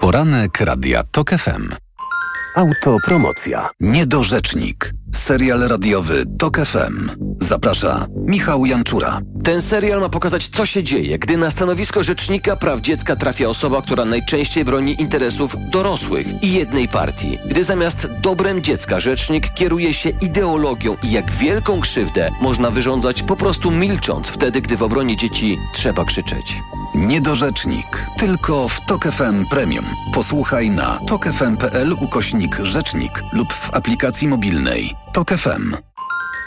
Poranek 0.00 0.60
Radia 0.60 1.02
TOK 1.02 1.30
FM. 1.30 1.68
Autopromocja. 2.56 3.70
Niedorzecznik. 3.80 4.92
Serial 5.16 5.60
radiowy 5.60 6.24
TOK 6.38 6.58
FM. 6.58 7.10
Zaprasza 7.40 8.06
Michał 8.16 8.66
Janczura. 8.66 9.20
Ten 9.44 9.62
serial 9.62 10.00
ma 10.00 10.08
pokazać, 10.08 10.48
co 10.48 10.66
się 10.66 10.82
dzieje, 10.82 11.18
gdy 11.18 11.36
na 11.36 11.50
stanowisko 11.50 12.02
rzecznika 12.02 12.56
praw 12.56 12.80
dziecka 12.80 13.16
trafia 13.16 13.48
osoba, 13.48 13.82
która 13.82 14.04
najczęściej 14.04 14.64
broni 14.64 15.02
interesów 15.02 15.56
dorosłych 15.70 16.42
i 16.42 16.52
jednej 16.52 16.88
partii. 16.88 17.38
Gdy 17.46 17.64
zamiast 17.64 18.08
dobrem 18.22 18.62
dziecka 18.62 19.00
rzecznik 19.00 19.54
kieruje 19.54 19.94
się 19.94 20.10
ideologią 20.22 20.96
i 21.02 21.12
jak 21.12 21.30
wielką 21.30 21.80
krzywdę 21.80 22.30
można 22.40 22.70
wyrządzać 22.70 23.22
po 23.22 23.36
prostu 23.36 23.70
milcząc 23.70 24.28
wtedy, 24.28 24.60
gdy 24.60 24.76
w 24.76 24.82
obronie 24.82 25.16
dzieci 25.16 25.58
trzeba 25.74 26.04
krzyczeć. 26.04 26.62
Niedorzecznik. 26.96 28.06
Tylko 28.18 28.68
w 28.68 28.80
TOK 28.80 29.04
FM 29.04 29.46
Premium. 29.50 29.84
Posłuchaj 30.12 30.70
na 30.70 30.98
tokefm.pl 31.06 31.92
ukośnik 31.92 32.56
rzecznik 32.62 33.22
lub 33.32 33.52
w 33.52 33.74
aplikacji 33.74 34.28
mobilnej. 34.28 34.94
TOK 35.12 35.30
FM. 35.30 35.76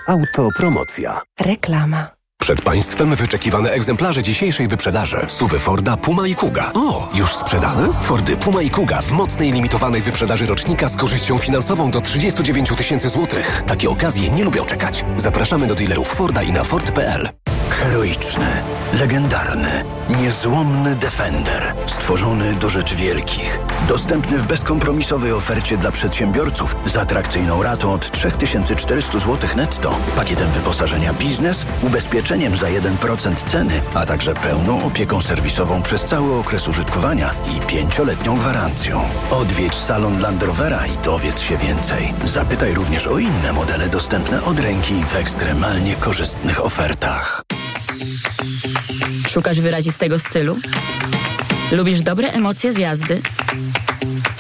Autopromocja. 0.08 1.22
Reklama. 1.40 2.08
Przed 2.42 2.62
Państwem 2.62 3.16
wyczekiwane 3.16 3.72
egzemplarze 3.72 4.24
dzisiejszej 4.24 4.68
wyprzedaży. 4.68 5.26
Suwy 5.28 5.60
Forda, 5.60 5.98
Puma 5.98 6.28
i 6.28 6.36
Kuga. 6.36 6.72
O, 6.74 7.10
już 7.16 7.36
sprzedane? 7.36 7.88
Fordy 8.02 8.38
Puma 8.38 8.62
i 8.62 8.70
Kuga 8.70 9.02
w 9.02 9.12
mocnej 9.12 9.52
limitowanej 9.52 10.02
wyprzedaży 10.02 10.46
rocznika 10.46 10.90
z 10.90 10.96
korzyścią 10.96 11.38
finansową 11.38 11.92
do 11.92 12.02
39 12.02 12.70
tysięcy 12.78 13.10
złotych. 13.10 13.64
Takie 13.68 13.90
okazje 13.90 14.30
nie 14.30 14.46
lubią 14.46 14.66
czekać. 14.66 15.06
Zapraszamy 15.18 15.68
do 15.68 15.76
dealerów 15.76 16.08
Forda 16.08 16.44
i 16.44 16.52
na 16.52 16.64
Ford.pl. 16.64 17.30
Heroiczny, 17.80 18.48
legendarny, 19.00 19.84
niezłomny 20.22 20.96
Defender. 20.96 21.74
Stworzony 21.86 22.56
do 22.56 22.70
rzeczy 22.70 22.96
wielkich. 22.96 23.60
Dostępny 23.88 24.38
w 24.38 24.48
bezkompromisowej 24.48 25.32
ofercie 25.32 25.78
dla 25.78 25.92
przedsiębiorców 25.92 26.76
z 26.86 26.98
atrakcyjną 26.98 27.64
ratą 27.64 27.94
od 27.94 28.12
3400 28.12 29.20
zł 29.20 29.50
netto, 29.56 29.96
pakietem 30.16 30.52
wyposażenia 30.52 31.14
biznes, 31.14 31.66
ubezpieczeniem 31.84 32.58
za 32.58 32.68
1% 32.68 33.36
ceny, 33.46 33.82
a 33.94 34.06
także 34.06 34.34
pełną 34.34 34.84
opieką 34.84 35.22
serwisową 35.22 35.82
przez 35.82 36.04
cały 36.04 36.40
okres 36.40 36.68
użytkowania 36.68 37.32
i 37.58 37.62
pięcioletnią 37.68 38.36
gwarancją. 38.36 39.02
Odwiedź 39.32 39.76
salon 39.76 40.22
Land 40.22 40.44
Rovera 40.44 40.88
i 40.88 40.98
dowiedz 41.06 41.42
się 41.42 41.58
więcej. 41.58 42.14
Zapytaj 42.26 42.74
również 42.74 43.08
o 43.08 43.20
inne 43.20 43.54
modele 43.54 43.90
dostępne 43.90 44.44
od 44.44 44.60
ręki 44.60 45.04
w 45.04 45.16
ekstremalnie 45.16 45.96
korzystnych 45.96 46.66
ofertach. 46.66 47.49
Szukasz 49.30 49.60
wyrazistego 49.60 50.20
stylu? 50.20 50.58
Lubisz 51.72 52.02
dobre 52.02 52.32
emocje 52.32 52.74
z 52.74 52.78
jazdy? 52.78 53.22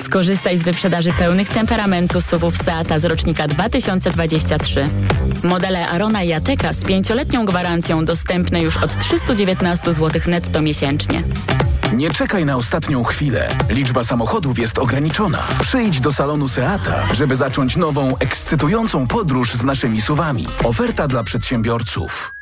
Skorzystaj 0.03 0.57
z 0.57 0.63
wyprzedaży 0.63 1.11
pełnych 1.11 1.49
temperamentu 1.49 2.21
SUVów 2.21 2.57
Seata 2.57 2.99
z 2.99 3.05
rocznika 3.05 3.47
2023. 3.47 4.89
Modele 5.43 5.89
Arona 5.89 6.23
i 6.23 6.33
Ateka 6.33 6.73
z 6.73 6.83
pięcioletnią 6.83 7.45
gwarancją 7.45 8.05
dostępne 8.05 8.61
już 8.61 8.77
od 8.77 8.99
319 8.99 9.93
zł 9.93 10.21
netto 10.27 10.61
miesięcznie. 10.61 11.23
Nie 11.93 12.11
czekaj 12.11 12.45
na 12.45 12.55
ostatnią 12.55 13.03
chwilę. 13.03 13.49
Liczba 13.69 14.03
samochodów 14.03 14.59
jest 14.59 14.79
ograniczona. 14.79 15.43
Przyjdź 15.61 15.99
do 15.99 16.11
salonu 16.11 16.47
Seata, 16.47 17.07
żeby 17.13 17.35
zacząć 17.35 17.75
nową, 17.75 18.17
ekscytującą 18.17 19.07
podróż 19.07 19.53
z 19.53 19.63
naszymi 19.63 20.01
suwami. 20.01 20.47
Oferta 20.63 21.07
dla 21.07 21.23
przedsiębiorców. 21.23 22.38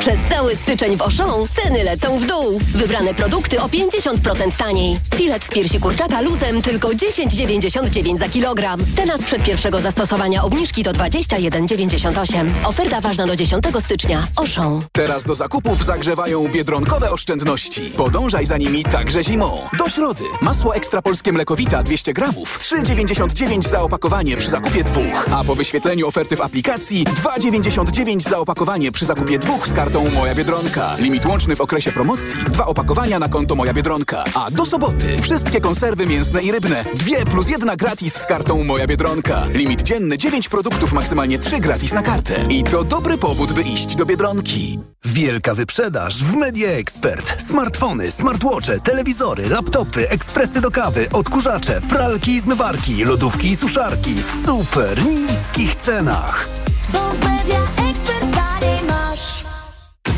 Przez 0.00 0.18
cały 0.30 0.56
styczeń 0.56 0.96
w 0.96 1.02
Auchan 1.02 1.48
ceny 1.62 1.84
lecą 1.84 2.18
w 2.18 2.26
dół. 2.26 2.58
Wybrane 2.74 3.14
produkty 3.14 3.60
o 3.60 3.66
50% 3.66 4.56
taniej. 4.56 4.98
Filet 5.14 5.44
z 5.44 5.48
piersi 5.48 5.80
kurczaka 5.80 6.20
luzem 6.20 6.62
tylko 6.62 6.88
10,99 6.88 8.18
za 8.18 8.28
kilogram. 8.28 8.80
Cena 8.96 9.16
sprzed 9.16 9.42
pierwszego 9.42 9.78
zastosowania 9.78 10.42
obniżki 10.42 10.84
to 10.84 10.92
21,98. 10.92 12.46
Oferta 12.64 13.00
ważna 13.00 13.26
do 13.26 13.36
10 13.36 13.64
stycznia. 13.80 14.26
Auchan. 14.36 14.80
Teraz 14.92 15.24
do 15.24 15.34
zakupów 15.34 15.84
zagrzewają 15.84 16.48
biedronkowe 16.48 17.10
oszczędności. 17.10 17.80
Podążaj 17.80 18.46
za 18.46 18.58
nimi 18.58 18.84
także 18.84 19.24
zimą. 19.24 19.58
Do 19.78 19.88
środy. 19.88 20.24
Masło 20.40 20.74
ekstra 20.74 21.02
polskie 21.02 21.32
mlekowita 21.32 21.82
200 21.82 22.12
gramów. 22.12 22.58
3,99 22.58 23.68
za 23.68 23.80
opakowanie 23.80 24.36
przy 24.36 24.50
zakupie 24.50 24.84
dwóch. 24.84 25.28
A 25.32 25.44
po 25.44 25.54
wyświetleniu 25.54 26.08
oferty 26.08 26.36
w 26.36 26.40
aplikacji 26.40 27.04
2,99 27.04 28.20
za 28.28 28.38
opakowanie 28.38 28.92
przy 28.92 29.04
zakupie 29.04 29.38
dwóch 29.38 29.68
z 29.68 29.72
kartą 29.82 30.10
Moja 30.10 30.34
Biedronka. 30.34 30.96
Limit 30.98 31.26
łączny 31.26 31.56
w 31.56 31.60
okresie 31.60 31.92
promocji. 31.92 32.44
Dwa 32.46 32.66
opakowania 32.66 33.18
na 33.18 33.28
konto 33.28 33.54
Moja 33.54 33.74
Biedronka. 33.74 34.24
A 34.34 34.50
do 34.50 34.66
soboty 34.66 35.22
wszystkie 35.22 35.60
konserwy 35.60 36.06
mięsne 36.06 36.42
i 36.42 36.52
rybne. 36.52 36.84
Dwie 36.94 37.24
plus 37.24 37.48
jedna 37.48 37.76
gratis 37.76 38.14
z 38.14 38.26
kartą 38.26 38.64
Moja 38.64 38.86
Biedronka. 38.86 39.44
Limit 39.50 39.82
dzienny 39.82 40.18
9 40.18 40.48
produktów, 40.48 40.92
maksymalnie 40.92 41.38
3 41.38 41.60
gratis 41.60 41.92
na 41.92 42.02
kartę. 42.02 42.46
I 42.48 42.64
to 42.64 42.84
dobry 42.84 43.18
powód, 43.18 43.52
by 43.52 43.62
iść 43.62 43.96
do 43.96 44.06
Biedronki. 44.06 44.78
Wielka 45.04 45.54
wyprzedaż 45.54 46.24
w 46.24 46.34
Media 46.34 46.70
Expert. 46.70 47.42
Smartfony, 47.42 48.10
smartwatche, 48.10 48.80
telewizory, 48.80 49.48
laptopy, 49.48 50.10
ekspresy 50.10 50.60
do 50.60 50.70
kawy, 50.70 51.08
odkurzacze, 51.12 51.80
pralki 51.80 52.30
i 52.30 52.40
zmywarki, 52.40 53.04
lodówki 53.04 53.50
i 53.50 53.56
suszarki 53.56 54.14
w 54.14 54.46
super 54.46 55.06
niskich 55.06 55.76
cenach. 55.76 56.48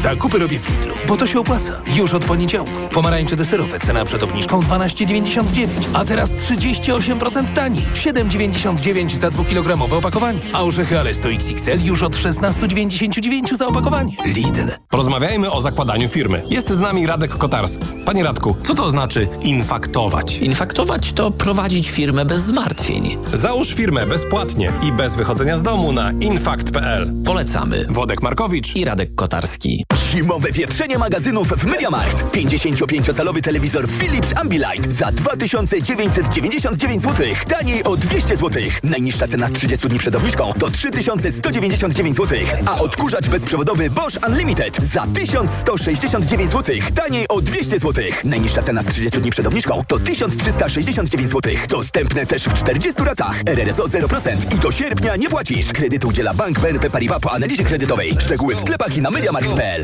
Zakupy 0.04 0.38
robię 0.38 0.58
w 0.58 0.70
Lidlu, 0.70 0.94
bo 1.08 1.16
to 1.16 1.26
się 1.26 1.40
opłaca. 1.40 1.80
Już 1.96 2.14
od 2.14 2.24
poniedziałku. 2.24 2.88
Pomarańcze 2.92 3.36
deserowe, 3.36 3.80
cena 3.80 4.04
przed 4.04 4.22
obniżką 4.22 4.60
12,99, 4.60 5.66
a 5.94 6.04
teraz 6.04 6.34
38% 6.34 7.52
taniej. 7.52 7.82
7,99 7.94 9.16
za 9.16 9.30
dwukilogramowe 9.30 9.96
opakowanie. 9.96 10.38
A 10.52 10.62
orzechy 10.62 11.00
Alesto 11.00 11.28
XXL 11.30 11.84
już 11.84 12.02
od 12.02 12.16
16,99 12.16 13.56
za 13.56 13.66
opakowanie. 13.66 14.16
Lidl. 14.26 14.70
Porozmawiajmy 14.90 15.50
o 15.50 15.60
zakładaniu 15.60 16.08
firmy. 16.08 16.42
Jest 16.50 16.68
z 16.68 16.80
nami 16.80 17.06
Radek 17.06 17.30
Kotarski. 17.30 17.84
Panie 18.06 18.24
Radku, 18.24 18.56
co 18.62 18.74
to 18.74 18.90
znaczy 18.90 19.28
infaktować? 19.42 20.38
Infaktować 20.38 21.12
to 21.12 21.30
prowadzić 21.30 21.90
firmę 21.90 22.24
bez 22.24 22.42
zmartwień. 22.42 23.18
Załóż 23.32 23.74
firmę 23.74 24.06
bezpłatnie 24.06 24.72
i 24.82 24.92
bez 24.92 25.16
wychodzenia 25.16 25.58
z 25.58 25.62
domu 25.62 25.92
na 25.92 26.12
infakt.pl. 26.12 27.12
Polecamy. 27.24 27.86
Wodek 27.90 28.22
Markowicz 28.22 28.76
i 28.76 28.84
Radek 28.84 29.14
Kotarski. 29.14 29.84
Zimowe 29.96 30.52
wietrzenie 30.52 30.98
magazynów 30.98 31.48
w 31.48 31.64
Mediamarkt. 31.64 32.24
55-calowy 32.24 33.40
telewizor 33.40 33.88
Philips 33.88 34.28
Ambilight 34.36 34.92
za 34.92 35.12
2999 35.12 37.02
zł. 37.02 37.26
Taniej 37.48 37.84
o 37.84 37.96
200 37.96 38.36
zł. 38.36 38.62
Najniższa 38.82 39.26
cena 39.26 39.48
z 39.48 39.52
30 39.52 39.88
dni 39.88 39.98
przed 39.98 40.14
obniżką 40.14 40.52
to 40.58 40.70
3199 40.70 42.16
zł. 42.16 42.38
A 42.66 42.78
odkurzacz 42.78 43.28
bezprzewodowy 43.28 43.90
Bosch 43.90 44.28
Unlimited 44.28 44.76
za 44.92 45.06
1169 45.14 46.50
zł. 46.50 46.76
Taniej 46.94 47.28
o 47.28 47.40
200 47.40 47.78
zł. 47.78 48.04
Najniższa 48.24 48.62
cena 48.62 48.82
z 48.82 48.86
30 48.86 49.20
dni 49.20 49.30
przed 49.30 49.46
obniżką 49.46 49.82
to 49.88 49.98
1369 49.98 51.30
zł. 51.30 51.52
Dostępne 51.68 52.26
też 52.26 52.42
w 52.44 52.54
40 52.54 53.02
ratach. 53.04 53.42
RRSO 53.46 53.84
0% 53.84 54.54
i 54.56 54.58
do 54.58 54.72
sierpnia 54.72 55.16
nie 55.16 55.28
płacisz. 55.28 55.72
Kredyt 55.72 56.04
udziela 56.04 56.34
Bank 56.34 56.60
BNP 56.60 56.90
Paribas 56.90 57.20
po 57.20 57.32
analizie 57.32 57.64
kredytowej. 57.64 58.16
Szczegóły 58.20 58.54
w 58.54 58.60
sklepach 58.60 58.96
i 58.96 59.02
na 59.02 59.10
mediamarkt.pl. 59.10 59.83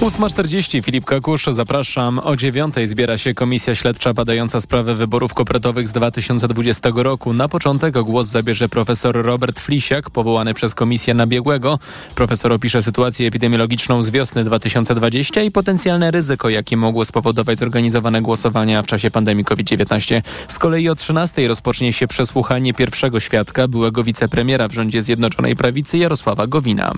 8.40 0.00 0.82
Filip 0.82 1.04
Kakusz, 1.04 1.46
zapraszam. 1.50 2.18
O 2.18 2.36
dziewiątej 2.36 2.86
zbiera 2.86 3.18
się 3.18 3.34
komisja 3.34 3.74
śledcza 3.74 4.14
badająca 4.14 4.60
sprawę 4.60 4.94
wyborów 4.94 5.34
kopertowych 5.34 5.88
z 5.88 5.92
2020 5.92 6.90
roku. 6.94 7.32
Na 7.32 7.48
początek 7.48 7.94
głos 8.02 8.26
zabierze 8.26 8.68
profesor 8.68 9.22
Robert 9.24 9.60
Flisiak, 9.60 10.10
powołany 10.10 10.54
przez 10.54 10.74
komisję 10.74 11.14
nabiegłego. 11.14 11.78
Profesor 12.14 12.52
opisze 12.52 12.82
sytuację 12.82 13.28
epidemiologiczną 13.28 14.02
z 14.02 14.10
wiosny 14.10 14.44
2020 14.44 15.42
i 15.42 15.50
potencjalne 15.50 16.10
ryzyko, 16.10 16.48
jakie 16.48 16.76
mogło 16.76 17.04
spowodować 17.04 17.58
zorganizowane 17.58 18.22
głosowania 18.22 18.82
w 18.82 18.86
czasie 18.86 19.10
pandemii 19.10 19.44
COVID-19. 19.44 20.22
Z 20.48 20.58
kolei 20.58 20.88
o 20.88 20.94
13 20.94 21.48
rozpocznie 21.48 21.92
się 21.92 22.06
przesłuchanie 22.06 22.74
pierwszego 22.74 23.20
świadka, 23.20 23.68
byłego 23.68 24.04
wicepremiera 24.04 24.68
w 24.68 24.72
rządzie 24.72 25.02
Zjednoczonej 25.02 25.56
Prawicy 25.56 25.98
Jarosława 25.98 26.46
Gowina. 26.46 26.92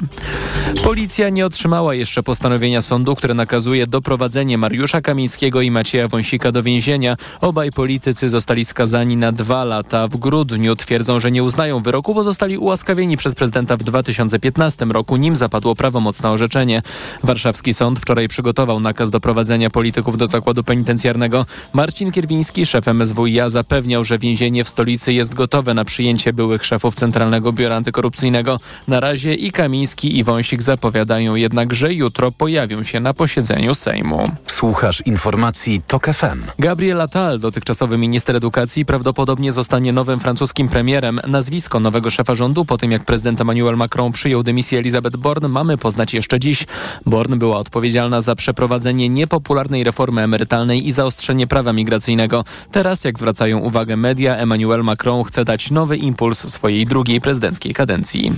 Policja 0.84 1.28
nie 1.28 1.46
otrzymała 1.46 1.94
jeszcze 1.94 2.22
postanowienia 2.22 2.82
sądu, 2.90 3.16
które 3.16 3.34
nakazuje 3.34 3.86
doprowadzenie 3.86 4.58
Mariusza 4.58 5.00
Kamińskiego 5.00 5.60
i 5.60 5.70
Macieja 5.70 6.08
Wąsika 6.08 6.52
do 6.52 6.62
więzienia. 6.62 7.16
Obaj 7.40 7.72
politycy 7.72 8.28
zostali 8.28 8.64
skazani 8.64 9.16
na 9.16 9.32
dwa 9.32 9.64
lata. 9.64 10.08
W 10.08 10.16
grudniu 10.16 10.76
twierdzą, 10.76 11.20
że 11.20 11.30
nie 11.30 11.42
uznają 11.42 11.80
wyroku, 11.82 12.14
bo 12.14 12.24
zostali 12.24 12.58
ułaskawieni 12.58 13.16
przez 13.16 13.34
prezydenta 13.34 13.76
w 13.76 13.82
2015 13.82 14.84
roku, 14.84 15.16
nim 15.16 15.36
zapadło 15.36 15.74
prawomocne 15.74 16.30
orzeczenie. 16.30 16.82
Warszawski 17.22 17.74
sąd 17.74 17.98
wczoraj 17.98 18.28
przygotował 18.28 18.80
nakaz 18.80 19.10
doprowadzenia 19.10 19.70
polityków 19.70 20.18
do 20.18 20.26
zakładu 20.26 20.64
penitencjarnego. 20.64 21.46
Marcin 21.72 22.12
Kierwiński, 22.12 22.66
szef 22.66 22.86
MSWiA, 22.86 23.48
zapewniał, 23.48 24.04
że 24.04 24.18
więzienie 24.18 24.64
w 24.64 24.68
stolicy 24.68 25.12
jest 25.12 25.34
gotowe 25.34 25.74
na 25.74 25.84
przyjęcie 25.84 26.32
byłych 26.32 26.64
szefów 26.64 26.94
Centralnego 26.94 27.52
Biura 27.52 27.76
Antykorupcyjnego. 27.76 28.60
Na 28.88 29.00
razie 29.00 29.34
i 29.34 29.52
Kamiński 29.52 30.18
i 30.18 30.24
Wąsik 30.24 30.62
zapowiadają 30.62 31.34
jednak, 31.34 31.74
że 31.74 31.94
jutro 31.94 32.32
pojawią 32.32 32.79
się 32.84 33.00
na 33.00 33.14
posiedzeniu 33.14 33.74
Sejmu. 33.74 34.30
Słuchasz 34.46 35.02
informacji 35.06 35.82
TOK 35.86 36.06
FM. 36.06 36.42
Gabriel 36.58 37.00
Attal, 37.00 37.38
dotychczasowy 37.38 37.98
minister 37.98 38.36
edukacji, 38.36 38.84
prawdopodobnie 38.84 39.52
zostanie 39.52 39.92
nowym 39.92 40.20
francuskim 40.20 40.68
premierem. 40.68 41.20
Nazwisko 41.26 41.80
nowego 41.80 42.10
szefa 42.10 42.34
rządu 42.34 42.64
po 42.64 42.78
tym, 42.78 42.90
jak 42.90 43.04
prezydent 43.04 43.40
Emmanuel 43.40 43.76
Macron 43.76 44.12
przyjął 44.12 44.42
dymisję 44.42 44.78
Elizabeth 44.78 45.16
Born, 45.16 45.46
mamy 45.46 45.78
poznać 45.78 46.14
jeszcze 46.14 46.40
dziś. 46.40 46.66
Born 47.06 47.38
była 47.38 47.56
odpowiedzialna 47.56 48.20
za 48.20 48.34
przeprowadzenie 48.34 49.08
niepopularnej 49.08 49.84
reformy 49.84 50.22
emerytalnej 50.22 50.88
i 50.88 50.92
zaostrzenie 50.92 51.46
prawa 51.46 51.72
migracyjnego. 51.72 52.44
Teraz, 52.70 53.04
jak 53.04 53.18
zwracają 53.18 53.58
uwagę 53.58 53.96
media, 53.96 54.36
Emmanuel 54.36 54.84
Macron 54.84 55.24
chce 55.24 55.44
dać 55.44 55.70
nowy 55.70 55.96
impuls 55.96 56.52
swojej 56.52 56.86
drugiej 56.86 57.20
prezydenckiej 57.20 57.74
kadencji. 57.74 58.32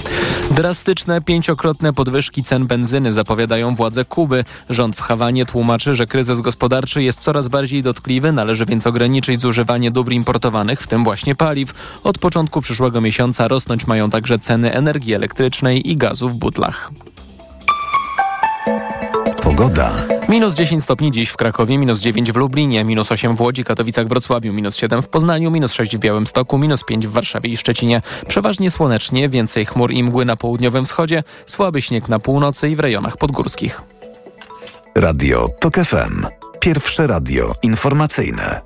Drastyczne, 0.50 1.20
pięciokrotne 1.20 1.92
podwyżki 1.92 2.42
cen 2.42 2.66
benzyny 2.66 3.12
zapowiadają 3.12 3.74
władze 3.74 4.04
Kuby. 4.04 4.31
Rząd 4.70 4.96
w 4.96 5.00
Hawanie 5.00 5.46
tłumaczy, 5.46 5.94
że 5.94 6.06
kryzys 6.06 6.40
gospodarczy 6.40 7.02
jest 7.02 7.20
coraz 7.20 7.48
bardziej 7.48 7.82
dotkliwy, 7.82 8.32
należy 8.32 8.66
więc 8.66 8.86
ograniczyć 8.86 9.40
zużywanie 9.40 9.90
dóbr 9.90 10.12
importowanych, 10.12 10.80
w 10.80 10.86
tym 10.86 11.04
właśnie 11.04 11.34
paliw. 11.34 11.74
Od 12.04 12.18
początku 12.18 12.60
przyszłego 12.60 13.00
miesiąca 13.00 13.48
rosnąć 13.48 13.86
mają 13.86 14.10
także 14.10 14.38
ceny 14.38 14.72
energii 14.72 15.14
elektrycznej 15.14 15.90
i 15.90 15.96
gazu 15.96 16.28
w 16.28 16.36
butlach. 16.36 16.90
Pogoda. 19.42 19.92
Minus 20.28 20.54
10 20.54 20.84
stopni 20.84 21.10
dziś 21.10 21.28
w 21.28 21.36
Krakowie, 21.36 21.78
minus 21.78 22.00
9 22.00 22.32
w 22.32 22.36
Lublinie, 22.36 22.84
minus 22.84 23.12
8 23.12 23.36
w 23.36 23.40
Łodzi, 23.40 23.64
Katowicach, 23.64 24.08
Wrocławiu, 24.08 24.52
minus 24.52 24.76
7 24.76 25.02
w 25.02 25.08
Poznaniu, 25.08 25.50
minus 25.50 25.72
6 25.72 25.96
w 25.96 26.00
Białymstoku, 26.00 26.58
minus 26.58 26.84
5 26.84 27.06
w 27.06 27.12
Warszawie 27.12 27.50
i 27.50 27.56
Szczecinie. 27.56 28.02
Przeważnie 28.28 28.70
słonecznie, 28.70 29.28
więcej 29.28 29.66
chmur 29.66 29.92
i 29.92 30.02
mgły 30.02 30.24
na 30.24 30.36
południowym 30.36 30.84
wschodzie, 30.84 31.22
słaby 31.46 31.82
śnieg 31.82 32.08
na 32.08 32.18
północy 32.18 32.68
i 32.68 32.76
w 32.76 32.80
rejonach 32.80 33.16
podgórskich. 33.16 33.82
Radio 34.94 35.48
TOK 35.60 35.74
FM. 35.74 36.26
Pierwsze 36.60 37.06
radio 37.06 37.52
informacyjne. 37.62 38.60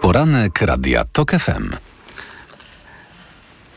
Poranek 0.00 0.62
Radia 0.62 1.04
TOK 1.12 1.30
FM. 1.30 1.70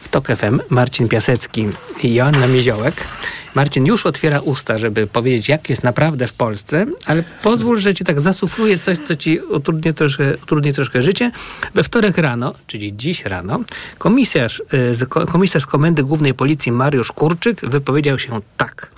W 0.01 0.07
TOK 0.07 0.27
FM 0.27 0.59
Marcin 0.69 1.07
Piasecki 1.07 1.69
i 2.03 2.13
Joanna 2.13 2.47
Miziołek. 2.47 3.07
Marcin 3.55 3.85
już 3.85 4.05
otwiera 4.05 4.39
usta, 4.39 4.77
żeby 4.77 5.07
powiedzieć, 5.07 5.49
jak 5.49 5.69
jest 5.69 5.83
naprawdę 5.83 6.27
w 6.27 6.33
Polsce, 6.33 6.85
ale 7.05 7.23
pozwól, 7.43 7.77
że 7.77 7.93
ci 7.93 8.03
tak 8.03 8.21
zasufluję 8.21 8.77
coś, 8.77 8.97
co 8.97 9.15
ci 9.15 9.39
utrudni 9.39 9.93
troszkę, 9.93 10.37
utrudni 10.37 10.73
troszkę 10.73 11.01
życie. 11.01 11.31
We 11.73 11.83
wtorek 11.83 12.17
rano, 12.17 12.53
czyli 12.67 12.97
dziś 12.97 13.25
rano, 13.25 13.59
komisarz, 13.97 14.63
y, 15.03 15.05
komisarz 15.31 15.63
z 15.63 15.65
Komendy 15.65 16.03
Głównej 16.03 16.33
Policji 16.33 16.71
Mariusz 16.71 17.11
Kurczyk 17.11 17.61
wypowiedział 17.61 18.19
się 18.19 18.41
tak. 18.57 18.89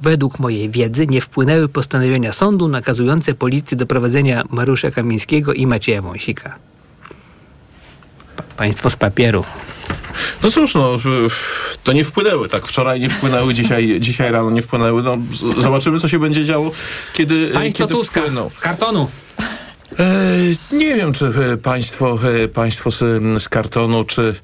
Według 0.00 0.38
mojej 0.38 0.70
wiedzy 0.70 1.06
nie 1.06 1.20
wpłynęły 1.20 1.68
postanowienia 1.68 2.32
sądu 2.32 2.68
nakazujące 2.68 3.34
policji 3.34 3.76
doprowadzenia 3.76 4.44
Mariusza 4.50 4.90
Kamińskiego 4.90 5.52
i 5.52 5.66
Macieja 5.66 6.02
Wąsika. 6.02 6.69
Pa 8.60 8.64
państwo 8.64 8.90
z 8.90 8.96
papieru. 8.96 9.44
No 10.42 10.50
cóż, 10.50 10.74
no, 10.74 10.98
to 11.84 11.92
nie 11.92 12.04
wpłynęły, 12.04 12.48
tak? 12.48 12.66
Wczoraj 12.66 13.00
nie 13.00 13.08
wpłynęły, 13.08 13.54
dzisiaj, 13.54 13.96
dzisiaj 14.00 14.32
rano 14.32 14.50
nie 14.50 14.62
wpłynęły. 14.62 15.02
No, 15.02 15.16
zobaczymy, 15.58 16.00
co 16.00 16.08
się 16.08 16.18
będzie 16.18 16.44
działo, 16.44 16.70
kiedy, 17.12 17.48
Państwo 17.48 17.86
kiedy 17.86 17.98
Tuska, 17.98 18.20
wpłyną. 18.20 18.48
z 18.48 18.58
kartonu. 18.58 19.08
E, 19.98 20.76
nie 20.76 20.94
wiem, 20.94 21.12
czy 21.12 21.26
e, 21.26 21.56
państwo, 21.56 22.18
e, 22.44 22.48
państwo 22.48 22.90
z, 22.90 22.98
z 23.42 23.48
kartonu, 23.48 24.04
czy 24.04 24.34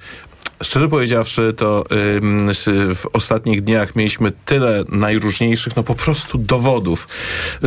Szczerze 0.62 0.88
powiedziawszy, 0.88 1.54
to 1.56 1.84
ym, 2.16 2.50
w 2.94 3.06
ostatnich 3.12 3.64
dniach 3.64 3.96
mieliśmy 3.96 4.32
tyle 4.44 4.84
najróżniejszych, 4.88 5.76
no 5.76 5.82
po 5.82 5.94
prostu 5.94 6.38
dowodów. 6.38 7.08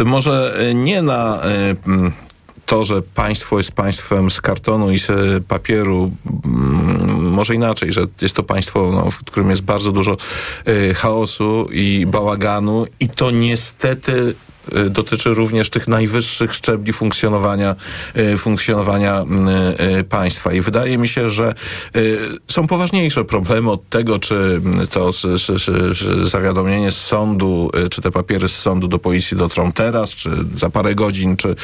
Może 0.06 0.60
nie 0.74 1.02
na 1.02 1.41
ym, 1.88 2.12
to, 2.70 2.86
że 2.86 3.02
państwo 3.02 3.58
jest 3.58 3.72
państwem 3.72 4.32
z 4.32 4.42
kartonu 4.42 4.92
i 4.92 5.00
z 5.00 5.10
papieru, 5.48 6.12
może 7.20 7.56
inaczej, 7.56 7.94
że 7.94 8.06
jest 8.22 8.36
to 8.36 8.44
państwo, 8.44 8.92
no, 8.92 9.12
w 9.12 9.18
którym 9.18 9.50
jest 9.50 9.62
bardzo 9.62 9.92
dużo 9.92 10.18
y, 10.68 10.94
chaosu 10.94 11.68
i 11.72 12.06
bałaganu 12.06 12.86
i 13.00 13.10
to 13.10 13.32
niestety 13.32 14.36
dotyczy 14.89 15.34
również 15.34 15.70
tych 15.70 15.88
najwyższych 15.88 16.53
szczebli 16.53 16.93
funkcjonowania, 16.93 17.76
funkcjonowania 18.38 19.26
państwa. 20.10 20.53
I 20.53 20.62
wydaje 20.62 20.97
mi 20.97 21.07
się, 21.07 21.30
że 21.30 21.53
są 22.47 22.68
poważniejsze 22.68 23.26
problemy 23.26 23.72
od 23.72 23.89
tego, 23.89 24.20
czy 24.20 24.62
to 24.89 25.14
z, 25.14 25.22
z, 25.22 25.64
z 25.97 26.30
zawiadomienie 26.30 26.91
z 26.91 26.97
sądu, 26.97 27.72
czy 27.91 28.01
te 28.01 28.12
papiery 28.12 28.47
z 28.47 28.55
sądu 28.55 28.88
do 28.88 28.99
policji 28.99 29.38
dotrą 29.38 29.72
teraz, 29.72 30.10
czy 30.10 30.30
za 30.55 30.70
parę 30.70 30.95
godzin, 30.95 31.38
czy, 31.38 31.55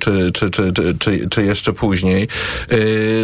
czy, 0.00 0.32
czy, 0.32 0.50
czy, 0.50 0.72
czy, 0.98 1.28
czy 1.30 1.44
jeszcze 1.44 1.72
później. 1.72 2.28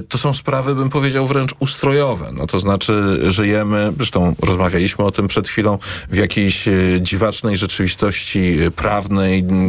To 0.08 0.18
są 0.18 0.32
sprawy, 0.32 0.74
bym 0.74 0.90
powiedział, 0.90 1.26
wręcz 1.26 1.50
ustrojowe. 1.58 2.30
No 2.32 2.46
to 2.46 2.60
znaczy, 2.60 3.20
żyjemy, 3.28 3.92
zresztą 3.96 4.34
rozmawialiśmy 4.42 5.04
o 5.04 5.10
tym 5.10 5.28
przed 5.28 5.48
chwilą, 5.48 5.78
w 6.10 6.16
jakiejś 6.16 6.68
dziwacznej 7.00 7.56
rzeczywistości 7.56 8.56
prawnej, 8.76 9.19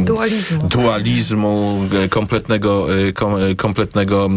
dualizmu, 0.04 0.68
dualizmu 0.68 1.80
kompletnego, 2.10 2.86
kompletnego 3.56 4.30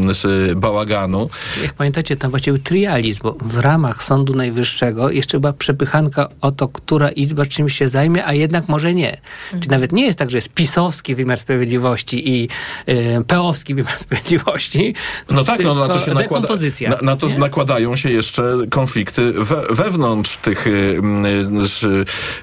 bałaganu. 0.56 1.30
Jak 1.64 1.74
pamiętacie, 1.74 2.16
tam 2.18 2.30
właściwie 2.32 2.60
trializm, 2.60 3.22
bo 3.24 3.38
w 3.42 3.58
ramach 3.58 4.04
Sądu 4.04 4.36
Najwyższego 4.36 5.12
jeszcze 5.12 5.40
była 5.40 5.54
przepychanka 5.54 6.28
o 6.42 6.52
to, 6.52 6.68
która 6.68 7.10
izba 7.10 7.46
czymś 7.46 7.78
się 7.78 7.90
zajmie, 7.90 8.26
a 8.26 8.34
jednak 8.34 8.70
może 8.70 8.94
nie. 8.94 9.12
Mhm. 9.12 9.62
Czyli 9.62 9.72
nawet 9.72 9.92
nie 9.92 10.06
jest 10.06 10.20
tak, 10.20 10.30
że 10.30 10.38
jest 10.38 10.50
pisowski 10.50 11.16
wymiar 11.16 11.40
sprawiedliwości 11.40 12.30
i 12.30 12.50
y, 12.90 13.24
peowski 13.28 13.76
wymiar 13.76 14.00
sprawiedliwości. 14.06 14.96
No 15.30 15.44
tak, 15.44 15.64
no 15.64 15.76
na 15.76 15.88
to 15.88 16.00
się 16.00 16.14
nakłada, 16.14 16.48
na, 16.90 16.98
na 17.02 17.16
to 17.16 17.30
nie? 17.30 17.38
nakładają 17.38 17.96
się 17.96 18.12
jeszcze 18.12 18.56
konflikty 18.70 19.32
we, 19.32 19.62
wewnątrz 19.70 20.38
tych 20.38 20.68
y, 20.68 20.72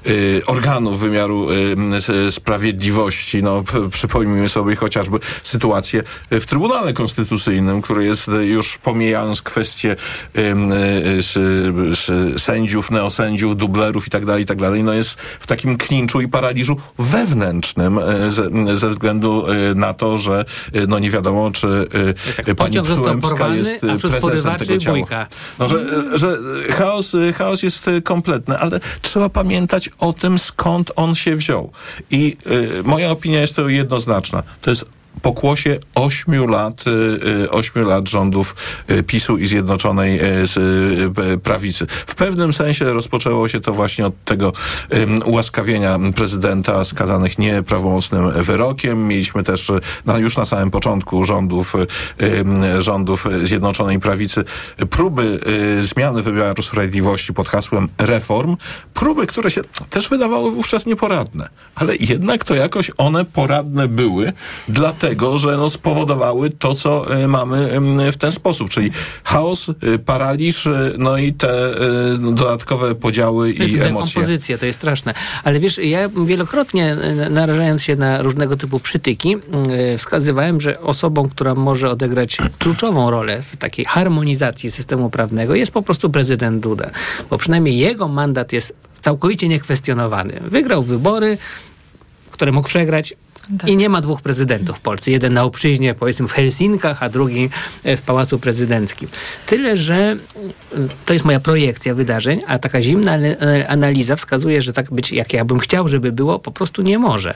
y, 0.07 0.11
y, 0.11 0.41
organów 0.45 0.99
wymiaru 0.99 1.47
sprawiedliwości 2.31 2.52
sprawiedliwości. 2.53 3.43
No, 3.43 3.63
przypomnijmy 3.91 4.49
sobie 4.49 4.75
chociażby 4.75 5.19
sytuację 5.43 6.03
w 6.31 6.45
Trybunale 6.45 6.93
Konstytucyjnym, 6.93 7.81
który 7.81 8.05
jest 8.05 8.27
już 8.41 8.77
pomijając 8.77 9.41
kwestie 9.41 9.95
sędziów, 12.37 12.91
neosędziów, 12.91 13.57
dublerów 13.57 14.07
i 14.07 14.09
tak 14.09 14.25
dalej, 14.25 14.43
i 14.43 14.45
tak 14.45 14.57
no 14.83 14.93
jest 14.93 15.09
w 15.39 15.47
takim 15.47 15.77
klinczu 15.77 16.21
i 16.21 16.27
paraliżu 16.27 16.75
wewnętrznym 16.99 17.99
ze, 18.27 18.75
ze 18.75 18.89
względu 18.89 19.45
na 19.75 19.93
to, 19.93 20.17
że 20.17 20.45
no 20.87 20.99
nie 20.99 21.11
wiadomo, 21.11 21.51
czy 21.51 21.87
tak, 22.37 22.55
pani 22.55 22.81
Przyłębska 22.81 23.47
jest 23.47 23.79
prezesem 24.01 24.55
tego 24.55 24.77
ciała. 24.77 25.27
No, 25.59 25.67
że, 25.67 25.77
że 26.17 26.37
chaos, 26.69 27.11
chaos 27.35 27.63
jest 27.63 27.89
kompletny, 28.03 28.57
ale 28.57 28.79
trzeba 29.01 29.29
pamiętać 29.29 29.89
o 29.99 30.13
tym, 30.13 30.39
skąd 30.39 30.91
on 30.95 31.15
się 31.15 31.35
wziął. 31.35 31.71
I 32.11 32.37
moja 32.83 33.11
opinia 33.11 33.41
jest 33.41 33.55
to 33.55 33.69
jednoznaczna. 33.69 34.43
To 34.61 34.69
jest 34.69 34.85
pokłosie 35.21 35.77
ośmiu 35.95 36.47
lat, 36.47 36.83
ośmiu 37.49 37.85
lat 37.87 38.09
rządów 38.09 38.55
PiSu 39.07 39.37
i 39.37 39.45
Zjednoczonej 39.45 40.19
Prawicy. 41.43 41.85
W 42.07 42.15
pewnym 42.15 42.53
sensie 42.53 42.85
rozpoczęło 42.85 43.47
się 43.47 43.61
to 43.61 43.73
właśnie 43.73 44.05
od 44.05 44.23
tego 44.25 44.53
ułaskawienia 45.25 45.99
prezydenta 46.15 46.83
skazanych 46.83 47.37
nieprawomocnym 47.37 48.43
wyrokiem. 48.43 49.07
Mieliśmy 49.07 49.43
też 49.43 49.71
już 50.17 50.37
na 50.37 50.45
samym 50.45 50.71
początku 50.71 51.23
rządów, 51.23 51.73
rządów 52.79 53.27
Zjednoczonej 53.43 53.99
Prawicy 53.99 54.43
próby 54.89 55.39
zmiany 55.79 56.21
wymiaru 56.21 56.63
sprawiedliwości 56.63 57.33
pod 57.33 57.49
hasłem 57.49 57.87
reform. 57.97 58.57
Próby, 58.93 59.27
które 59.27 59.51
się 59.51 59.61
też 59.89 60.09
wydawały 60.09 60.51
wówczas 60.51 60.85
nieporadne. 60.85 61.49
Ale 61.75 61.95
jednak 61.95 62.43
to 62.43 62.55
jakoś 62.55 62.91
one 62.97 63.25
poradne 63.25 63.87
były, 63.87 64.33
dlatego 64.67 65.02
tego, 65.03 65.37
że 65.37 65.57
no, 65.57 65.69
spowodowały 65.69 66.49
to, 66.49 66.75
co 66.75 67.21
y, 67.23 67.27
mamy 67.27 67.77
y, 68.07 68.11
w 68.11 68.17
ten 68.17 68.31
sposób, 68.31 68.69
czyli 68.69 68.91
chaos, 69.23 69.69
y, 69.69 69.99
paraliż, 69.99 70.67
no 70.97 71.17
i 71.17 71.33
te 71.33 71.53
dodatkowe 72.19 72.95
podziały 72.95 73.51
i 73.51 73.79
emocje. 73.79 74.13
Kompozycja, 74.13 74.57
to 74.57 74.65
jest 74.65 74.79
straszne. 74.79 75.13
Ale 75.43 75.59
wiesz, 75.59 75.77
ja 75.77 76.09
wielokrotnie 76.25 76.97
narażając 77.29 77.83
się 77.83 77.95
na 77.95 78.21
różnego 78.21 78.57
typu 78.57 78.79
przytyki, 78.79 79.37
wskazywałem, 79.97 80.61
że 80.61 80.81
osobą, 80.81 81.29
która 81.29 81.55
może 81.55 81.89
odegrać 81.89 82.37
kluczową 82.59 83.11
rolę 83.11 83.41
w 83.41 83.57
takiej 83.57 83.85
harmonizacji 83.85 84.71
systemu 84.71 85.09
prawnego 85.09 85.55
jest 85.55 85.71
po 85.71 85.81
prostu 85.81 86.09
prezydent 86.09 86.63
Duda. 86.63 86.89
Bo 87.29 87.37
przynajmniej 87.37 87.77
jego 87.77 88.07
mandat 88.07 88.53
jest 88.53 88.73
całkowicie 88.99 89.47
niekwestionowany. 89.47 90.39
Wygrał 90.41 90.83
wybory, 90.83 91.37
które 92.31 92.51
mógł 92.51 92.67
przegrać, 92.67 93.13
tak. 93.59 93.69
I 93.69 93.77
nie 93.77 93.89
ma 93.89 94.01
dwóch 94.01 94.21
prezydentów 94.21 94.77
w 94.77 94.79
Polsce. 94.79 95.11
Jeden 95.11 95.33
na 95.33 95.43
obczyźnie, 95.43 95.93
powiedzmy 95.93 96.27
w 96.27 96.31
Helsinkach, 96.31 97.03
a 97.03 97.09
drugi 97.09 97.49
w 97.83 98.01
Pałacu 98.01 98.39
Prezydenckim. 98.39 99.09
Tyle, 99.45 99.77
że 99.77 100.15
to 101.05 101.13
jest 101.13 101.25
moja 101.25 101.39
projekcja 101.39 101.93
wydarzeń, 101.93 102.41
a 102.47 102.57
taka 102.57 102.81
zimna 102.81 103.17
analiza 103.67 104.15
wskazuje, 104.15 104.61
że 104.61 104.73
tak 104.73 104.91
być, 104.91 105.11
jak 105.11 105.33
ja 105.33 105.45
bym 105.45 105.59
chciał, 105.59 105.87
żeby 105.87 106.11
było, 106.11 106.39
po 106.39 106.51
prostu 106.51 106.81
nie 106.81 106.99
może. 106.99 107.35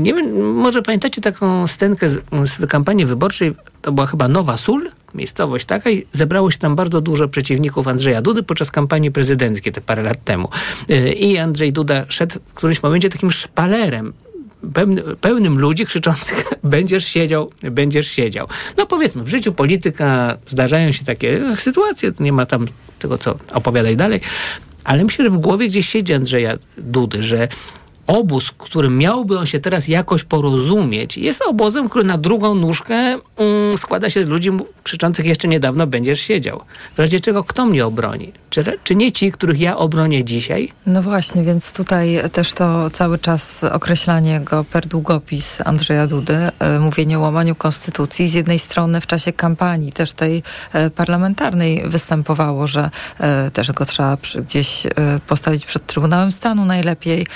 Nie 0.00 0.14
wiem, 0.14 0.52
może 0.54 0.82
pamiętacie 0.82 1.20
taką 1.20 1.66
scenkę 1.66 2.08
z, 2.08 2.20
z 2.44 2.66
kampanii 2.66 3.06
wyborczej, 3.06 3.54
to 3.82 3.92
była 3.92 4.06
chyba 4.06 4.28
Nowa 4.28 4.56
Sól, 4.56 4.90
miejscowość 5.14 5.64
taka 5.64 5.90
i 5.90 6.06
zebrało 6.12 6.50
się 6.50 6.58
tam 6.58 6.76
bardzo 6.76 7.00
dużo 7.00 7.28
przeciwników 7.28 7.88
Andrzeja 7.88 8.22
Dudy 8.22 8.42
podczas 8.42 8.70
kampanii 8.70 9.10
prezydenckiej 9.10 9.72
te 9.72 9.80
parę 9.80 10.02
lat 10.02 10.24
temu. 10.24 10.48
I 11.16 11.38
Andrzej 11.38 11.72
Duda 11.72 12.04
szedł 12.08 12.38
w 12.46 12.54
którymś 12.54 12.82
momencie 12.82 13.10
takim 13.10 13.32
szpalerem 13.32 14.12
pełnym 15.20 15.58
ludzi 15.58 15.86
krzyczących 15.86 16.44
będziesz 16.64 17.04
siedział, 17.04 17.50
będziesz 17.62 18.06
siedział. 18.06 18.48
No 18.78 18.86
powiedzmy, 18.86 19.22
w 19.22 19.28
życiu 19.28 19.52
polityka 19.52 20.38
zdarzają 20.46 20.92
się 20.92 21.04
takie 21.04 21.56
sytuacje, 21.56 22.12
nie 22.20 22.32
ma 22.32 22.46
tam 22.46 22.66
tego, 22.98 23.18
co 23.18 23.34
opowiadać 23.52 23.96
dalej, 23.96 24.20
ale 24.84 25.04
myślę, 25.04 25.24
że 25.24 25.30
w 25.30 25.38
głowie 25.38 25.68
gdzieś 25.68 25.88
siedzi 25.88 26.14
Andrzeja 26.14 26.58
Dudy, 26.78 27.22
że 27.22 27.48
obóz, 28.06 28.50
którym 28.58 28.98
miałby 28.98 29.38
on 29.38 29.46
się 29.46 29.60
teraz 29.60 29.88
jakoś 29.88 30.24
porozumieć, 30.24 31.18
jest 31.18 31.42
obozem, 31.42 31.88
który 31.88 32.04
na 32.04 32.18
drugą 32.18 32.54
nóżkę 32.54 32.94
mm, 32.94 33.78
składa 33.78 34.10
się 34.10 34.24
z 34.24 34.28
ludzi 34.28 34.50
krzyczących 34.82 35.26
jeszcze 35.26 35.48
niedawno 35.48 35.86
będziesz 35.86 36.20
siedział. 36.20 36.60
W 36.94 36.98
razie 36.98 37.20
czego 37.20 37.44
kto 37.44 37.66
mnie 37.66 37.86
obroni? 37.86 38.32
Czy, 38.52 38.64
czy 38.84 38.94
nie 38.94 39.12
ci, 39.12 39.32
których 39.32 39.60
ja 39.60 39.76
obronię 39.76 40.24
dzisiaj? 40.24 40.72
No 40.86 41.02
właśnie, 41.02 41.42
więc 41.42 41.72
tutaj 41.72 42.20
też 42.32 42.52
to 42.52 42.90
cały 42.90 43.18
czas 43.18 43.64
określanie 43.64 44.40
go 44.40 44.64
per 44.64 44.86
długopis 44.86 45.58
Andrzeja 45.64 46.06
Dudy, 46.06 46.36
e, 46.58 46.78
mówienie 46.78 47.18
o 47.18 47.20
łamaniu 47.20 47.54
konstytucji. 47.54 48.28
Z 48.28 48.34
jednej 48.34 48.58
strony 48.58 49.00
w 49.00 49.06
czasie 49.06 49.32
kampanii 49.32 49.92
też 49.92 50.12
tej 50.12 50.42
e, 50.72 50.90
parlamentarnej 50.90 51.82
występowało, 51.86 52.66
że 52.66 52.90
e, 53.18 53.50
też 53.50 53.72
go 53.72 53.84
trzeba 53.84 54.16
gdzieś 54.36 54.82
postawić 55.26 55.66
przed 55.66 55.86
Trybunałem 55.86 56.32
Stanu 56.32 56.64
najlepiej, 56.64 57.26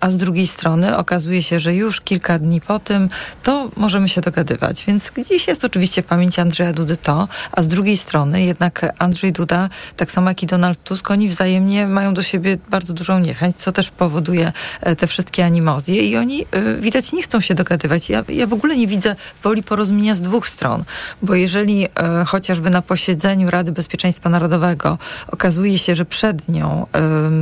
a 0.00 0.10
z 0.10 0.16
drugiej 0.16 0.46
strony 0.46 0.96
okazuje 0.96 1.42
się, 1.42 1.60
że 1.60 1.74
już 1.74 2.00
kilka 2.00 2.38
dni 2.38 2.60
po 2.60 2.78
tym 2.78 3.08
to 3.42 3.70
możemy 3.76 4.08
się 4.08 4.20
dogadywać. 4.20 4.84
Więc 4.84 5.10
gdzieś 5.10 5.48
jest 5.48 5.64
oczywiście 5.64 6.02
w 6.02 6.06
pamięci 6.06 6.40
Andrzeja 6.40 6.72
Dudy 6.72 6.96
to, 6.96 7.28
a 7.52 7.62
z 7.62 7.68
drugiej 7.68 7.96
strony 7.96 8.42
jednak 8.42 8.94
Andrzej 8.98 9.32
Duda, 9.32 9.68
tak 9.96 10.10
samo 10.10 10.28
jak 10.28 10.42
i 10.42 10.46
Donald 10.46 10.61
Tusk, 10.84 11.10
oni 11.10 11.28
wzajemnie 11.28 11.86
mają 11.86 12.14
do 12.14 12.22
siebie 12.22 12.56
bardzo 12.70 12.92
dużą 12.92 13.18
niechęć, 13.18 13.56
co 13.56 13.72
też 13.72 13.90
powoduje 13.90 14.52
e, 14.80 14.96
te 14.96 15.06
wszystkie 15.06 15.44
animozje 15.44 16.02
i 16.02 16.16
oni 16.16 16.46
e, 16.50 16.74
widać 16.76 17.12
nie 17.12 17.22
chcą 17.22 17.40
się 17.40 17.54
dogadywać. 17.54 18.10
Ja, 18.10 18.24
ja 18.28 18.46
w 18.46 18.52
ogóle 18.52 18.76
nie 18.76 18.86
widzę 18.86 19.16
woli 19.42 19.62
porozumienia 19.62 20.14
z 20.14 20.20
dwóch 20.20 20.48
stron, 20.48 20.84
bo 21.22 21.34
jeżeli 21.34 21.84
e, 21.84 22.24
chociażby 22.24 22.70
na 22.70 22.82
posiedzeniu 22.82 23.50
Rady 23.50 23.72
Bezpieczeństwa 23.72 24.28
Narodowego 24.28 24.98
okazuje 25.28 25.78
się, 25.78 25.94
że 25.94 26.04
przed 26.04 26.48
nią 26.48 26.86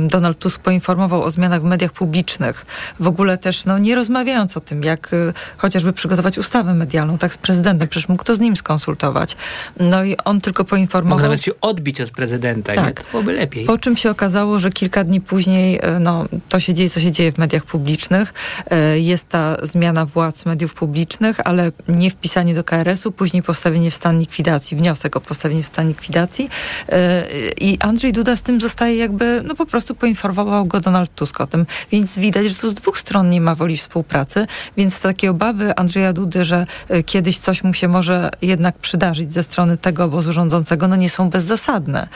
Donald 0.07 0.39
Tusk 0.39 0.61
poinformował 0.61 1.23
o 1.23 1.29
zmianach 1.29 1.61
w 1.61 1.63
mediach 1.63 1.91
publicznych, 1.91 2.65
w 2.99 3.07
ogóle 3.07 3.37
też 3.37 3.65
no, 3.65 3.77
nie 3.77 3.95
rozmawiając 3.95 4.57
o 4.57 4.59
tym, 4.59 4.83
jak 4.83 5.11
chociażby 5.57 5.93
przygotować 5.93 6.37
ustawę 6.37 6.73
medialną, 6.73 7.17
tak 7.17 7.33
z 7.33 7.37
prezydentem, 7.37 7.87
przecież 7.87 8.09
mógł 8.09 8.23
to 8.23 8.35
z 8.35 8.39
nim 8.39 8.55
skonsultować. 8.57 9.37
No 9.79 10.03
i 10.03 10.17
on 10.25 10.41
tylko 10.41 10.65
poinformował... 10.65 11.17
Mógł 11.17 11.23
nawet 11.23 11.41
się 11.41 11.51
odbić 11.61 12.01
od 12.01 12.11
prezydenta, 12.11 12.73
Tak. 12.73 13.03
Byłoby 13.11 13.33
lepiej. 13.33 13.65
Po 13.65 13.77
czym 13.77 13.97
się 13.97 14.11
okazało, 14.11 14.59
że 14.59 14.69
kilka 14.69 15.03
dni 15.03 15.21
później 15.21 15.79
e, 15.81 15.99
no, 15.99 16.25
to 16.49 16.59
się 16.59 16.73
dzieje, 16.73 16.89
co 16.89 16.99
się 16.99 17.11
dzieje 17.11 17.31
w 17.31 17.37
mediach 17.37 17.65
publicznych. 17.65 18.33
E, 18.71 18.99
Jest 18.99 19.29
ta 19.29 19.57
zmiana 19.63 20.05
władz 20.05 20.45
mediów 20.45 20.73
publicznych, 20.73 21.39
ale 21.43 21.71
nie 21.87 22.09
wpisanie 22.09 22.55
do 22.55 22.63
KRS-u, 22.63 23.11
później 23.11 23.43
postawienie 23.43 23.91
w 23.91 23.95
stan 23.95 24.19
likwidacji, 24.19 24.77
wniosek 24.77 25.15
o 25.15 25.21
postawienie 25.21 25.63
w 25.63 25.65
stan 25.65 25.87
likwidacji. 25.87 26.49
E, 26.89 27.25
I 27.61 27.79
Andrzej 27.79 28.13
Duda 28.13 28.35
z 28.35 28.41
tym 28.41 28.61
zostaje 28.61 28.95
jakby, 28.95 29.41
no 29.45 29.55
po 29.55 29.65
prostu 29.65 29.95
poinformował 29.95 30.65
go 30.65 30.79
Donald 30.79 31.15
Tusk 31.15 31.41
o 31.41 31.47
tym. 31.47 31.65
Więc 31.91 32.19
widać, 32.19 32.49
że 32.49 32.55
tu 32.55 32.69
z 32.69 32.73
dwóch 32.73 32.99
stron 32.99 33.29
nie 33.29 33.41
ma 33.41 33.55
woli 33.55 33.77
współpracy, 33.77 34.47
więc 34.77 34.99
takie 34.99 35.31
obawy 35.31 35.75
Andrzeja 35.75 36.13
Dudy, 36.13 36.45
że 36.45 36.65
kiedyś 37.05 37.39
coś 37.39 37.63
mu 37.63 37.73
się 37.73 37.87
może 37.87 38.29
jednak 38.41 38.77
przydarzyć 38.77 39.33
ze 39.33 39.43
strony 39.43 39.77
tego 39.77 40.03
obozu 40.03 40.33
rządzącego, 40.33 40.87
no 40.87 40.95
nie 40.95 41.09
są 41.09 41.29
bezzasadne. 41.29 42.07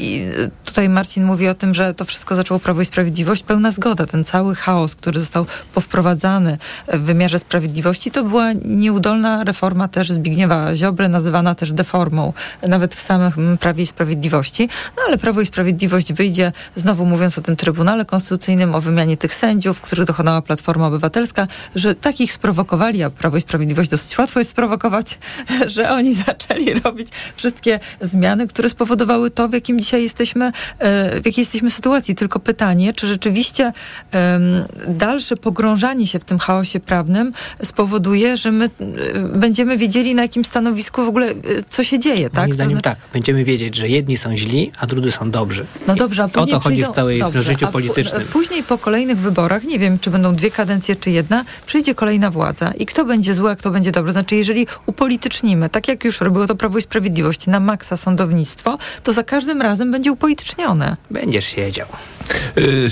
E, 0.00 0.02
I 0.02 0.26
tutaj 0.64 0.88
Marcin 0.88 1.24
mówi 1.24 1.48
o 1.48 1.54
tym, 1.54 1.74
że 1.74 1.94
to 1.94 2.04
wszystko 2.04 2.34
zaczęło 2.34 2.60
Prawo 2.60 2.80
i 2.80 2.84
Sprawiedliwość. 2.84 3.42
Pełna 3.42 3.70
zgoda. 3.70 4.06
Ten 4.06 4.24
cały 4.24 4.54
chaos, 4.54 4.94
który 4.94 5.20
został 5.20 5.46
powprowadzany 5.74 6.58
w 6.92 7.00
wymiarze 7.00 7.38
sprawiedliwości, 7.38 8.10
to 8.10 8.24
była 8.24 8.52
nieudolna 8.64 9.44
reforma 9.44 9.88
też 9.88 10.12
Zbigniewa 10.12 10.74
Ziobry, 10.74 11.08
nazywana 11.08 11.54
też 11.54 11.72
deformą, 11.72 12.32
nawet 12.68 12.94
w 12.94 13.00
samym 13.00 13.58
Prawie 13.58 13.82
i 13.82 13.86
Sprawiedliwości. 13.86 14.68
No 14.96 15.02
ale 15.06 15.18
Prawo 15.18 15.40
i 15.40 15.46
Sprawiedliwość 15.46 16.12
wyjdzie, 16.12 16.52
znowu 16.76 17.06
mówiąc 17.06 17.38
o 17.38 17.40
tym 17.40 17.56
Trybunale 17.56 18.04
Konstytucyjnym, 18.04 18.74
o 18.74 18.80
wymianie 18.80 19.16
tych 19.16 19.34
sędziów, 19.34 19.80
których 19.80 20.06
dokonała 20.06 20.42
Platforma 20.42 20.86
Obywatelska, 20.86 21.46
że 21.74 21.94
takich 21.94 22.32
sprowokowali, 22.32 23.02
a 23.02 23.10
Prawo 23.10 23.36
i 23.36 23.40
Sprawiedliwość 23.40 23.90
dosyć 23.90 24.18
łatwo 24.18 24.40
jest 24.40 24.50
sprowokować, 24.50 25.18
że 25.66 25.90
oni 25.90 26.14
zaczęli 26.14 26.74
robić 26.74 27.08
wszystkie 27.36 27.80
zmiany, 28.00 28.46
które 28.46 28.68
spowodowały 28.68 29.30
to, 29.30 29.48
w 29.48 29.52
jakim 29.52 29.80
dzisiaj 29.80 29.89
jesteśmy, 29.98 30.44
e, 30.78 31.20
w 31.20 31.26
jakiej 31.26 31.42
jesteśmy 31.42 31.70
sytuacji. 31.70 32.14
Tylko 32.14 32.40
pytanie, 32.40 32.94
czy 32.94 33.06
rzeczywiście 33.06 33.72
dalsze 34.88 35.36
pogrążanie 35.36 36.06
się 36.06 36.18
w 36.18 36.24
tym 36.24 36.38
chaosie 36.38 36.80
prawnym 36.80 37.32
spowoduje, 37.62 38.36
że 38.36 38.52
my 38.52 38.64
e, 38.64 38.68
będziemy 39.18 39.76
wiedzieli, 39.76 40.14
na 40.14 40.22
jakim 40.22 40.44
stanowisku 40.44 41.04
w 41.04 41.08
ogóle 41.08 41.26
e, 41.26 41.34
co 41.70 41.84
się 41.84 41.98
dzieje, 41.98 42.30
tak? 42.30 42.36
Moim 42.36 42.48
To 42.50 42.54
zdaniem 42.54 42.70
znaczy- 42.70 42.82
tak. 42.82 42.98
Będziemy 43.12 43.44
wiedzieć, 43.44 43.76
że 43.76 43.88
jedni 43.88 44.16
są 44.16 44.36
źli, 44.36 44.72
a 44.78 44.86
drudzy 44.86 45.12
są 45.12 45.30
dobrzy. 45.30 45.66
No 45.86 45.94
dobrze, 45.94 46.22
a 46.22 46.24
O 46.24 46.28
później 46.28 46.54
to 46.54 46.60
chodzi 46.60 46.76
przyjdą, 46.76 46.92
w 46.92 46.94
całej 46.94 47.18
dobrze, 47.18 47.42
życiu 47.42 47.66
politycznym. 47.66 48.22
Później 48.32 48.62
po 48.62 48.78
kolejnych 48.78 49.18
wyborach, 49.18 49.64
nie 49.64 49.78
wiem, 49.78 49.98
czy 49.98 50.10
będą 50.10 50.34
dwie 50.34 50.50
kadencje, 50.50 50.96
czy 50.96 51.10
jedna, 51.10 51.44
przyjdzie 51.66 51.94
kolejna 51.94 52.30
władza 52.30 52.72
i 52.78 52.86
kto 52.86 53.04
będzie 53.04 53.34
zły, 53.34 53.50
a 53.50 53.56
kto 53.56 53.70
będzie 53.70 53.92
dobry. 53.92 54.12
Znaczy, 54.12 54.36
jeżeli 54.36 54.66
upolitycznimy, 54.86 55.68
tak 55.68 55.88
jak 55.88 56.04
już 56.04 56.20
robiło 56.20 56.46
to 56.46 56.54
Prawo 56.54 56.78
i 56.78 56.82
Sprawiedliwość, 56.82 57.46
na 57.46 57.60
maksa 57.60 57.96
sądownictwo, 57.96 58.78
to 59.02 59.12
za 59.12 59.22
każdym 59.22 59.62
razem 59.62 59.69
będzie 59.90 60.12
upolitycznione. 60.12 60.96
Będziesz 61.10 61.44
siedział. 61.44 61.86
Y, 62.58 62.88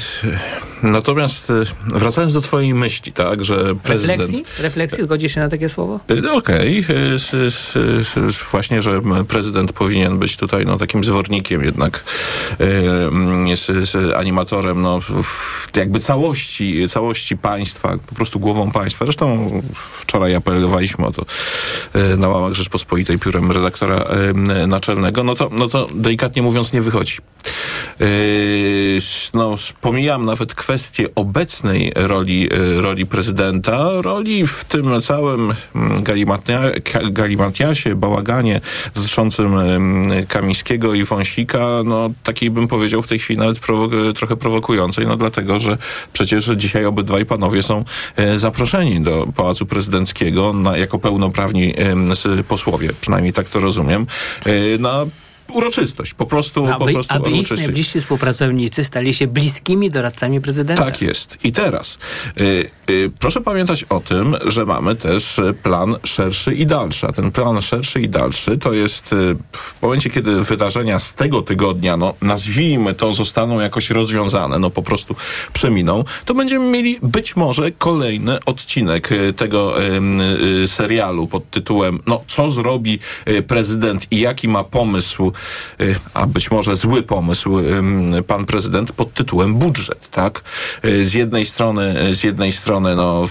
Natomiast 0.83 1.51
y, 1.51 1.55
wracając 1.89 2.33
do 2.33 2.41
twojej 2.41 2.75
myśli, 2.75 3.13
tak, 3.13 3.45
że 3.45 3.75
prezydent... 3.83 4.21
Refleksji? 4.21 4.45
Refleksji? 4.63 5.05
Zgodzisz 5.05 5.35
się 5.35 5.41
na 5.41 5.49
takie 5.49 5.69
słowo? 5.69 6.01
Y, 6.11 6.33
Okej, 6.33 6.85
y, 6.91 7.47
s- 7.47 8.39
właśnie, 8.51 8.83
że 8.83 8.99
prezydent 9.29 9.73
powinien 9.73 10.19
być 10.19 10.37
tutaj 10.37 10.65
no, 10.65 10.77
takim 10.79 11.05
zwornikiem 11.05 11.65
jednak, 11.65 12.05
y, 12.61 14.17
animatorem 14.17 14.83
no, 14.83 14.99
jakby 15.77 16.01
całości, 16.01 16.89
całości 16.89 17.37
państwa, 17.37 17.97
po 18.07 18.15
prostu 18.15 18.41
głową 18.41 18.71
państwa. 18.71 19.05
Zresztą 19.05 19.63
wczoraj 19.75 20.35
apelowaliśmy 20.35 21.07
o 21.07 21.13
to 21.13 21.25
na 22.17 22.29
łamach 22.29 22.53
Rzeczpospolitej 22.53 23.19
piórem 23.19 23.53
redaktora 23.53 24.05
naczelnego, 24.67 25.25
no 25.25 25.35
to, 25.35 25.49
no 25.53 25.69
to 25.69 25.89
delikatnie 25.95 26.43
mówiąc 26.43 26.73
nie 26.73 26.81
wychodzi. 26.83 27.17
No, 29.35 29.55
pomijam 29.81 30.25
nawet 30.25 30.55
kwestię 30.55 30.68
obecnej 31.15 31.93
roli, 31.97 32.41
yy, 32.41 32.81
roli 32.81 33.07
prezydenta, 33.07 33.89
roli 34.03 34.47
w 34.47 34.65
tym 34.65 35.01
całym 35.01 35.55
mm, 35.75 36.03
galimatiasie, 37.13 37.95
bałaganie 37.95 38.61
dotyczącym 38.95 39.59
ym, 39.59 40.11
Kamińskiego 40.29 40.95
i 40.95 41.05
Wąsika, 41.05 41.69
no 41.85 42.11
takiej 42.23 42.51
bym 42.51 42.69
powiedział 42.69 43.03
w 43.03 43.07
tej 43.07 43.19
chwili 43.19 43.39
nawet 43.39 43.59
prowo- 43.59 44.13
trochę 44.15 44.37
prowokującej, 44.37 45.07
no 45.07 45.17
dlatego, 45.17 45.59
że 45.59 45.79
przecież 46.13 46.51
dzisiaj 46.57 46.85
obydwaj 46.85 47.27
panowie 47.27 47.63
są 47.63 47.85
e, 48.17 48.39
zaproszeni 48.39 49.01
do 49.01 49.27
Pałacu 49.37 49.67
Prezydenckiego 49.67 50.53
na, 50.53 50.77
jako 50.77 50.99
pełnoprawni 50.99 51.75
posłowie, 52.49 52.91
przynajmniej 53.01 53.33
tak 53.33 53.49
to 53.49 53.61
rozumiem, 53.61 54.07
na 54.79 55.05
uroczystość, 55.53 56.15
po 56.15 56.27
prostu, 56.27 56.67
po 56.67 56.75
Aby, 56.75 56.93
prostu 56.93 57.15
aby 57.15 57.31
ich 57.31 57.51
najbliżsi 57.51 58.01
współpracownicy 58.01 58.85
stali 58.85 59.15
się 59.15 59.27
bliskimi 59.27 59.91
doradcami 59.91 60.41
prezydenta. 60.41 60.85
Tak 60.85 61.03
jest. 61.03 61.39
I 61.45 61.53
teraz 61.53 61.99
y, 62.41 62.71
y, 62.91 63.11
proszę 63.21 63.41
pamiętać 63.41 63.85
o 63.85 64.01
tym, 64.01 64.37
że 64.47 64.65
mamy 64.65 64.97
też 64.97 65.41
plan 65.63 65.97
szerszy 66.05 66.55
i 66.55 66.67
dalszy. 66.67 67.07
A 67.07 67.13
ten 67.13 67.31
plan 67.31 67.61
szerszy 67.61 68.01
i 68.01 68.09
dalszy 68.09 68.59
to 68.59 68.73
jest 68.73 69.13
y, 69.13 69.37
w 69.53 69.83
momencie, 69.83 70.11
kiedy 70.11 70.41
wydarzenia 70.41 70.99
z 70.99 71.15
tego 71.15 71.43
tygodnia, 71.43 71.97
no 71.97 72.15
nazwijmy 72.23 72.95
to, 72.95 73.15
zostaną 73.15 73.61
jakoś 73.61 73.91
rozwiązane, 73.91 74.59
no 74.59 74.71
po 74.71 74.83
prostu 74.83 75.17
przeminą, 75.53 76.05
to 76.25 76.35
będziemy 76.35 76.71
mieli 76.71 76.99
być 77.03 77.37
może 77.37 77.71
kolejny 77.71 78.45
odcinek 78.45 79.13
y, 79.13 79.33
tego 79.33 79.77
y, 80.63 80.69
serialu 80.69 81.27
pod 81.27 81.51
tytułem 81.51 81.99
no 82.07 82.23
co 82.27 82.51
zrobi 82.51 82.99
y, 83.29 83.43
prezydent 83.43 84.07
i 84.11 84.21
jaki 84.21 84.49
ma 84.49 84.65
pomysł, 84.65 85.33
a 86.15 86.27
być 86.27 86.51
może 86.51 86.77
zły 86.77 87.03
pomysł 87.03 87.59
y, 87.59 88.23
pan 88.27 88.45
prezydent 88.45 88.93
pod 88.93 89.13
tytułem 89.15 89.55
budżet, 89.55 90.11
tak? 90.11 90.43
Y, 90.85 91.05
Z 91.05 91.15
jednej 91.15 91.47
strony, 91.47 92.15
z 92.15 92.25
jednej 92.25 92.53
strony 92.53 92.97
no, 92.97 93.25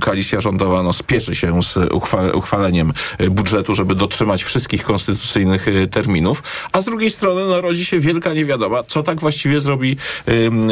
koalicja 0.00 0.40
rządowa 0.40 0.82
no, 0.82 0.92
spieszy 0.92 1.34
się 1.34 1.62
z 1.62 1.76
uchwa, 1.92 2.32
uchwaleniem 2.32 2.92
y, 3.20 3.30
budżetu, 3.30 3.74
żeby 3.74 3.94
dotrzymać 3.94 4.42
wszystkich 4.44 4.82
konstytucyjnych 4.82 5.68
y, 5.68 5.86
terminów, 5.86 6.42
a 6.72 6.80
z 6.80 6.84
drugiej 6.84 7.10
strony 7.10 7.40
no, 7.48 7.60
rodzi 7.60 7.84
się 7.84 8.00
wielka 8.00 8.32
niewiadoma, 8.34 8.82
co 8.82 9.02
tak 9.02 9.20
właściwie 9.20 9.60
zrobi, 9.60 9.96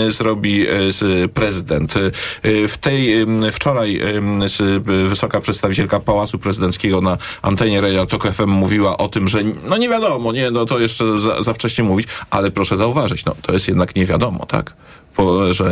y, 0.07 0.13
zrobi 0.13 0.67
y, 1.25 1.29
prezydent. 1.29 1.97
Y, 1.97 2.13
y, 2.49 2.69
W 2.69 2.79
tej 2.79 3.23
y, 3.23 3.53
wczoraj 3.53 3.97
y, 3.97 4.63
y, 4.65 4.81
wysoka 5.09 5.41
przedstawicielka 5.41 6.01
Pałacu 6.01 6.39
Prezydenckiego 6.39 7.01
na 7.01 7.19
antenie 7.43 7.81
Radia 7.81 8.07
Tok 8.07 8.33
FM 8.33 8.49
mówiła 8.51 8.97
o 8.99 9.09
tym, 9.09 9.29
że 9.29 9.39
no 9.69 9.77
nie 9.77 9.89
wiadomo, 9.89 10.33
nie, 10.33 10.48
no 10.51 10.65
to 10.65 10.79
jeszcze 10.79 11.19
za, 11.19 11.43
za 11.43 11.53
wcześnie 11.53 11.85
mówić, 11.85 12.09
ale 12.31 12.51
proszę 12.51 12.77
zauważyć, 12.77 13.25
no 13.25 13.35
to 13.43 13.53
jest 13.53 13.69
jednak 13.69 13.97
nie 13.97 14.07
wiadomo, 14.07 14.47
tak? 14.47 14.75
Po, 15.17 15.53
że 15.53 15.71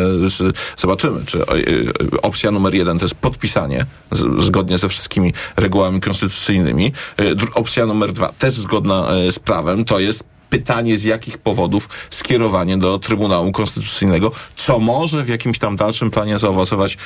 zobaczymy, 0.76 1.26
czy 1.26 1.38
y, 1.38 1.92
opcja 2.22 2.50
numer 2.50 2.74
jeden 2.74 2.98
to 2.98 3.04
jest 3.04 3.14
podpisanie 3.14 3.86
z, 4.10 4.44
zgodnie 4.44 4.78
ze 4.78 4.88
wszystkimi 4.88 5.32
regułami 5.56 6.00
konstytucyjnymi. 6.00 6.92
Y, 7.20 7.34
opcja 7.54 7.86
numer 7.86 8.12
dwa 8.12 8.28
też 8.28 8.52
zgodna 8.52 9.16
y, 9.28 9.32
z 9.32 9.38
prawem 9.38 9.84
to 9.84 10.00
jest 10.00 10.35
pytanie 10.50 10.96
z 10.96 11.04
jakich 11.04 11.38
powodów 11.38 11.88
skierowanie 12.10 12.78
do 12.78 12.98
Trybunału 12.98 13.52
Konstytucyjnego, 13.52 14.32
co 14.56 14.78
może 14.78 15.24
w 15.24 15.28
jakimś 15.28 15.58
tam 15.58 15.76
dalszym 15.76 16.10
planie 16.10 16.38
zaowocować 16.38 16.98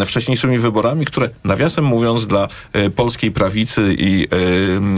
e, 0.00 0.06
wcześniejszymi 0.06 0.58
wyborami, 0.58 1.06
które 1.06 1.30
nawiasem 1.44 1.84
mówiąc 1.84 2.26
dla 2.26 2.48
e, 2.72 2.90
polskiej 2.90 3.32
prawicy 3.32 3.96
i 3.98 4.28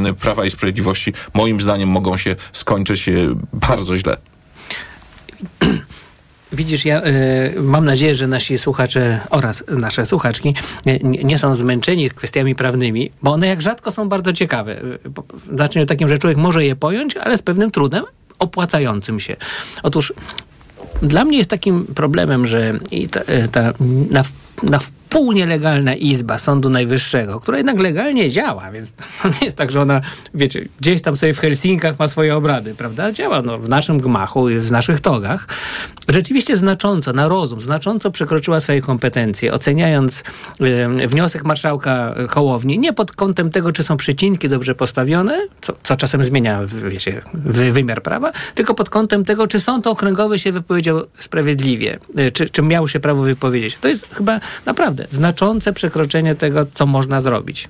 e, 0.09 0.15
Prawa 0.15 0.45
i 0.45 0.51
Sprawiedliwości 0.51 1.13
moim 1.35 1.61
zdaniem 1.61 1.89
mogą 1.89 2.17
się 2.17 2.37
skończyć 2.53 3.09
e, 3.09 3.13
bardzo 3.53 3.99
źle. 3.99 4.17
Widzisz, 6.53 6.85
ja 6.85 7.03
y, 7.07 7.63
mam 7.63 7.85
nadzieję, 7.85 8.15
że 8.15 8.27
nasi 8.27 8.59
słuchacze 8.59 9.21
oraz 9.31 9.65
nasze 9.69 10.07
słuchaczki 10.07 10.55
nie, 10.87 10.99
nie, 10.99 11.39
są 11.39 11.55
zmęczeni 11.55 12.11
kwestiami 12.11 12.55
prawnymi, 12.55 13.11
bo 13.23 13.33
one 13.33 13.47
jak 13.47 13.63
rzadko 13.63 13.91
są 13.91 14.09
bardzo 14.09 14.33
ciekawe. 14.33 14.77
W 15.35 15.47
znaczeniu 15.47 15.87
takim, 15.87 16.09
że 16.09 16.19
człowiek 16.19 16.39
może 16.39 16.65
je 16.65 16.77
pojąć, 16.77 17.17
ale 17.17 17.39
z 17.39 17.43
pewnym 17.43 17.71
trudem 17.71 18.05
opłacającym 18.39 19.21
się. 19.21 19.37
Otóż 19.83 20.13
dla 21.03 21.25
mnie 21.25 21.39
jest 21.39 21.51
takim 21.51 21.87
problemem, 21.87 22.47
że 22.47 22.79
ta, 23.11 23.21
ta 23.53 23.73
na, 24.11 24.23
na 24.63 24.79
wpół 24.79 25.33
nielegalna 25.33 25.95
izba 25.95 26.39
Sądu 26.39 26.71
Najwyższego, 26.71 27.41
która 27.41 27.59
jednak 27.59 27.81
legalnie 27.81 28.31
działa, 28.31 28.71
więc 28.71 28.93
to 28.93 29.29
nie 29.29 29.45
jest 29.45 29.57
tak, 29.57 29.73
że 29.73 29.81
ona, 29.81 30.01
wiecie, 30.35 30.69
gdzieś 30.81 31.03
tam 31.03 31.17
sobie 31.17 31.35
w 31.35 31.39
Helsinkach 31.39 31.99
ma 31.99 32.09
swoje 32.09 32.37
obrady, 32.37 32.75
prawda? 32.75 33.13
Działa 33.13 33.43
no, 33.43 33.59
w 33.59 33.69
naszym 33.69 34.01
gmachu 34.01 34.49
i 34.49 34.59
w 34.59 34.73
naszych 34.73 35.01
togach. 35.01 35.49
Rzeczywiście 36.09 36.57
znacząco, 36.57 37.13
na 37.13 37.29
rozum, 37.29 37.61
znacząco 37.61 38.11
przekroczyła 38.11 38.61
swoje 38.61 38.81
kompetencje, 38.81 39.53
oceniając 39.53 40.23
y, 41.03 41.09
wniosek 41.09 41.45
marszałka 41.45 42.15
Hołowni 42.29 42.79
nie 42.79 42.93
pod 42.93 43.13
kątem 43.13 43.51
tego, 43.51 43.73
czy 43.73 43.83
są 43.83 43.97
przecinki 43.97 44.49
dobrze 44.49 44.75
postawione, 44.75 45.49
co, 45.61 45.73
co 45.83 45.97
czasem 45.97 46.25
zmienia, 46.25 46.61
wiecie, 46.67 47.23
wymiar 47.45 48.03
prawa, 48.03 48.33
tylko 48.55 48.75
pod 48.75 48.91
kątem 48.91 49.25
tego, 49.25 49.47
czy 49.47 49.61
sąd 49.61 49.87
okręgowy 49.87 50.39
się 50.39 50.53
wypowiedział 50.53 50.92
sprawiedliwie, 51.19 51.99
y, 52.19 52.31
czy, 52.31 52.49
czy 52.49 52.63
miał 52.63 52.89
się 52.89 53.01
prawo 53.01 53.23
wypowiedzieć. 53.23 53.79
To 53.81 53.89
jest 53.89 54.15
chyba 54.15 54.41
naprawdę 54.67 55.07
znaczące 55.11 55.73
przekroczenie 55.73 56.35
tego, 56.35 56.67
co 56.75 56.87
można 56.87 57.21
zrobić. 57.21 57.69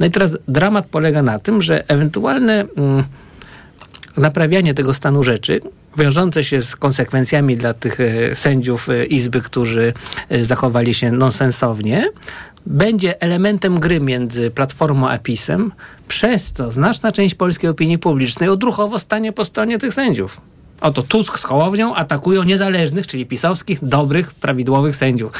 No 0.00 0.06
i 0.06 0.10
teraz 0.10 0.38
dramat 0.48 0.86
polega 0.86 1.22
na 1.22 1.38
tym, 1.38 1.62
że 1.62 1.88
ewentualne 1.88 2.64
mm, 2.76 3.04
naprawianie 4.16 4.74
tego 4.74 4.92
stanu 4.94 5.22
rzeczy, 5.22 5.60
wiążące 5.98 6.44
się 6.44 6.62
z 6.62 6.76
konsekwencjami 6.76 7.56
dla 7.56 7.74
tych 7.74 8.00
e, 8.00 8.34
sędziów 8.34 8.88
e, 8.88 9.04
Izby, 9.04 9.40
którzy 9.40 9.92
e, 10.28 10.44
zachowali 10.44 10.94
się 10.94 11.12
nonsensownie, 11.12 12.10
będzie 12.66 13.22
elementem 13.22 13.80
gry 13.80 14.00
między 14.00 14.50
Platformą 14.50 15.08
a 15.08 15.18
PiSem, 15.18 15.72
przez 16.08 16.52
co 16.52 16.72
znaczna 16.72 17.12
część 17.12 17.34
polskiej 17.34 17.70
opinii 17.70 17.98
publicznej 17.98 18.48
odruchowo 18.48 18.98
stanie 18.98 19.32
po 19.32 19.44
stronie 19.44 19.78
tych 19.78 19.94
sędziów. 19.94 20.40
Oto 20.80 21.02
Tusk 21.02 21.38
z 21.38 21.44
Hołownią 21.44 21.94
atakują 21.94 22.42
niezależnych, 22.42 23.06
czyli 23.06 23.26
pisowskich, 23.26 23.84
dobrych, 23.84 24.34
prawidłowych 24.34 24.96
sędziów. 24.96 25.32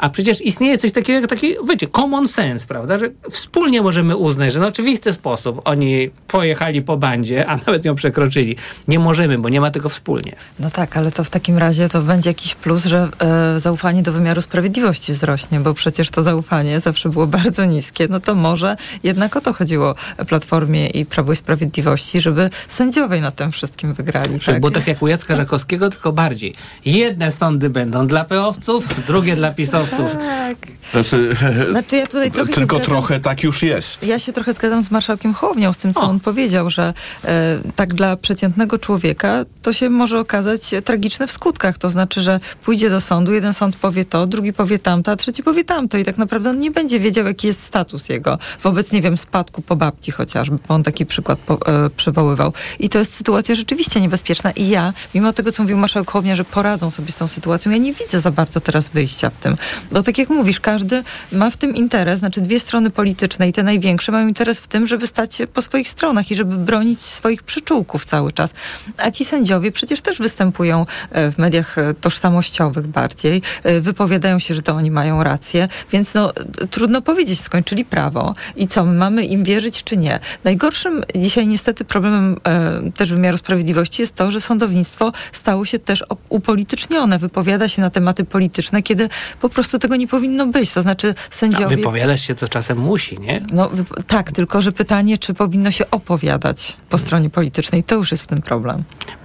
A 0.00 0.08
przecież 0.08 0.40
istnieje 0.40 0.78
coś 0.78 0.92
takiego 0.92 1.20
jak 1.20 1.30
taki, 1.30 1.54
wiecie, 1.68 1.86
common 1.88 2.28
sense, 2.28 2.66
prawda? 2.66 2.98
Że 2.98 3.10
wspólnie 3.30 3.82
możemy 3.82 4.16
uznać, 4.16 4.52
że 4.52 4.60
na 4.60 4.66
oczywisty 4.66 5.12
sposób 5.12 5.60
oni 5.64 6.10
pojechali 6.28 6.82
po 6.82 6.96
bandzie, 6.96 7.46
a 7.46 7.56
nawet 7.56 7.84
ją 7.84 7.94
przekroczyli. 7.94 8.56
Nie 8.88 8.98
możemy, 8.98 9.38
bo 9.38 9.48
nie 9.48 9.60
ma 9.60 9.70
tego 9.70 9.88
wspólnie. 9.88 10.32
No 10.58 10.70
tak, 10.70 10.96
ale 10.96 11.12
to 11.12 11.24
w 11.24 11.30
takim 11.30 11.58
razie 11.58 11.88
to 11.88 12.02
będzie 12.02 12.30
jakiś 12.30 12.54
plus, 12.54 12.84
że 12.84 13.08
e, 13.18 13.60
zaufanie 13.60 14.02
do 14.02 14.12
wymiaru 14.12 14.42
sprawiedliwości 14.42 15.12
wzrośnie, 15.12 15.60
bo 15.60 15.74
przecież 15.74 16.10
to 16.10 16.22
zaufanie 16.22 16.80
zawsze 16.80 17.08
było 17.08 17.26
bardzo 17.40 17.64
niskie. 17.64 18.08
No 18.10 18.20
to 18.20 18.34
może 18.34 18.76
jednak 19.02 19.36
o 19.36 19.40
to 19.40 19.52
chodziło 19.52 19.94
Platformie 20.28 20.86
i 20.86 21.04
Prawo 21.06 21.32
i 21.32 21.36
Sprawiedliwości, 21.36 22.20
żeby 22.20 22.50
sędziowie 22.68 23.20
na 23.20 23.30
tym 23.30 23.52
wszystkim 23.52 23.94
wygrali. 23.94 24.40
Tak? 24.40 24.60
Było 24.60 24.70
tak 24.70 24.86
jak 24.86 25.02
u 25.02 25.08
Jacka 25.08 25.36
Żakowskiego, 25.36 25.90
tylko 25.90 26.12
bardziej. 26.12 26.54
Jedne 26.84 27.30
sądy 27.30 27.70
będą 27.70 28.06
dla 28.06 28.24
peowców, 28.24 29.06
drugie 29.06 29.36
dla 29.36 29.50
pisowców 29.50 29.89
tak. 29.96 30.56
Znaczy, 30.92 31.36
znaczy 31.70 31.96
ja 31.96 32.06
tutaj 32.06 32.30
trochę 32.30 32.52
tylko 32.52 32.80
trochę 32.80 33.20
tak 33.20 33.42
już 33.42 33.62
jest. 33.62 34.02
Ja 34.02 34.18
się 34.18 34.32
trochę 34.32 34.52
zgadzam 34.52 34.82
z 34.82 34.90
marszałkiem 34.90 35.34
Hołownią, 35.34 35.72
z 35.72 35.76
tym, 35.76 35.94
co 35.94 36.00
o. 36.00 36.04
on 36.04 36.20
powiedział, 36.20 36.70
że 36.70 36.94
e, 37.24 37.58
tak 37.76 37.94
dla 37.94 38.16
przeciętnego 38.16 38.78
człowieka 38.78 39.44
to 39.62 39.72
się 39.72 39.90
może 39.90 40.20
okazać 40.20 40.60
tragiczne 40.84 41.26
w 41.26 41.32
skutkach. 41.32 41.78
To 41.78 41.90
znaczy, 41.90 42.20
że 42.20 42.40
pójdzie 42.62 42.90
do 42.90 43.00
sądu, 43.00 43.32
jeden 43.32 43.54
sąd 43.54 43.76
powie 43.76 44.04
to, 44.04 44.26
drugi 44.26 44.52
powie 44.52 44.78
tamto, 44.78 45.12
a 45.12 45.16
trzeci 45.16 45.42
powie 45.42 45.64
tamto 45.64 45.98
i 45.98 46.04
tak 46.04 46.18
naprawdę 46.18 46.50
on 46.50 46.58
nie 46.58 46.70
będzie 46.70 47.00
wiedział, 47.00 47.26
jaki 47.26 47.46
jest 47.46 47.62
status 47.62 48.08
jego 48.08 48.38
wobec, 48.62 48.92
nie 48.92 49.02
wiem, 49.02 49.16
spadku 49.16 49.62
po 49.62 49.76
babci 49.76 50.12
chociażby, 50.12 50.56
bo 50.68 50.74
on 50.74 50.82
taki 50.82 51.06
przykład 51.06 51.38
po, 51.38 51.66
e, 51.66 51.90
przywoływał. 51.90 52.52
I 52.78 52.88
to 52.88 52.98
jest 52.98 53.14
sytuacja 53.14 53.54
rzeczywiście 53.54 54.00
niebezpieczna 54.00 54.50
i 54.50 54.68
ja, 54.68 54.92
mimo 55.14 55.32
tego, 55.32 55.52
co 55.52 55.62
mówił 55.62 55.76
marszałek 55.76 56.10
Hołownia, 56.10 56.36
że 56.36 56.44
poradzą 56.44 56.90
sobie 56.90 57.12
z 57.12 57.16
tą 57.16 57.28
sytuacją, 57.28 57.72
ja 57.72 57.78
nie 57.78 57.92
widzę 57.92 58.20
za 58.20 58.30
bardzo 58.30 58.60
teraz 58.60 58.88
wyjścia 58.88 59.30
w 59.30 59.36
tym. 59.36 59.56
Bo 59.92 60.02
tak 60.02 60.18
jak 60.18 60.28
mówisz, 60.28 60.60
każdy 60.60 61.02
ma 61.32 61.50
w 61.50 61.56
tym 61.56 61.74
interes, 61.74 62.18
znaczy 62.18 62.40
dwie 62.40 62.60
strony 62.60 62.90
polityczne 62.90 63.48
i 63.48 63.52
te 63.52 63.62
największe 63.62 64.12
mają 64.12 64.28
interes 64.28 64.60
w 64.60 64.66
tym, 64.66 64.86
żeby 64.86 65.06
stać 65.06 65.34
się 65.34 65.46
po 65.46 65.62
swoich 65.62 65.88
stronach 65.88 66.30
i 66.30 66.34
żeby 66.34 66.56
bronić 66.56 67.00
swoich 67.00 67.42
przyczółków 67.42 68.04
cały 68.04 68.32
czas. 68.32 68.54
A 68.96 69.10
ci 69.10 69.24
sędziowie 69.24 69.72
przecież 69.72 70.00
też 70.00 70.18
występują 70.18 70.86
e, 71.10 71.32
w 71.32 71.38
mediach 71.38 71.78
e, 71.78 71.94
tożsamościowych 71.94 72.86
bardziej, 72.86 73.42
e, 73.62 73.80
wypowiadają 73.80 74.38
się, 74.38 74.54
że 74.54 74.62
to 74.62 74.74
oni 74.74 74.90
mają 74.90 75.24
rację, 75.24 75.68
więc 75.92 76.14
no 76.14 76.32
trudno 76.70 77.02
powiedzieć, 77.02 77.40
skończyli 77.40 77.84
prawo 77.84 78.34
i 78.56 78.66
co, 78.66 78.84
my 78.84 78.92
mamy 78.92 79.24
im 79.24 79.44
wierzyć 79.44 79.84
czy 79.84 79.96
nie. 79.96 80.18
Najgorszym 80.44 81.02
dzisiaj 81.16 81.46
niestety 81.46 81.84
problemem 81.84 82.36
e, 82.44 82.92
też 82.92 83.12
wymiaru 83.12 83.36
sprawiedliwości 83.38 84.02
jest 84.02 84.14
to, 84.14 84.30
że 84.30 84.40
sądownictwo 84.40 85.12
stało 85.32 85.64
się 85.64 85.78
też 85.78 86.04
upolitycznione, 86.28 87.18
wypowiada 87.18 87.68
się 87.68 87.82
na 87.82 87.90
tematy 87.90 88.24
polityczne, 88.24 88.82
kiedy 88.82 89.08
po 89.40 89.48
prostu 89.48 89.69
tego 89.78 89.96
nie 89.96 90.08
powinno 90.08 90.46
być. 90.46 90.72
To 90.72 90.82
znaczy 90.82 91.14
sędziowie... 91.30 91.66
A 91.66 91.68
wypowiadać 91.68 92.20
się 92.20 92.34
to 92.34 92.48
czasem 92.48 92.78
musi, 92.78 93.18
nie? 93.18 93.40
No 93.52 93.70
tak, 94.06 94.32
tylko 94.32 94.62
że 94.62 94.72
pytanie, 94.72 95.18
czy 95.18 95.34
powinno 95.34 95.70
się 95.70 95.90
opowiadać 95.90 96.76
po 96.88 96.98
stronie 96.98 97.30
politycznej, 97.30 97.82
to 97.82 97.94
już 97.94 98.10
jest 98.12 98.26
ten 98.26 98.42
problem. 98.42 98.82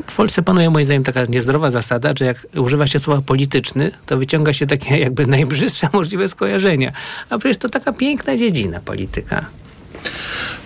W 0.07 0.15
Polsce 0.15 0.41
panuje 0.41 0.69
moim 0.69 0.85
zdaniem 0.85 1.03
taka 1.03 1.23
niezdrowa 1.23 1.69
zasada, 1.69 2.13
że 2.19 2.25
jak 2.25 2.47
używa 2.55 2.87
się 2.87 2.99
słowa 2.99 3.21
polityczny, 3.21 3.91
to 4.05 4.17
wyciąga 4.17 4.53
się 4.53 4.67
takie 4.67 4.97
jakby 5.05 5.27
najbrzydsze 5.27 5.89
możliwe 5.93 6.27
skojarzenia. 6.27 6.91
A 7.29 7.37
przecież 7.37 7.57
to 7.57 7.69
taka 7.69 7.93
piękna 7.93 8.37
dziedzina 8.37 8.79
polityka. 8.79 9.45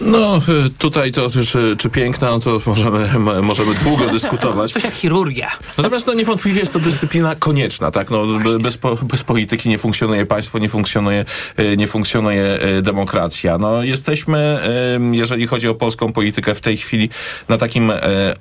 No, 0.02 0.38
y, 0.66 0.70
tutaj 0.70 1.12
to, 1.12 1.30
czy, 1.30 1.78
czy 1.78 1.90
piękna, 1.90 2.30
no 2.30 2.40
to 2.40 2.62
możemy, 2.66 3.10
możemy 3.42 3.74
długo 3.84 4.06
dyskutować. 4.18 4.72
Coś 4.72 4.84
jak 4.84 4.94
chirurgia. 4.94 5.52
Natomiast 5.78 6.08
no, 6.08 6.14
niewątpliwie 6.14 6.60
jest 6.60 6.74
to 6.74 6.80
dyscyplina 6.80 7.36
konieczna, 7.36 7.92
tak? 7.92 8.10
No, 8.10 8.26
bez, 8.60 8.78
bez 9.04 9.24
polityki 9.24 9.70
nie 9.70 9.78
funkcjonuje 9.78 10.26
państwo, 10.26 10.60
nie 10.60 10.70
funkcjonuje, 10.70 11.26
y, 11.60 11.78
nie 11.78 11.88
funkcjonuje 11.88 12.60
y, 12.78 12.82
demokracja. 12.82 13.58
No, 13.58 13.84
jesteśmy, 13.84 14.60
jeżeli 15.12 15.48
chodzi 15.48 15.68
o 15.68 15.76
polską 15.76 16.14
politykę 16.14 16.56
w 16.56 16.62
tej 16.62 16.78
chwili, 16.78 17.10
na 17.50 17.58
takim 17.58 17.92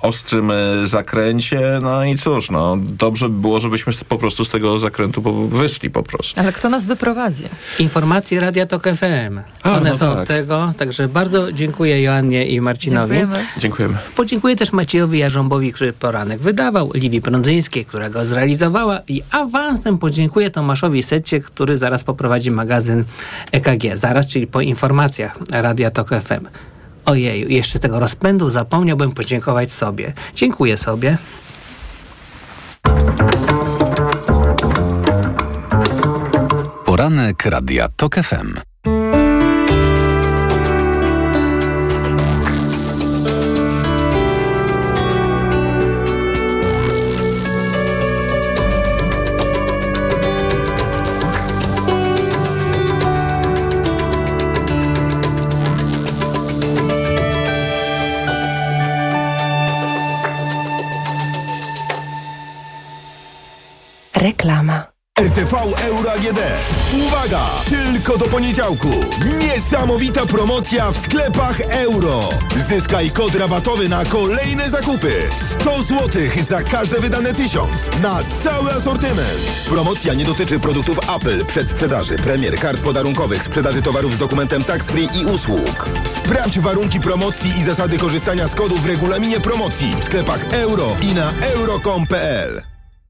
ostrym 0.03 0.53
zakręcie. 0.85 1.61
No 1.83 2.05
i 2.05 2.15
cóż, 2.15 2.51
no, 2.51 2.79
dobrze 2.81 3.29
by 3.29 3.41
było, 3.41 3.61
żebyśmy 3.61 3.93
po 4.09 4.19
prostu 4.19 4.45
z 4.45 4.49
tego 4.49 4.79
zakrętu 4.79 5.49
wyszli 5.49 5.91
po 5.91 6.03
prostu. 6.03 6.41
Ale 6.41 6.53
kto 6.53 6.69
nas 6.69 6.87
wyprowadzi? 6.87 7.45
Informacje 7.79 8.41
Radia 8.41 8.67
Tok 8.67 8.85
FM. 8.85 9.41
One 9.65 9.91
no 9.91 9.97
są 9.97 10.17
tak. 10.17 10.29
tego, 10.29 10.73
także 10.89 11.09
bardzo 11.09 11.53
dziękuję 11.53 12.03
Joannie 12.03 12.47
i 12.47 12.61
Marcinowi. 12.61 13.15
Dziękujemy. 13.17 13.47
Dziękujemy. 13.59 13.97
Podziękuję 14.17 14.57
też 14.57 14.73
Maciejowi 14.73 15.19
Jarząbowi, 15.19 15.73
który 15.73 15.93
poranek 15.93 16.41
wydawał, 16.41 16.91
Liwi 16.95 17.21
Prądzyńskiej, 17.21 17.85
która 17.85 18.11
go 18.11 18.27
zrealizowała 18.27 19.01
i 19.09 19.23
awansem 19.31 19.99
podziękuję 19.99 20.51
Tomaszowi 20.51 21.03
Setcie, 21.03 21.41
który 21.41 21.77
zaraz 21.77 22.05
poprowadzi 22.05 22.51
magazyn 22.51 23.05
EKG. 23.53 23.97
Zaraz, 23.97 24.27
czyli 24.27 24.47
po 24.47 24.61
informacjach 24.61 25.39
Radia 25.51 25.91
Tok 25.91 26.09
FM. 26.09 26.47
Ojeju, 27.05 27.49
jeszcze 27.49 27.79
tego 27.79 28.01
rozpędu 28.01 28.49
zapomniałbym 28.49 29.13
podziękować 29.13 29.73
sobie. 29.73 30.13
Dziękuję 30.35 30.77
sobie. 30.77 31.19
Poranek 36.85 37.45
Radia 37.45 37.89
Tok 37.97 38.15
FM. 38.15 38.78
Reklama. 64.19 64.87
RTV 65.21 65.57
Euro 65.83 66.13
AGD. 66.13 66.39
Uwaga! 67.07 67.47
Tylko 67.69 68.19
do 68.19 68.25
poniedziałku. 68.25 68.89
Niesamowita 69.41 70.27
promocja 70.27 70.93
w 70.93 70.99
sklepach 70.99 71.61
euro. 71.61 72.29
Zyskaj 72.69 73.11
kod 73.11 73.35
rabatowy 73.35 73.89
na 73.89 74.05
kolejne 74.05 74.71
zakupy. 74.71 75.23
100 75.61 75.83
zł 75.83 76.23
za 76.43 76.63
każde 76.63 77.01
wydane 77.01 77.33
tysiąc. 77.33 77.91
Na 78.03 78.19
cały 78.45 78.73
asortyment. 78.73 79.41
Promocja 79.69 80.15
nie 80.15 80.25
dotyczy 80.25 80.61
produktów 80.61 80.99
Apple, 81.17 81.45
przedsprzedaży, 81.45 82.17
premier, 82.17 82.59
kart 82.59 82.81
podarunkowych, 82.81 83.43
sprzedaży 83.43 83.83
towarów 83.83 84.13
z 84.13 84.19
dokumentem 84.19 84.65
tax 84.65 84.87
free 84.87 85.09
i 85.15 85.25
usług. 85.25 85.89
Sprawdź 86.05 86.59
warunki 86.59 87.01
promocji 87.01 87.59
i 87.59 87.63
zasady 87.63 87.99
korzystania 87.99 88.49
z 88.49 88.55
kodów 88.55 88.83
w 88.83 88.87
regulaminie 88.87 89.41
promocji 89.41 89.95
w 90.01 90.05
sklepach 90.05 90.53
euro 90.53 90.97
i 91.03 91.15
na 91.15 91.33
euro.com.pl. 91.41 92.63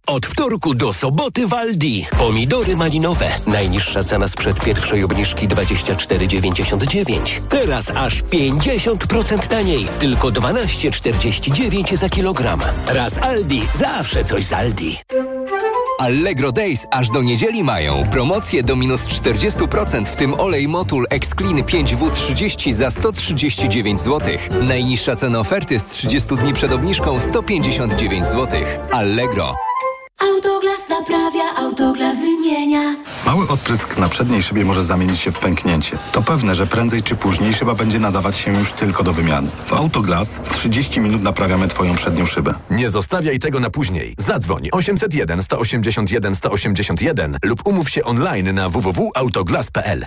Od 0.08 0.26
wtorku 0.26 0.74
do 0.74 0.92
soboty 0.92 1.46
w 1.46 1.52
Aldi. 1.52 2.06
Pomidory 2.18 2.76
malinowe. 2.76 3.34
Najniższa 3.46 4.04
cena 4.04 4.28
sprzed 4.28 4.60
pierwszej 4.60 5.04
obniżki 5.04 5.48
24,99. 5.48 7.40
Teraz 7.48 7.90
aż 7.90 8.22
50% 8.22 9.46
taniej. 9.48 9.88
Tylko 9.98 10.28
12,49 10.28 11.96
za 11.96 12.08
kilogram. 12.08 12.60
Raz 12.86 13.18
Aldi. 13.18 13.62
Zawsze 13.74 14.24
coś 14.24 14.44
z 14.44 14.52
Aldi. 14.52 14.98
Allegro 15.98 16.52
Days 16.52 16.86
aż 16.90 17.10
do 17.10 17.22
niedzieli 17.22 17.64
mają. 17.64 18.08
Promocje 18.10 18.62
do 18.62 18.76
minus 18.76 19.02
40%, 19.02 20.04
w 20.04 20.16
tym 20.16 20.34
olej 20.34 20.68
Motul 20.68 21.06
X-Clean 21.10 21.56
5W30 21.56 22.72
za 22.72 22.90
139 22.90 24.00
zł. 24.00 24.34
Najniższa 24.62 25.16
cena 25.16 25.40
oferty 25.40 25.78
z 25.78 25.86
30 25.86 26.36
dni 26.36 26.54
przed 26.54 26.72
obniżką 26.72 27.20
159 27.20 28.26
zł. 28.26 28.60
Allegro. 28.92 29.67
Autoglas 30.22 30.88
naprawia, 30.88 31.54
autoglas 31.56 32.16
wymienia. 32.16 32.96
Mały 33.26 33.48
odprysk 33.48 33.98
na 33.98 34.08
przedniej 34.08 34.42
szybie 34.42 34.64
może 34.64 34.82
zamienić 34.82 35.20
się 35.20 35.32
w 35.32 35.38
pęknięcie. 35.38 35.96
To 36.12 36.22
pewne, 36.22 36.54
że 36.54 36.66
prędzej 36.66 37.02
czy 37.02 37.16
później 37.16 37.54
szyba 37.54 37.74
będzie 37.74 37.98
nadawać 37.98 38.36
się 38.36 38.58
już 38.58 38.72
tylko 38.72 39.02
do 39.04 39.12
wymiany. 39.12 39.48
W 39.66 39.72
Autoglas 39.72 40.28
w 40.44 40.56
30 40.58 41.00
minut 41.00 41.22
naprawiamy 41.22 41.68
Twoją 41.68 41.94
przednią 41.94 42.26
szybę. 42.26 42.54
Nie 42.70 42.90
zostawiaj 42.90 43.38
tego 43.38 43.60
na 43.60 43.70
później. 43.70 44.14
Zadzwoń 44.18 44.68
801 44.72 45.42
181 45.42 46.34
181 46.34 47.36
lub 47.42 47.66
umów 47.66 47.90
się 47.90 48.04
online 48.04 48.54
na 48.54 48.68
www.autoglas.pl. 48.68 50.06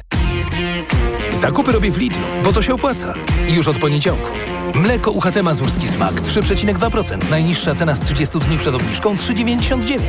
Zakupy 1.32 1.72
robię 1.72 1.92
w 1.92 1.98
Lidlu, 1.98 2.24
bo 2.44 2.54
to 2.54 2.62
się 2.62 2.74
opłaca. 2.74 3.14
Już 3.48 3.68
od 3.68 3.78
poniedziałku. 3.78 4.32
Mleko 4.76 5.12
UHT 5.12 5.44
Mazurski 5.44 5.88
Smak 5.88 6.22
3,2%. 6.22 7.30
Najniższa 7.30 7.76
cena 7.76 7.96
z 7.96 8.00
30 8.00 8.40
dni 8.40 8.58
przed 8.58 8.76
obniżką 8.76 9.16
3,99. 9.16 10.00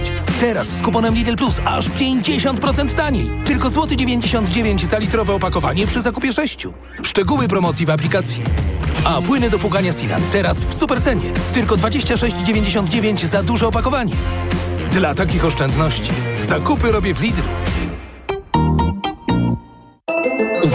Teraz 0.41 0.67
z 0.69 0.83
kuponem 0.83 1.15
Lidl 1.15 1.37
Plus 1.37 1.61
aż 1.65 1.89
50% 1.89 2.95
taniej. 2.95 3.31
Tylko 3.45 3.71
złoty 3.71 3.97
99 3.97 4.87
za 4.87 4.99
litrowe 4.99 5.35
opakowanie 5.35 5.87
przy 5.87 6.03
zakupie 6.03 6.33
6. 6.33 6.67
Szczegóły 7.03 7.49
promocji 7.49 7.87
w 7.87 7.91
aplikacji. 7.91 8.43
A 9.05 9.23
płyny 9.23 9.51
do 9.51 9.59
pługania 9.59 9.93
Silan 9.93 10.23
teraz 10.33 10.59
w 10.59 10.75
supercenie. 10.75 11.33
Tylko 11.53 11.77
26,99 11.77 13.27
za 13.27 13.43
duże 13.43 13.67
opakowanie. 13.69 14.15
Dla 14.93 15.15
takich 15.15 15.45
oszczędności 15.45 16.13
zakupy 16.39 16.93
robię 16.93 17.15
w 17.15 17.21
Lidlu. 17.21 17.45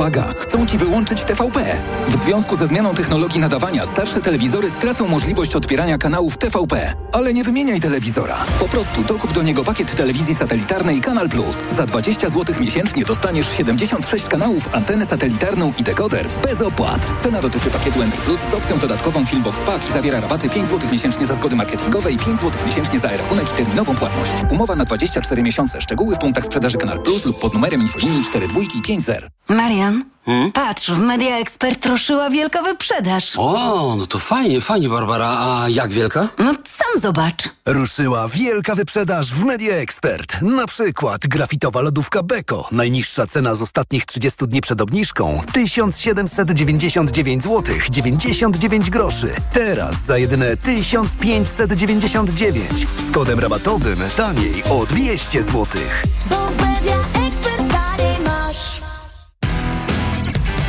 Uwaga! 0.07 0.33
Chcą 0.37 0.65
Ci 0.65 0.77
wyłączyć 0.77 1.23
TVP. 1.23 1.81
W 2.07 2.23
związku 2.23 2.55
ze 2.55 2.67
zmianą 2.67 2.93
technologii 2.93 3.39
nadawania 3.39 3.85
starsze 3.85 4.19
telewizory 4.19 4.69
stracą 4.69 5.07
możliwość 5.07 5.55
odbierania 5.55 5.97
kanałów 5.97 6.37
TVP. 6.37 6.93
Ale 7.11 7.33
nie 7.33 7.43
wymieniaj 7.43 7.79
telewizora. 7.79 8.37
Po 8.59 8.65
prostu 8.69 9.03
dokup 9.03 9.33
do 9.33 9.43
niego 9.43 9.63
pakiet 9.63 9.95
telewizji 9.95 10.35
satelitarnej 10.35 11.01
Kanal 11.01 11.29
Plus. 11.29 11.57
Za 11.69 11.85
20 11.85 12.29
zł 12.29 12.55
miesięcznie 12.59 13.05
dostaniesz 13.05 13.51
76 13.57 14.27
kanałów, 14.27 14.75
antenę 14.75 15.05
satelitarną 15.05 15.73
i 15.79 15.83
dekoder 15.83 16.27
bez 16.43 16.61
opłat. 16.61 17.07
Cena 17.19 17.41
dotyczy 17.41 17.69
pakietu 17.69 18.01
Enter 18.01 18.19
Plus 18.19 18.39
z 18.39 18.53
opcją 18.53 18.77
dodatkową 18.77 19.25
Filmbox 19.25 19.59
Pack 19.59 19.89
i 19.89 19.91
zawiera 19.91 20.19
rabaty 20.19 20.49
5 20.49 20.69
zł 20.69 20.89
miesięcznie 20.91 21.25
za 21.25 21.33
zgody 21.33 21.55
marketingowe 21.55 22.11
i 22.11 22.17
5 22.17 22.39
zł 22.39 22.51
miesięcznie 22.65 22.99
za 22.99 23.09
rachunek 23.17 23.51
i 23.51 23.55
terminową 23.55 23.95
płatność. 23.95 24.31
Umowa 24.51 24.75
na 24.75 24.85
24 24.85 25.43
miesiące. 25.43 25.81
Szczegóły 25.81 26.15
w 26.15 26.19
punktach 26.19 26.43
sprzedaży 26.43 26.77
Kanal 26.77 26.99
Plus 26.99 27.25
lub 27.25 27.39
pod 27.39 27.53
numerem 27.53 27.81
infolinii 27.81 28.23
42 28.23 28.61
i 28.61 29.96
50. 29.97 30.17
Marian, 30.27 30.51
patrz, 30.51 30.89
w 30.89 30.99
Media 30.99 31.37
Expert 31.37 31.85
ruszyła 31.85 32.29
wielka 32.29 32.61
wyprzedaż. 32.61 33.33
O, 33.37 33.95
no 33.99 34.07
to 34.07 34.19
fajnie, 34.19 34.61
fajnie, 34.61 34.89
Barbara. 34.89 35.37
A 35.39 35.69
jak 35.69 35.91
wielka? 35.91 36.27
No 36.39 36.53
sam 36.53 37.01
zobacz. 37.01 37.49
Ruszyła 37.65 38.27
wielka 38.27 38.75
wyprzedaż 38.75 39.33
w 39.33 39.43
Media 39.43 39.75
Expert. 39.75 40.41
Na 40.41 40.67
przykład 40.67 41.27
grafitowa 41.27 41.81
lodówka 41.81 42.23
Beko. 42.23 42.67
Najniższa 42.71 43.27
cena 43.27 43.55
z 43.55 43.61
ostatnich 43.61 44.05
30 44.05 44.47
dni 44.47 44.61
przed 44.61 44.81
obniżką 44.81 45.41
1799 45.53 47.43
zł 47.43 47.75
99 47.89 48.89
groszy. 48.89 49.31
Teraz 49.53 50.05
za 50.05 50.17
jedyne 50.17 50.57
1599 50.57 52.87
z 53.07 53.11
kodem 53.11 53.39
rabatowym 53.39 53.99
taniej 54.17 54.63
o 54.69 54.85
200 54.85 55.43
zł. 55.43 55.65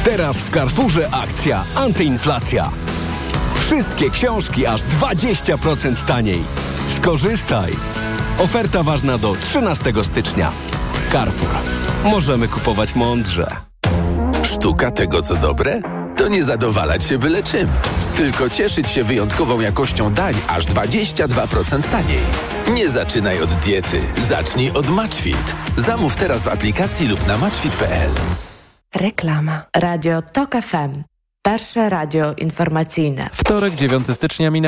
Teraz 0.09 0.37
w 0.37 0.51
Carrefourze 0.51 1.09
akcja 1.11 1.65
antyinflacja. 1.75 2.71
Wszystkie 3.59 4.11
książki 4.11 4.67
aż 4.67 4.81
20% 4.83 6.07
taniej. 6.07 6.43
Skorzystaj! 6.97 7.73
Oferta 8.39 8.83
ważna 8.83 9.19
do 9.19 9.35
13 9.35 9.93
stycznia. 10.03 10.51
Carrefour. 11.13 11.51
Możemy 12.05 12.49
kupować 12.49 12.95
mądrze. 12.95 13.57
Sztuka 14.43 14.91
tego, 14.91 15.23
co 15.23 15.37
dobre? 15.37 15.83
To 16.17 16.29
nie 16.29 16.45
zadowalać 16.45 17.05
się 17.05 17.19
byle 17.19 17.43
czym. 17.43 17.69
Tylko 18.17 18.51
cieszyć 18.51 18.89
się 18.89 19.05
wyjątkową 19.05 19.61
jakością 19.61 20.13
dań 20.13 20.35
aż 20.47 20.67
22% 20.67 21.83
taniej. 21.83 22.23
Nie 22.75 22.91
zaczynaj 22.91 23.43
od 23.43 23.53
diety. 23.53 24.01
Zacznij 24.29 24.71
od 24.71 24.91
Matchfit. 24.91 25.55
Zamów 25.77 26.17
teraz 26.17 26.43
w 26.43 26.49
aplikacji 26.49 27.09
lub 27.09 27.27
na 27.27 27.39
matchfit.pl. 27.39 28.11
Reklama. 29.01 29.63
Radio 29.77 30.23
TOK 30.23 30.55
FM. 30.63 31.03
Pierwsze 31.47 31.89
radio 31.89 32.35
informacyjne. 32.35 33.31
Wtorek, 33.33 33.75
9 33.75 34.07
stycznia 34.15 34.51
minęła. 34.51 34.67